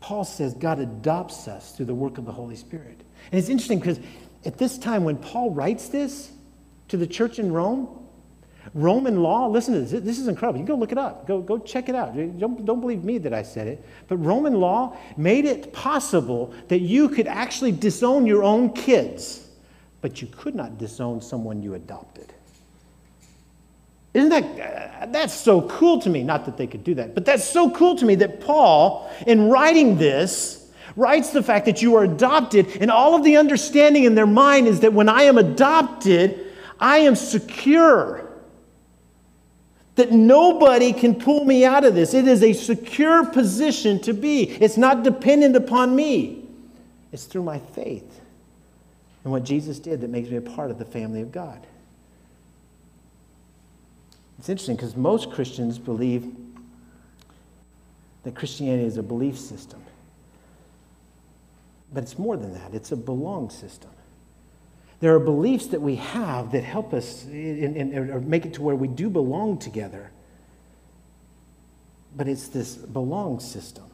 Paul 0.00 0.24
says 0.24 0.54
God 0.54 0.78
adopts 0.78 1.46
us 1.46 1.76
through 1.76 1.86
the 1.86 1.94
work 1.94 2.16
of 2.16 2.24
the 2.24 2.32
Holy 2.32 2.56
Spirit. 2.56 2.98
And 3.30 3.38
it's 3.38 3.50
interesting 3.50 3.78
because 3.78 4.00
at 4.44 4.58
this 4.58 4.78
time, 4.78 5.04
when 5.04 5.16
Paul 5.16 5.50
writes 5.50 5.88
this 5.88 6.30
to 6.88 6.96
the 6.96 7.06
church 7.06 7.38
in 7.38 7.52
Rome, 7.52 7.88
Roman 8.74 9.22
law, 9.22 9.46
listen 9.46 9.74
to 9.74 9.80
this, 9.80 10.02
this 10.02 10.18
is 10.18 10.28
incredible. 10.28 10.60
You 10.60 10.66
can 10.66 10.74
go 10.74 10.78
look 10.78 10.92
it 10.92 10.98
up, 10.98 11.26
go, 11.26 11.40
go 11.40 11.58
check 11.58 11.88
it 11.88 11.94
out. 11.94 12.14
Don't, 12.14 12.64
don't 12.64 12.80
believe 12.80 13.04
me 13.04 13.18
that 13.18 13.32
I 13.32 13.42
said 13.42 13.66
it. 13.66 13.84
But 14.06 14.18
Roman 14.18 14.54
law 14.54 14.96
made 15.16 15.44
it 15.44 15.72
possible 15.72 16.54
that 16.68 16.80
you 16.80 17.08
could 17.08 17.26
actually 17.26 17.72
disown 17.72 18.26
your 18.26 18.42
own 18.42 18.72
kids, 18.72 19.46
but 20.00 20.22
you 20.22 20.28
could 20.28 20.54
not 20.54 20.78
disown 20.78 21.20
someone 21.20 21.62
you 21.62 21.74
adopted. 21.74 22.32
Isn't 24.12 24.30
that, 24.30 24.44
uh, 24.44 25.06
that's 25.06 25.34
so 25.34 25.62
cool 25.62 26.00
to 26.00 26.10
me. 26.10 26.22
Not 26.22 26.44
that 26.46 26.56
they 26.56 26.66
could 26.66 26.84
do 26.84 26.94
that, 26.96 27.14
but 27.14 27.24
that's 27.24 27.48
so 27.48 27.70
cool 27.70 27.96
to 27.96 28.04
me 28.04 28.16
that 28.16 28.40
Paul, 28.40 29.10
in 29.26 29.48
writing 29.48 29.98
this, 29.98 30.59
writes 30.96 31.30
the 31.30 31.42
fact 31.42 31.66
that 31.66 31.82
you 31.82 31.96
are 31.96 32.04
adopted, 32.04 32.76
and 32.80 32.90
all 32.90 33.14
of 33.14 33.24
the 33.24 33.36
understanding 33.36 34.04
in 34.04 34.14
their 34.14 34.26
mind 34.26 34.66
is 34.66 34.80
that 34.80 34.92
when 34.92 35.08
I 35.08 35.22
am 35.22 35.38
adopted, 35.38 36.54
I 36.78 36.98
am 36.98 37.16
secure. 37.16 38.26
That 39.96 40.12
nobody 40.12 40.92
can 40.92 41.14
pull 41.14 41.44
me 41.44 41.64
out 41.64 41.84
of 41.84 41.94
this. 41.94 42.14
It 42.14 42.26
is 42.26 42.42
a 42.42 42.52
secure 42.52 43.26
position 43.26 44.00
to 44.02 44.14
be. 44.14 44.44
It's 44.44 44.76
not 44.76 45.02
dependent 45.02 45.56
upon 45.56 45.94
me, 45.94 46.44
it's 47.12 47.24
through 47.24 47.42
my 47.42 47.58
faith 47.58 48.20
and 49.24 49.32
what 49.32 49.44
Jesus 49.44 49.78
did 49.78 50.00
that 50.00 50.10
makes 50.10 50.30
me 50.30 50.36
a 50.36 50.40
part 50.40 50.70
of 50.70 50.78
the 50.78 50.84
family 50.84 51.20
of 51.20 51.30
God. 51.32 51.66
It's 54.38 54.48
interesting 54.48 54.76
because 54.76 54.96
most 54.96 55.30
Christians 55.30 55.78
believe 55.78 56.34
that 58.22 58.34
Christianity 58.34 58.86
is 58.86 58.96
a 58.96 59.02
belief 59.02 59.38
system. 59.38 59.82
But 61.92 62.04
it's 62.04 62.18
more 62.18 62.36
than 62.36 62.54
that, 62.54 62.74
it's 62.74 62.92
a 62.92 62.96
belong 62.96 63.50
system. 63.50 63.90
There 65.00 65.14
are 65.14 65.20
beliefs 65.20 65.68
that 65.68 65.80
we 65.80 65.96
have 65.96 66.52
that 66.52 66.62
help 66.62 66.92
us 66.92 67.24
in, 67.24 67.74
in, 67.74 68.10
or 68.10 68.20
make 68.20 68.44
it 68.44 68.54
to 68.54 68.62
where 68.62 68.76
we 68.76 68.86
do 68.86 69.08
belong 69.08 69.58
together. 69.58 70.10
But 72.14 72.28
it's 72.28 72.48
this 72.48 72.74
belong 72.74 73.40
system. 73.40 73.84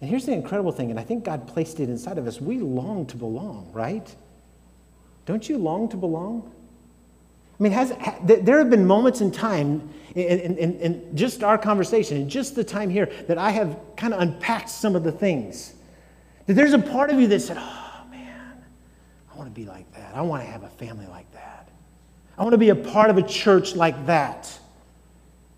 And 0.00 0.10
here's 0.10 0.26
the 0.26 0.32
incredible 0.32 0.72
thing, 0.72 0.90
and 0.90 1.00
I 1.00 1.04
think 1.04 1.24
God 1.24 1.46
placed 1.46 1.80
it 1.80 1.88
inside 1.88 2.18
of 2.18 2.26
us. 2.26 2.40
We 2.40 2.58
long 2.58 3.06
to 3.06 3.16
belong, 3.16 3.70
right? 3.72 4.14
Don't 5.26 5.48
you 5.48 5.56
long 5.56 5.88
to 5.90 5.96
belong? 5.96 6.52
I 7.58 7.62
mean, 7.62 7.72
has, 7.72 7.94
there 8.24 8.58
have 8.58 8.68
been 8.68 8.86
moments 8.86 9.20
in 9.20 9.30
time, 9.30 9.88
in, 10.14 10.56
in, 10.56 10.80
in, 10.80 11.16
just 11.16 11.44
our 11.44 11.56
conversation, 11.56 12.16
in 12.16 12.28
just 12.28 12.56
the 12.56 12.64
time 12.64 12.90
here, 12.90 13.06
that 13.28 13.38
I 13.38 13.52
have 13.52 13.78
kind 13.96 14.12
of 14.12 14.20
unpacked 14.20 14.68
some 14.68 14.96
of 14.96 15.04
the 15.04 15.12
things 15.12 15.74
that 16.46 16.54
there's 16.54 16.72
a 16.72 16.78
part 16.78 17.10
of 17.10 17.20
you 17.20 17.26
that 17.28 17.40
said, 17.40 17.56
oh 17.58 18.04
man, 18.10 18.62
I 19.32 19.36
want 19.36 19.48
to 19.48 19.54
be 19.54 19.66
like 19.66 19.92
that. 19.94 20.14
I 20.14 20.22
want 20.22 20.42
to 20.42 20.50
have 20.50 20.62
a 20.62 20.68
family 20.68 21.06
like 21.06 21.30
that. 21.32 21.68
I 22.36 22.42
want 22.42 22.52
to 22.52 22.58
be 22.58 22.70
a 22.70 22.76
part 22.76 23.10
of 23.10 23.18
a 23.18 23.22
church 23.22 23.76
like 23.76 24.06
that. 24.06 24.50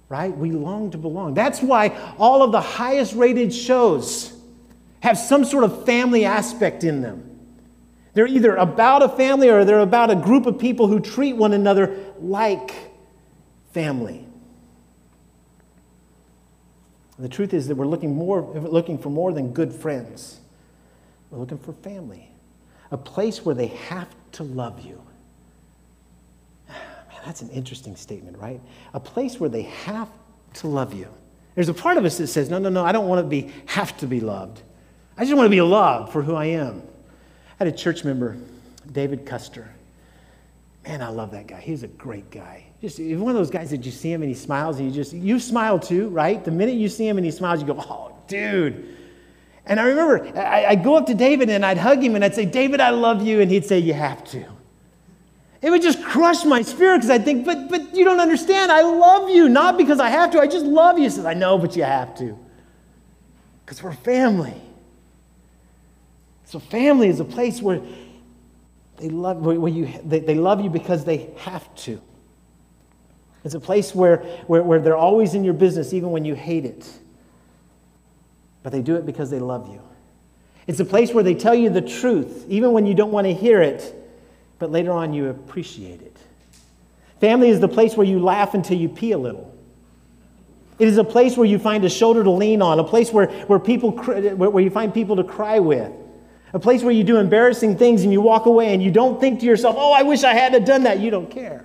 Right? 0.09 0.37
We 0.37 0.51
long 0.51 0.91
to 0.91 0.99
belong. 0.99 1.35
That's 1.35 1.63
why 1.63 1.89
all 2.19 2.43
of 2.43 2.53
the 2.53 2.61
highest 2.61 3.15
rated 3.15 3.55
shows 3.55 4.33
have 5.01 5.19
some 5.19 5.45
sort 5.45 5.65
of 5.65 5.87
family 5.87 6.25
aspect 6.25 6.85
in 6.85 7.01
them. 7.01 7.31
They're 8.13 8.27
either 8.27 8.55
about 8.55 9.03
a 9.03 9.09
family 9.09 9.49
or 9.49 9.65
they're 9.65 9.81
about 9.81 10.11
a 10.11 10.15
group 10.15 10.47
of 10.47 10.59
people 10.59 10.87
who 10.87 11.01
treat 11.01 11.35
one 11.35 11.53
another 11.53 11.97
like 12.21 12.73
family. 13.73 14.27
The 17.19 17.29
truth 17.29 17.55
is 17.55 17.69
that 17.69 17.77
we're 17.77 17.87
looking, 17.87 18.15
more, 18.15 18.43
looking 18.43 18.99
for 18.99 19.09
more 19.09 19.33
than 19.33 19.53
good 19.53 19.73
friends. 19.73 20.41
We're 21.31 21.39
looking 21.39 21.59
for 21.59 21.73
family, 21.73 22.29
a 22.91 22.97
place 22.97 23.45
where 23.45 23.55
they 23.55 23.69
have 23.69 24.09
to 24.33 24.43
love 24.43 24.85
you. 24.85 25.01
Man, 26.69 27.23
that's 27.25 27.43
an 27.43 27.51
interesting 27.51 27.97
statement, 27.97 28.39
right? 28.39 28.61
A 28.93 29.01
place 29.01 29.41
where 29.41 29.51
they 29.51 29.63
have 29.63 30.09
to 30.55 30.69
love 30.69 30.95
you. 30.95 31.09
There's 31.55 31.69
a 31.69 31.75
part 31.75 31.97
of 31.97 32.05
us 32.05 32.19
that 32.19 32.29
says, 32.29 32.51
no, 32.51 32.59
no, 32.59 32.69
no, 32.69 32.85
I 32.85 32.93
don't 32.93 33.09
want 33.09 33.25
to 33.25 33.29
be 33.29 33.53
have 33.67 33.97
to 33.99 34.07
be 34.07 34.21
loved. 34.21 34.61
I 35.17 35.25
just 35.25 35.37
want 35.37 35.47
to 35.47 35.51
be 35.51 35.61
loved 35.61 36.13
for 36.13 36.23
who 36.23 36.35
I 36.35 36.47
am. 36.47 36.83
I 37.61 37.65
had 37.65 37.69
a 37.69 37.77
church 37.77 38.05
member, 38.05 38.37
David 38.91 39.25
Custer. 39.25 39.71
Man, 40.85 41.01
I 41.01 41.09
love 41.09 41.31
that 41.31 41.47
guy. 41.47 41.61
He's 41.61 41.83
a 41.83 41.89
great 41.89 42.31
guy. 42.31 42.67
Just 42.81 42.99
one 42.99 43.31
of 43.31 43.37
those 43.37 43.51
guys 43.51 43.71
that 43.71 43.87
you 43.87 43.93
see 43.93 44.13
him 44.13 44.23
and 44.23 44.29
he 44.29 44.35
smiles 44.35 44.79
and 44.79 44.89
you 44.89 44.95
just 44.95 45.15
you 45.15 45.39
smile 45.41 45.79
too, 45.79 46.09
right? 46.09 46.45
The 46.45 46.51
minute 46.51 46.75
you 46.75 46.89
see 46.89 47.09
him 47.09 47.17
and 47.17 47.25
he 47.25 47.31
smiles, 47.31 47.61
you 47.61 47.67
go, 47.67 47.77
"Oh, 47.79 48.13
dude, 48.27 48.95
and 49.67 49.81
I 49.81 49.85
remember 49.85 50.39
I, 50.39 50.75
would 50.75 50.85
go 50.85 50.97
up 50.97 51.07
to 51.07 51.15
David 51.15 51.49
and 51.49 51.65
I'd 51.65 51.79
hug 51.79 52.03
him 52.03 52.15
and 52.15 52.25
I'd 52.25 52.35
say, 52.35 52.45
David, 52.45 52.81
I 52.81 52.91
love 52.91 53.23
you. 53.23 53.41
And 53.41 53.51
he'd 53.51 53.65
say, 53.65 53.79
You 53.79 53.95
have 53.95 54.25
to. 54.31 54.45
It 55.63 55.71
would 55.71 55.81
just 55.81 56.05
crush 56.05 56.45
my 56.45 56.61
spirit 56.61 56.99
because 56.99 57.11
I'd 57.11 57.25
think, 57.25 57.47
but, 57.47 57.71
but 57.71 57.95
you 57.95 58.05
don't 58.05 58.21
understand. 58.21 58.71
I 58.71 58.83
love 58.83 59.31
you, 59.31 59.49
not 59.49 59.79
because 59.79 59.99
I 59.99 60.11
have 60.11 60.31
to. 60.33 60.39
I 60.39 60.47
just 60.47 60.67
love 60.67 60.99
you. 60.99 61.05
He 61.05 61.11
says, 61.11 61.25
I 61.25 61.33
know, 61.33 61.57
but 61.57 61.75
you 61.75 61.85
have 61.85 62.15
to. 62.19 62.39
Because 63.65 63.83
we're 63.83 63.95
family. 63.95 64.61
So, 66.45 66.59
family 66.59 67.09
is 67.09 67.19
a 67.19 67.25
place 67.25 67.63
where 67.63 67.81
they 68.99 69.09
love, 69.09 69.39
where 69.39 69.73
you, 69.73 69.89
they, 70.05 70.19
they 70.19 70.35
love 70.35 70.61
you 70.61 70.69
because 70.69 71.07
they 71.07 71.31
have 71.39 71.75
to. 71.77 71.99
It's 73.43 73.55
a 73.55 73.61
place 73.61 73.95
where, 73.95 74.19
where, 74.47 74.63
where 74.63 74.81
they're 74.81 74.97
always 74.97 75.33
in 75.33 75.45
your 75.45 75.55
business, 75.55 75.95
even 75.95 76.11
when 76.11 76.27
you 76.27 76.35
hate 76.35 76.67
it 76.67 76.87
but 78.65 78.73
they 78.73 78.83
do 78.83 78.97
it 78.97 79.07
because 79.07 79.31
they 79.31 79.39
love 79.39 79.69
you. 79.69 79.81
It's 80.67 80.81
a 80.81 80.85
place 80.85 81.13
where 81.13 81.23
they 81.23 81.35
tell 81.35 81.55
you 81.55 81.71
the 81.71 81.83
truth, 81.83 82.47
even 82.49 82.73
when 82.73 82.87
you 82.87 82.95
don't 82.95 83.13
want 83.13 83.27
to 83.27 83.35
hear 83.35 83.63
it, 83.63 83.95
but 84.59 84.73
later 84.73 84.91
on 84.91 85.13
you 85.13 85.29
appreciate 85.29 86.01
it. 86.01 86.17
Family 87.21 87.51
is 87.51 87.61
the 87.61 87.69
place 87.69 87.97
where 87.97 88.07
you 88.07 88.19
laugh 88.19 88.55
until 88.55 88.77
you 88.77 88.89
pee 88.89 89.13
a 89.13 89.19
little. 89.19 89.55
It 90.79 90.89
is 90.89 90.97
a 90.97 91.05
place 91.05 91.37
where 91.37 91.47
you 91.47 91.59
find 91.59 91.85
a 91.85 91.91
shoulder 91.91 92.25
to 92.25 92.31
lean 92.31 92.63
on, 92.63 92.81
a 92.81 92.85
place 92.85 93.13
where, 93.13 93.27
where, 93.45 93.59
people, 93.59 93.93
where 93.93 94.65
you 94.65 94.71
find 94.71 94.93
people 94.93 95.17
to 95.17 95.25
cry 95.25 95.61
with, 95.61 95.93
a 96.55 96.59
place 96.59 96.83
where 96.83 96.93
you 96.93 97.05
do 97.05 97.19
embarrassing 97.19 97.77
things 97.77 98.03
and 98.03 98.13
you 98.13 98.23
walk 98.23 98.47
away 98.47 98.73
and 98.73 98.83
you 98.83 98.91
don't 98.91 99.21
think 99.21 99.41
to 99.41 99.47
yourself, 99.47 99.77
oh, 99.79 99.93
I 99.93 100.03
wish 100.03 100.25
I 100.25 100.33
hadn't 100.33 100.65
done 100.65 100.85
that. 100.85 101.01
You 101.01 101.11
don't 101.11 101.31
care. 101.31 101.65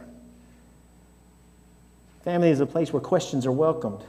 Family 2.23 2.49
is 2.49 2.59
a 2.59 2.65
place 2.65 2.91
where 2.91 3.01
questions 3.01 3.45
are 3.45 3.51
welcomed, 3.51 4.03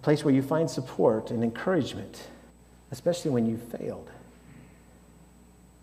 a 0.00 0.02
place 0.02 0.24
where 0.24 0.32
you 0.32 0.40
find 0.40 0.70
support 0.70 1.30
and 1.30 1.44
encouragement, 1.44 2.22
especially 2.90 3.30
when 3.30 3.44
you've 3.44 3.62
failed. 3.64 4.10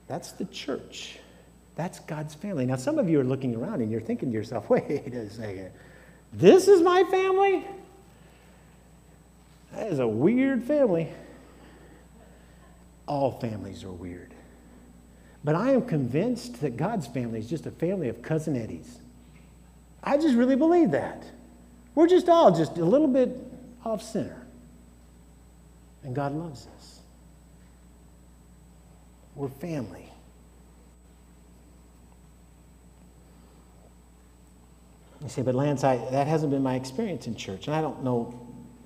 That's 0.07 0.31
the 0.31 0.45
church. 0.45 1.19
That's 1.75 1.99
God's 1.99 2.33
family. 2.33 2.65
Now, 2.65 2.77
some 2.77 2.97
of 2.97 3.07
you 3.07 3.19
are 3.19 3.23
looking 3.23 3.55
around 3.55 3.81
and 3.81 3.91
you're 3.91 4.01
thinking 4.01 4.31
to 4.31 4.33
yourself, 4.33 4.69
wait 4.71 4.89
a 4.89 5.29
second, 5.29 5.69
this 6.33 6.67
is 6.67 6.81
my 6.81 7.03
family? 7.03 7.63
That 9.73 9.85
is 9.85 9.99
a 9.99 10.07
weird 10.07 10.63
family. 10.63 11.09
All 13.07 13.39
families 13.39 13.83
are 13.83 13.91
weird. 13.91 14.33
But 15.43 15.53
I 15.53 15.73
am 15.73 15.83
convinced 15.83 16.61
that 16.61 16.75
God's 16.75 17.05
family 17.05 17.37
is 17.37 17.47
just 17.47 17.67
a 17.67 17.71
family 17.71 18.09
of 18.09 18.23
cousin 18.23 18.57
Eddies. 18.57 18.97
I 20.03 20.17
just 20.17 20.33
really 20.33 20.55
believe 20.55 20.89
that. 20.89 21.23
We're 21.93 22.07
just 22.07 22.27
all 22.29 22.49
just 22.49 22.79
a 22.79 22.85
little 22.85 23.07
bit 23.07 23.46
off 23.85 24.01
sinner. 24.01 24.45
And 26.03 26.15
God 26.15 26.33
loves 26.33 26.67
us. 26.77 26.99
We're 29.35 29.49
family. 29.49 30.11
You 35.21 35.29
say, 35.29 35.41
but 35.41 35.55
Lance, 35.55 35.83
I, 35.83 35.97
that 36.11 36.27
hasn't 36.27 36.51
been 36.51 36.63
my 36.63 36.75
experience 36.75 37.27
in 37.27 37.35
church. 37.35 37.67
And 37.67 37.75
I 37.75 37.81
don't 37.81 38.03
know 38.03 38.39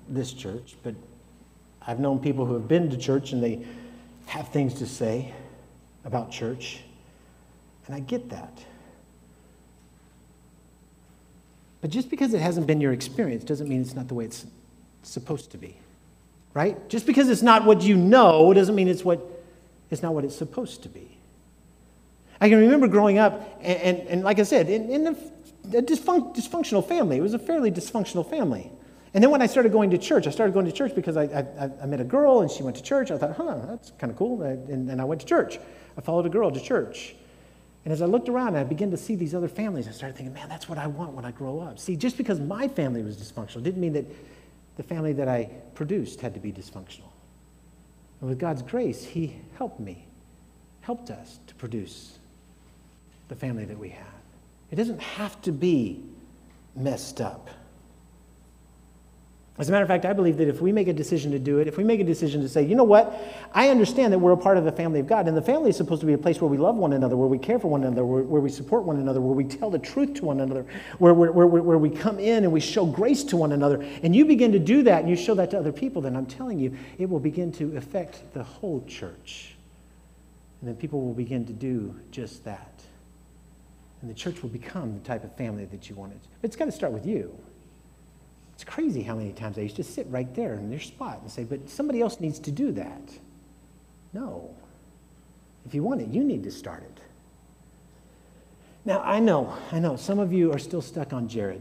this 0.08 0.32
church, 0.32 0.76
but 0.82 0.94
I've 1.86 2.00
known 2.00 2.18
people 2.18 2.46
who 2.46 2.54
have 2.54 2.68
been 2.68 2.90
to 2.90 2.96
church 2.96 3.32
and 3.32 3.42
they 3.42 3.64
have 4.26 4.48
things 4.48 4.74
to 4.74 4.86
say 4.86 5.32
about 6.04 6.30
church. 6.30 6.80
And 7.86 7.94
I 7.94 8.00
get 8.00 8.30
that. 8.30 8.64
But 11.80 11.90
just 11.90 12.08
because 12.08 12.32
it 12.32 12.40
hasn't 12.40 12.66
been 12.66 12.80
your 12.80 12.92
experience 12.92 13.44
doesn't 13.44 13.68
mean 13.68 13.80
it's 13.80 13.94
not 13.94 14.08
the 14.08 14.14
way 14.14 14.24
it's 14.24 14.46
supposed 15.02 15.50
to 15.52 15.58
be. 15.58 15.76
Right? 16.54 16.88
Just 16.88 17.06
because 17.06 17.28
it's 17.28 17.42
not 17.42 17.64
what 17.64 17.82
you 17.82 17.96
know 17.96 18.52
doesn't 18.52 18.74
mean 18.74 18.88
it's 18.88 19.04
what 19.04 19.20
it's 19.90 20.02
not 20.02 20.14
what 20.14 20.24
it's 20.24 20.36
supposed 20.36 20.82
to 20.82 20.88
be. 20.88 21.08
I 22.40 22.48
can 22.48 22.58
remember 22.58 22.88
growing 22.88 23.18
up, 23.18 23.58
and, 23.60 23.78
and, 23.78 24.08
and 24.08 24.24
like 24.24 24.38
I 24.38 24.42
said, 24.42 24.68
in, 24.68 24.90
in 24.90 25.06
a, 25.06 25.10
a 25.78 25.82
dysfun- 25.82 26.34
dysfunctional 26.34 26.86
family. 26.86 27.16
It 27.18 27.20
was 27.20 27.34
a 27.34 27.38
fairly 27.38 27.70
dysfunctional 27.70 28.28
family. 28.28 28.70
And 29.14 29.22
then 29.22 29.30
when 29.30 29.42
I 29.42 29.46
started 29.46 29.72
going 29.72 29.90
to 29.90 29.98
church, 29.98 30.26
I 30.26 30.30
started 30.30 30.54
going 30.54 30.66
to 30.66 30.72
church 30.72 30.94
because 30.94 31.16
I, 31.16 31.24
I, 31.24 31.70
I 31.82 31.86
met 31.86 32.00
a 32.00 32.04
girl 32.04 32.40
and 32.40 32.50
she 32.50 32.62
went 32.62 32.76
to 32.76 32.82
church. 32.82 33.10
I 33.10 33.18
thought, 33.18 33.36
huh, 33.36 33.58
that's 33.66 33.92
kind 33.98 34.10
of 34.10 34.16
cool. 34.16 34.42
And, 34.42 34.90
and 34.90 35.00
I 35.00 35.04
went 35.04 35.20
to 35.20 35.26
church. 35.26 35.58
I 35.98 36.00
followed 36.00 36.24
a 36.24 36.30
girl 36.30 36.50
to 36.50 36.60
church. 36.60 37.14
And 37.84 37.92
as 37.92 38.00
I 38.00 38.06
looked 38.06 38.28
around 38.28 38.56
I 38.56 38.64
began 38.64 38.90
to 38.92 38.96
see 38.96 39.14
these 39.14 39.34
other 39.34 39.48
families, 39.48 39.86
I 39.86 39.90
started 39.90 40.16
thinking, 40.16 40.32
man, 40.32 40.48
that's 40.48 40.68
what 40.68 40.78
I 40.78 40.86
want 40.86 41.12
when 41.12 41.24
I 41.24 41.30
grow 41.30 41.60
up. 41.60 41.78
See, 41.78 41.96
just 41.96 42.16
because 42.16 42.40
my 42.40 42.68
family 42.68 43.02
was 43.02 43.16
dysfunctional 43.16 43.62
didn't 43.62 43.80
mean 43.80 43.92
that 43.92 44.06
the 44.82 44.94
family 44.94 45.12
that 45.12 45.28
I 45.28 45.44
produced 45.74 46.20
had 46.20 46.34
to 46.34 46.40
be 46.40 46.52
dysfunctional. 46.52 47.10
And 48.20 48.28
with 48.28 48.38
God's 48.38 48.62
grace, 48.62 49.04
He 49.04 49.36
helped 49.56 49.78
me, 49.78 50.04
helped 50.80 51.10
us 51.10 51.38
to 51.46 51.54
produce 51.54 52.18
the 53.28 53.36
family 53.36 53.64
that 53.64 53.78
we 53.78 53.90
have. 53.90 54.06
It 54.70 54.76
doesn't 54.76 55.00
have 55.00 55.40
to 55.42 55.52
be 55.52 56.02
messed 56.74 57.20
up. 57.20 57.48
As 59.58 59.68
a 59.68 59.72
matter 59.72 59.82
of 59.82 59.88
fact, 59.88 60.06
I 60.06 60.14
believe 60.14 60.38
that 60.38 60.48
if 60.48 60.62
we 60.62 60.72
make 60.72 60.88
a 60.88 60.94
decision 60.94 61.30
to 61.32 61.38
do 61.38 61.58
it, 61.58 61.68
if 61.68 61.76
we 61.76 61.84
make 61.84 62.00
a 62.00 62.04
decision 62.04 62.40
to 62.40 62.48
say, 62.48 62.62
you 62.64 62.74
know 62.74 62.84
what, 62.84 63.20
I 63.52 63.68
understand 63.68 64.10
that 64.14 64.18
we're 64.18 64.32
a 64.32 64.36
part 64.36 64.56
of 64.56 64.64
the 64.64 64.72
family 64.72 64.98
of 64.98 65.06
God, 65.06 65.28
and 65.28 65.36
the 65.36 65.42
family 65.42 65.68
is 65.68 65.76
supposed 65.76 66.00
to 66.00 66.06
be 66.06 66.14
a 66.14 66.18
place 66.18 66.40
where 66.40 66.48
we 66.48 66.56
love 66.56 66.76
one 66.76 66.94
another, 66.94 67.18
where 67.18 67.28
we 67.28 67.38
care 67.38 67.58
for 67.58 67.68
one 67.68 67.84
another, 67.84 68.04
where, 68.04 68.22
where 68.22 68.40
we 68.40 68.48
support 68.48 68.84
one 68.84 68.96
another, 68.96 69.20
where 69.20 69.34
we 69.34 69.44
tell 69.44 69.68
the 69.68 69.78
truth 69.78 70.14
to 70.14 70.24
one 70.24 70.40
another, 70.40 70.64
where, 70.98 71.12
where, 71.12 71.30
where, 71.30 71.46
where 71.46 71.76
we 71.76 71.90
come 71.90 72.18
in 72.18 72.44
and 72.44 72.52
we 72.52 72.60
show 72.60 72.86
grace 72.86 73.24
to 73.24 73.36
one 73.36 73.52
another, 73.52 73.82
and 74.02 74.16
you 74.16 74.24
begin 74.24 74.52
to 74.52 74.58
do 74.58 74.82
that 74.84 75.00
and 75.02 75.10
you 75.10 75.16
show 75.16 75.34
that 75.34 75.50
to 75.50 75.58
other 75.58 75.72
people, 75.72 76.00
then 76.00 76.16
I'm 76.16 76.26
telling 76.26 76.58
you, 76.58 76.74
it 76.98 77.10
will 77.10 77.20
begin 77.20 77.52
to 77.52 77.76
affect 77.76 78.32
the 78.32 78.42
whole 78.42 78.82
church. 78.86 79.54
And 80.62 80.68
then 80.68 80.76
people 80.76 81.02
will 81.02 81.12
begin 81.12 81.44
to 81.46 81.52
do 81.52 81.94
just 82.10 82.44
that. 82.44 82.82
And 84.00 84.08
the 84.08 84.14
church 84.14 84.42
will 84.42 84.50
become 84.50 84.94
the 84.94 85.00
type 85.00 85.24
of 85.24 85.36
family 85.36 85.66
that 85.66 85.90
you 85.90 85.94
want 85.94 86.12
wanted. 86.12 86.26
But 86.40 86.48
it's 86.48 86.56
got 86.56 86.64
to 86.64 86.72
start 86.72 86.92
with 86.92 87.06
you. 87.06 87.38
It's 88.62 88.70
crazy 88.70 89.02
how 89.02 89.16
many 89.16 89.32
times 89.32 89.58
I 89.58 89.62
used 89.62 89.74
to 89.74 89.82
sit 89.82 90.06
right 90.08 90.32
there 90.36 90.54
in 90.54 90.70
their 90.70 90.78
spot 90.78 91.18
and 91.20 91.28
say, 91.28 91.42
but 91.42 91.68
somebody 91.68 92.00
else 92.00 92.20
needs 92.20 92.38
to 92.38 92.52
do 92.52 92.70
that. 92.70 93.02
No. 94.12 94.54
If 95.66 95.74
you 95.74 95.82
want 95.82 96.00
it, 96.00 96.10
you 96.10 96.22
need 96.22 96.44
to 96.44 96.52
start 96.52 96.84
it. 96.84 97.02
Now, 98.84 99.02
I 99.02 99.18
know, 99.18 99.52
I 99.72 99.80
know, 99.80 99.96
some 99.96 100.20
of 100.20 100.32
you 100.32 100.52
are 100.52 100.60
still 100.60 100.80
stuck 100.80 101.12
on 101.12 101.26
Jared 101.26 101.60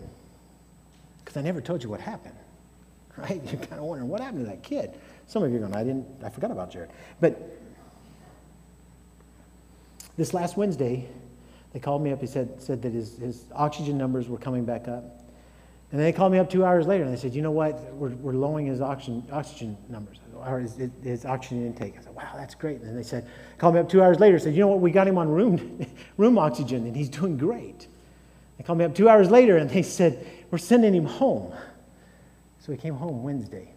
because 1.25 1.37
I 1.37 1.41
never 1.41 1.59
told 1.59 1.81
you 1.81 1.89
what 1.89 2.01
happened, 2.01 2.37
right? 3.17 3.41
You're 3.45 3.61
kind 3.61 3.79
of 3.79 3.85
wondering, 3.85 4.07
what 4.07 4.21
happened 4.21 4.45
to 4.45 4.51
that 4.51 4.61
kid? 4.61 4.91
Some 5.25 5.41
of 5.41 5.49
you 5.49 5.57
are 5.57 5.61
going, 5.61 5.75
I 5.75 5.83
didn't, 5.83 6.05
I 6.23 6.29
forgot 6.29 6.51
about 6.51 6.71
Jared. 6.71 6.91
But 7.19 7.57
this 10.17 10.35
last 10.35 10.55
Wednesday, 10.55 11.09
they 11.73 11.79
called 11.79 12.03
me 12.03 12.11
up. 12.11 12.21
He 12.21 12.27
said, 12.27 12.61
said 12.61 12.83
that 12.83 12.93
his, 12.93 13.17
his 13.17 13.45
oxygen 13.55 13.97
numbers 13.97 14.29
were 14.29 14.37
coming 14.37 14.65
back 14.65 14.87
up. 14.87 15.20
And 15.91 15.99
they 15.99 16.13
called 16.13 16.31
me 16.31 16.39
up 16.39 16.49
two 16.49 16.63
hours 16.63 16.87
later 16.87 17.03
and 17.03 17.13
they 17.13 17.19
said, 17.19 17.33
you 17.33 17.41
know 17.41 17.51
what, 17.51 17.93
we're, 17.93 18.09
we're 18.09 18.33
lowering 18.33 18.65
his 18.65 18.79
oxygen, 18.79 19.27
oxygen 19.31 19.77
numbers, 19.89 20.19
or 20.35 20.59
his, 20.59 20.77
his 21.03 21.25
oxygen 21.25 21.65
intake. 21.65 21.95
I 21.99 22.01
said, 22.01 22.15
wow, 22.15 22.31
that's 22.35 22.55
great. 22.55 22.77
And 22.77 22.87
then 22.87 22.95
they 22.95 23.03
said, 23.03 23.27
called 23.57 23.73
me 23.73 23.81
up 23.81 23.89
two 23.89 24.01
hours 24.01 24.19
later 24.19 24.35
and 24.35 24.43
said, 24.43 24.53
you 24.53 24.61
know 24.61 24.69
what, 24.69 24.79
we 24.79 24.91
got 24.91 25.05
him 25.05 25.17
on 25.17 25.27
room, 25.27 25.85
room 26.17 26.37
oxygen 26.37 26.85
and 26.85 26.95
he's 26.95 27.09
doing 27.09 27.37
great. 27.37 27.87
They 28.57 28.63
called 28.63 28.79
me 28.79 28.85
up 28.85 28.95
two 28.95 29.09
hours 29.09 29.29
later 29.29 29.57
and 29.57 29.69
they 29.69 29.81
said, 29.81 30.25
we're 30.49 30.59
sending 30.59 30.95
him 30.95 31.05
home. 31.05 31.53
So 32.59 32.71
he 32.71 32.77
came 32.77 32.95
home 32.95 33.21
Wednesday. 33.21 33.73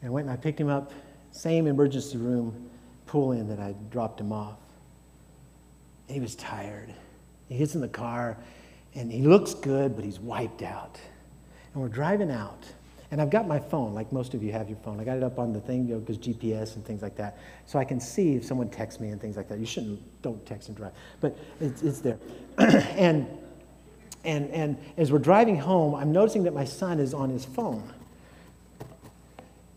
And 0.00 0.08
I 0.08 0.10
went 0.10 0.26
and 0.26 0.32
I 0.32 0.40
picked 0.40 0.58
him 0.58 0.68
up, 0.68 0.92
same 1.32 1.66
emergency 1.66 2.16
room, 2.16 2.70
pull 3.06 3.32
in 3.32 3.46
that 3.48 3.60
I 3.60 3.74
dropped 3.90 4.20
him 4.20 4.32
off. 4.32 4.56
And 6.08 6.14
he 6.14 6.20
was 6.20 6.34
tired. 6.34 6.94
He 7.50 7.58
gets 7.58 7.74
in 7.74 7.82
the 7.82 7.88
car 7.88 8.38
and 8.94 9.10
he 9.10 9.22
looks 9.22 9.54
good, 9.54 9.96
but 9.96 10.04
he's 10.04 10.20
wiped 10.20 10.62
out. 10.62 10.98
And 11.72 11.82
we're 11.82 11.88
driving 11.88 12.30
out. 12.30 12.64
And 13.10 13.20
I've 13.20 13.30
got 13.30 13.46
my 13.46 13.58
phone, 13.58 13.92
like 13.92 14.10
most 14.10 14.32
of 14.32 14.42
you 14.42 14.52
have 14.52 14.68
your 14.70 14.78
phone. 14.78 14.98
I 14.98 15.04
got 15.04 15.18
it 15.18 15.22
up 15.22 15.38
on 15.38 15.52
the 15.52 15.60
thing, 15.60 15.86
you 15.86 15.94
know, 15.94 16.00
because 16.00 16.16
GPS 16.16 16.76
and 16.76 16.84
things 16.84 17.02
like 17.02 17.14
that. 17.16 17.38
So 17.66 17.78
I 17.78 17.84
can 17.84 18.00
see 18.00 18.36
if 18.36 18.44
someone 18.44 18.70
texts 18.70 19.00
me 19.00 19.08
and 19.08 19.20
things 19.20 19.36
like 19.36 19.48
that. 19.48 19.58
You 19.58 19.66
shouldn't, 19.66 20.00
don't 20.22 20.44
text 20.46 20.68
and 20.68 20.76
drive. 20.76 20.92
But 21.20 21.36
it's, 21.60 21.82
it's 21.82 22.00
there. 22.00 22.18
and, 22.58 23.26
and, 24.24 24.50
and 24.50 24.78
as 24.96 25.12
we're 25.12 25.18
driving 25.18 25.58
home, 25.58 25.94
I'm 25.94 26.10
noticing 26.10 26.44
that 26.44 26.54
my 26.54 26.64
son 26.64 27.00
is 27.00 27.12
on 27.12 27.28
his 27.28 27.44
phone. 27.44 27.92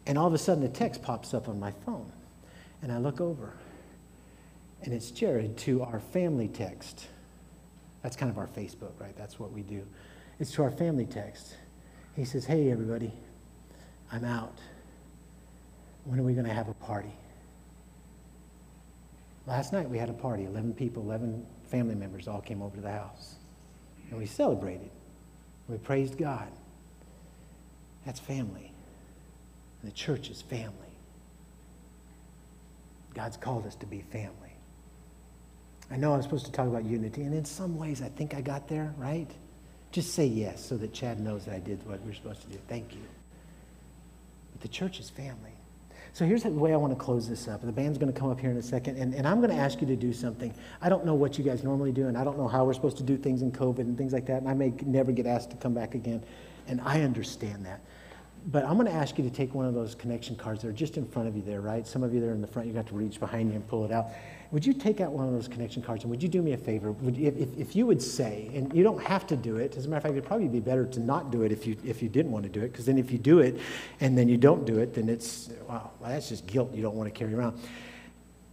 And 0.06 0.18
all 0.18 0.28
of 0.28 0.34
a 0.34 0.38
sudden, 0.38 0.64
a 0.64 0.70
text 0.70 1.02
pops 1.02 1.34
up 1.34 1.50
on 1.50 1.60
my 1.60 1.72
phone. 1.86 2.10
And 2.82 2.92
I 2.92 3.00
look 3.00 3.20
over. 3.20 3.54
And 4.84 4.94
it's 4.94 5.12
Jared 5.12 5.58
to 5.58 5.84
our 5.84 6.00
family 6.00 6.48
text. 6.48 7.08
That's 8.06 8.16
kind 8.16 8.30
of 8.30 8.38
our 8.38 8.46
Facebook, 8.46 8.92
right? 9.00 9.18
That's 9.18 9.40
what 9.40 9.52
we 9.52 9.64
do. 9.64 9.82
It's 10.40 10.52
to 10.52 10.62
our 10.62 10.70
family 10.70 11.08
text. 11.08 11.56
He 12.16 12.24
says, 12.24 12.46
Hey, 12.46 12.70
everybody, 12.70 13.12
I'm 14.12 14.24
out. 14.24 14.60
When 16.04 16.20
are 16.20 16.22
we 16.22 16.34
going 16.34 16.46
to 16.46 16.54
have 16.54 16.70
a 16.70 16.76
party? 16.76 17.10
Last 19.48 19.74
night 19.74 19.90
we 19.90 19.98
had 19.98 20.10
a 20.10 20.14
party. 20.14 20.44
11 20.44 20.76
people, 20.76 21.02
11 21.02 21.48
family 21.66 21.96
members 21.96 22.28
all 22.28 22.42
came 22.42 22.62
over 22.62 22.76
to 22.76 22.82
the 22.84 22.92
house. 22.92 23.38
And 24.12 24.20
we 24.20 24.28
celebrated. 24.28 24.92
We 25.68 25.80
praised 25.80 26.16
God. 26.16 26.52
That's 28.06 28.20
family. 28.20 28.72
And 29.82 29.92
the 29.92 29.96
church 29.96 30.30
is 30.30 30.44
family. 30.44 30.70
God's 33.16 33.38
called 33.38 33.66
us 33.66 33.74
to 33.78 33.88
be 33.88 34.02
family. 34.02 34.45
I 35.92 35.98
know 35.98 36.14
I'm 36.14 36.22
supposed 36.22 36.46
to 36.46 36.52
talk 36.52 36.68
about 36.68 36.86
unity, 36.86 37.22
and 37.24 37.34
in 37.34 37.46
some 37.46 37.78
ways 37.78 38.02
I 38.02 38.10
think 38.10 38.34
I 38.34 38.42
got 38.42 38.68
there, 38.68 38.94
right? 38.98 39.30
Just 39.92 40.14
say 40.14 40.26
yes 40.26 40.66
so 40.66 40.78
that 40.78 40.94
Chad 40.94 41.20
knows 41.20 41.46
that 41.46 41.56
I 41.56 41.60
did 41.60 41.86
what 41.86 42.02
we're 42.02 42.14
supposed 42.14 42.42
to 42.42 42.48
do. 42.48 42.58
Thank 42.68 42.94
you. 42.94 43.02
But 44.52 44.62
the 44.62 44.68
church 44.68 45.00
is 45.00 45.10
family. 45.10 45.52
So 46.14 46.26
here's 46.26 46.44
the 46.44 46.50
way 46.50 46.74
I 46.74 46.78
want 46.78 46.98
to 46.98 47.00
close 47.00 47.28
this 47.28 47.48
up. 47.50 47.62
The 47.62 47.74
band's 47.74 47.98
going 47.98 48.12
to 48.12 48.18
come 48.18 48.30
up 48.30 48.40
here 48.40 48.50
in 48.50 48.56
a 48.56 48.64
second, 48.64 48.98
and, 48.98 49.14
and 49.14 49.28
I'm 49.28 49.42
going 49.42 49.50
to 49.50 49.56
ask 49.58 49.82
you 49.82 49.88
to 49.88 49.98
do 49.98 50.14
something. 50.14 50.54
I 50.82 50.88
don't 50.88 51.06
know 51.06 51.14
what 51.14 51.38
you 51.38 51.44
guys 51.44 51.62
normally 51.62 51.92
do, 51.92 52.08
and 52.08 52.18
I 52.18 52.24
don't 52.24 52.38
know 52.38 52.48
how 52.48 52.64
we're 52.64 52.74
supposed 52.74 52.98
to 52.98 53.04
do 53.04 53.18
things 53.18 53.42
in 53.42 53.52
COVID 53.52 53.80
and 53.80 53.98
things 53.98 54.14
like 54.14 54.26
that, 54.28 54.42
and 54.42 54.50
I 54.50 54.54
may 54.54 54.74
never 54.86 55.12
get 55.12 55.28
asked 55.28 55.52
to 55.52 55.58
come 55.58 55.74
back 55.74 55.94
again, 55.94 56.24
and 56.68 56.80
I 56.82 57.02
understand 57.02 57.66
that. 57.66 57.82
But 58.48 58.64
I'm 58.66 58.76
going 58.76 58.88
to 58.88 58.94
ask 58.94 59.18
you 59.18 59.24
to 59.24 59.30
take 59.30 59.56
one 59.56 59.66
of 59.66 59.74
those 59.74 59.96
connection 59.96 60.36
cards 60.36 60.62
that 60.62 60.68
are 60.68 60.74
just 60.74 60.98
in 60.98 61.06
front 61.06 61.28
of 61.28 61.36
you 61.36 61.42
there, 61.42 61.62
right? 61.62 61.86
Some 61.88 62.04
of 62.04 62.14
you 62.14 62.22
there 62.22 62.32
in 62.32 62.42
the 62.42 62.48
front, 62.48 62.68
you 62.68 62.74
got 62.74 62.88
to 62.88 62.96
reach 62.96 63.20
behind 63.20 63.50
you 63.50 63.56
and 63.56 63.68
pull 63.68 63.86
it 63.86 63.92
out 63.92 64.08
would 64.52 64.66
you 64.66 64.74
take 64.74 65.02
out 65.02 65.12
one 65.12 65.28
of 65.28 65.34
those 65.34 65.48
connection 65.48 65.82
cards 65.82 66.04
and 66.04 66.12
would 66.12 66.22
you 66.22 66.30
do 66.30 66.42
me 66.42 66.54
a 66.54 66.58
favor? 66.58 66.92
Would, 66.92 67.18
if, 67.18 67.58
if, 67.58 67.76
you 67.76 67.86
would 67.86 68.02
say, 68.02 68.50
and 68.54 68.74
you 68.74 68.84
don't 68.84 69.04
have 69.04 69.26
to 69.28 69.36
do 69.36 69.58
it, 69.58 69.76
as 69.76 69.86
a 69.86 69.90
matter 69.90 69.98
of 69.98 70.04
fact, 70.04 70.12
it'd 70.14 70.26
probably 70.26 70.48
be 70.48 70.60
better 70.60 70.86
to 70.86 71.00
not 71.00 71.32
do 71.32 71.44
it 71.44 71.52
if 71.52 71.66
you, 71.66 71.76
if 71.84 72.02
you 72.02 72.10
didn't 72.10 72.32
want 72.32 72.44
to 72.44 72.50
do 72.50 72.62
it, 72.62 72.72
because 72.72 72.86
then 72.86 72.98
if 72.98 73.12
you 73.12 73.18
do 73.18 73.40
it 73.40 73.60
and 74.00 74.18
then 74.18 74.30
you 74.30 74.38
don't 74.38 74.66
do 74.66 74.80
it, 74.80 74.94
then 74.94 75.10
it's, 75.10 75.50
wow, 75.68 75.92
well, 76.00 76.10
that's 76.10 76.30
just 76.30 76.46
guilt 76.48 76.74
you 76.74 76.82
don't 76.82 76.96
want 76.96 77.14
to 77.14 77.18
carry 77.18 77.34
around. 77.34 77.60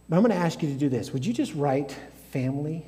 But 0.09 0.17
I'm 0.17 0.23
going 0.23 0.35
to 0.35 0.43
ask 0.43 0.61
you 0.61 0.69
to 0.69 0.75
do 0.75 0.89
this. 0.89 1.13
Would 1.13 1.25
you 1.25 1.33
just 1.33 1.53
write 1.53 1.95
family 2.31 2.85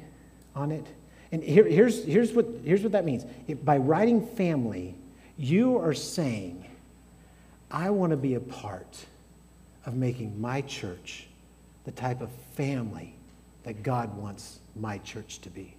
on 0.56 0.72
it? 0.72 0.86
And 1.32 1.44
here, 1.44 1.66
here's, 1.66 2.04
here's, 2.04 2.34
what, 2.34 2.48
here's 2.64 2.82
what 2.82 2.92
that 2.92 3.06
means. 3.06 3.26
If, 3.48 3.64
by 3.64 3.78
writing 3.78 4.26
family, 4.26 4.96
you 5.38 5.78
are 5.78 5.94
saying, 5.94 6.65
I 7.76 7.90
want 7.90 8.12
to 8.12 8.18
be 8.18 8.36
a 8.36 8.40
part 8.40 9.06
of 9.86 9.96
making 9.96 10.40
my 10.40 10.62
church 10.62 11.28
the 11.84 11.92
type 11.92 12.22
of 12.22 12.30
family 12.56 13.14
that 13.64 13.84
God 13.84 14.16
wants 14.16 14.60
my 14.78 14.98
church 15.00 15.40
to 15.42 15.50
be. 15.50 15.76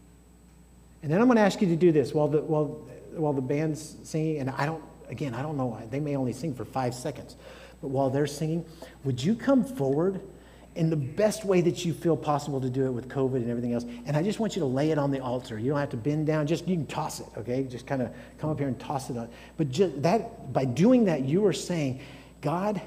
And 1.02 1.10
then 1.10 1.22
I'm 1.22 1.26
going 1.26 1.36
to 1.36 1.42
ask 1.42 1.62
you 1.62 1.68
to 1.68 1.76
do 1.76 1.92
this 1.92 2.12
while 2.12 2.28
the, 2.28 2.42
while, 2.42 2.66
while 3.14 3.32
the 3.32 3.40
band's 3.40 3.96
singing, 4.04 4.40
and 4.40 4.50
I 4.50 4.66
don't, 4.66 4.84
again, 5.08 5.32
I 5.32 5.40
don't 5.40 5.56
know, 5.56 5.66
why, 5.66 5.86
they 5.86 5.98
may 5.98 6.16
only 6.16 6.34
sing 6.34 6.54
for 6.54 6.66
five 6.66 6.94
seconds, 6.94 7.34
but 7.80 7.88
while 7.88 8.10
they're 8.10 8.26
singing, 8.26 8.66
would 9.04 9.22
you 9.22 9.34
come 9.34 9.64
forward 9.64 10.20
in 10.76 10.90
the 10.90 10.96
best 10.96 11.44
way 11.44 11.60
that 11.62 11.84
you 11.84 11.92
feel 11.92 12.16
possible 12.16 12.60
to 12.60 12.70
do 12.70 12.86
it 12.86 12.90
with 12.90 13.08
COVID 13.08 13.36
and 13.36 13.50
everything 13.50 13.72
else? 13.72 13.84
And 14.06 14.16
I 14.16 14.22
just 14.22 14.38
want 14.38 14.54
you 14.54 14.60
to 14.60 14.66
lay 14.66 14.90
it 14.90 14.98
on 14.98 15.10
the 15.10 15.20
altar. 15.20 15.58
You 15.58 15.70
don't 15.70 15.80
have 15.80 15.90
to 15.90 15.96
bend 15.96 16.26
down, 16.26 16.46
just 16.46 16.68
you 16.68 16.76
can 16.76 16.86
toss 16.86 17.20
it, 17.20 17.26
okay? 17.36 17.64
Just 17.64 17.86
kind 17.86 18.02
of 18.02 18.12
come 18.38 18.50
up 18.50 18.58
here 18.58 18.68
and 18.68 18.78
toss 18.78 19.10
it 19.10 19.16
on. 19.16 19.28
But 19.56 19.70
just 19.70 20.02
that, 20.02 20.52
by 20.52 20.64
doing 20.64 21.06
that, 21.06 21.22
you 21.22 21.44
are 21.46 21.52
saying, 21.52 22.00
God, 22.40 22.80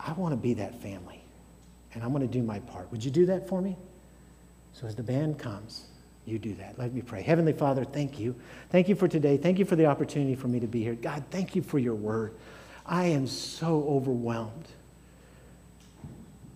I 0.00 0.12
want 0.12 0.32
to 0.32 0.36
be 0.36 0.54
that 0.54 0.80
family 0.82 1.20
and 1.94 2.04
I'm 2.04 2.10
going 2.10 2.26
to 2.26 2.32
do 2.32 2.42
my 2.42 2.60
part. 2.60 2.90
Would 2.92 3.04
you 3.04 3.10
do 3.10 3.26
that 3.26 3.48
for 3.48 3.62
me? 3.62 3.76
So 4.72 4.86
as 4.86 4.94
the 4.94 5.02
band 5.02 5.38
comes, 5.38 5.86
you 6.26 6.38
do 6.38 6.54
that. 6.56 6.78
Let 6.78 6.92
me 6.92 7.00
pray. 7.00 7.22
Heavenly 7.22 7.54
Father, 7.54 7.84
thank 7.84 8.18
you. 8.18 8.34
Thank 8.70 8.88
you 8.88 8.94
for 8.94 9.08
today. 9.08 9.36
Thank 9.36 9.58
you 9.58 9.64
for 9.64 9.76
the 9.76 9.86
opportunity 9.86 10.34
for 10.34 10.48
me 10.48 10.60
to 10.60 10.66
be 10.66 10.82
here. 10.82 10.94
God, 10.94 11.24
thank 11.30 11.56
you 11.56 11.62
for 11.62 11.78
your 11.78 11.94
word. 11.94 12.34
I 12.84 13.06
am 13.06 13.26
so 13.26 13.84
overwhelmed 13.88 14.68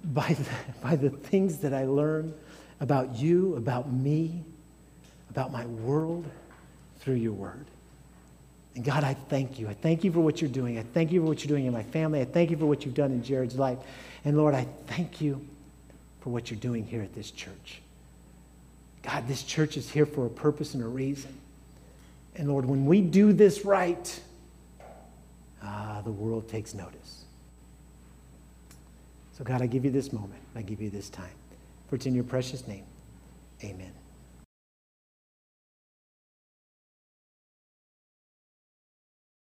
by 0.04 0.32
the, 0.32 0.46
by 0.82 0.96
the 0.96 1.10
things 1.10 1.58
that 1.58 1.74
I 1.74 1.84
learn 1.84 2.34
about 2.80 3.16
you, 3.16 3.56
about 3.56 3.92
me, 3.92 4.42
about 5.30 5.52
my 5.52 5.66
world 5.66 6.24
through 7.00 7.14
your 7.14 7.32
word. 7.32 7.66
And 8.74 8.84
God, 8.84 9.04
I 9.04 9.14
thank 9.14 9.58
you. 9.58 9.68
I 9.68 9.74
thank 9.74 10.04
you 10.04 10.12
for 10.12 10.20
what 10.20 10.40
you're 10.40 10.50
doing. 10.50 10.78
I 10.78 10.82
thank 10.82 11.12
you 11.12 11.20
for 11.20 11.26
what 11.26 11.44
you're 11.44 11.48
doing 11.48 11.66
in 11.66 11.72
my 11.72 11.82
family. 11.82 12.20
I 12.20 12.24
thank 12.24 12.50
you 12.50 12.56
for 12.56 12.66
what 12.66 12.84
you've 12.84 12.94
done 12.94 13.10
in 13.10 13.22
Jared's 13.22 13.56
life. 13.56 13.78
And 14.24 14.36
Lord, 14.36 14.54
I 14.54 14.66
thank 14.86 15.20
you 15.20 15.44
for 16.20 16.30
what 16.30 16.50
you're 16.50 16.60
doing 16.60 16.84
here 16.84 17.02
at 17.02 17.14
this 17.14 17.30
church. 17.30 17.80
God, 19.02 19.26
this 19.26 19.42
church 19.42 19.76
is 19.76 19.90
here 19.90 20.06
for 20.06 20.26
a 20.26 20.30
purpose 20.30 20.74
and 20.74 20.82
a 20.82 20.86
reason. 20.86 21.34
And 22.36 22.48
Lord, 22.48 22.64
when 22.64 22.86
we 22.86 23.00
do 23.00 23.32
this 23.32 23.64
right, 23.64 24.20
ah, 25.62 26.00
the 26.04 26.12
world 26.12 26.48
takes 26.48 26.74
notice. 26.74 27.19
So, 29.40 29.44
God, 29.44 29.62
I 29.62 29.66
give 29.66 29.86
you 29.86 29.90
this 29.90 30.12
moment. 30.12 30.42
I 30.54 30.60
give 30.60 30.82
you 30.82 30.90
this 30.90 31.08
time. 31.08 31.32
For 31.88 31.96
it's 31.96 32.04
in 32.04 32.14
your 32.14 32.24
precious 32.24 32.68
name. 32.68 32.84
Amen. 33.64 33.90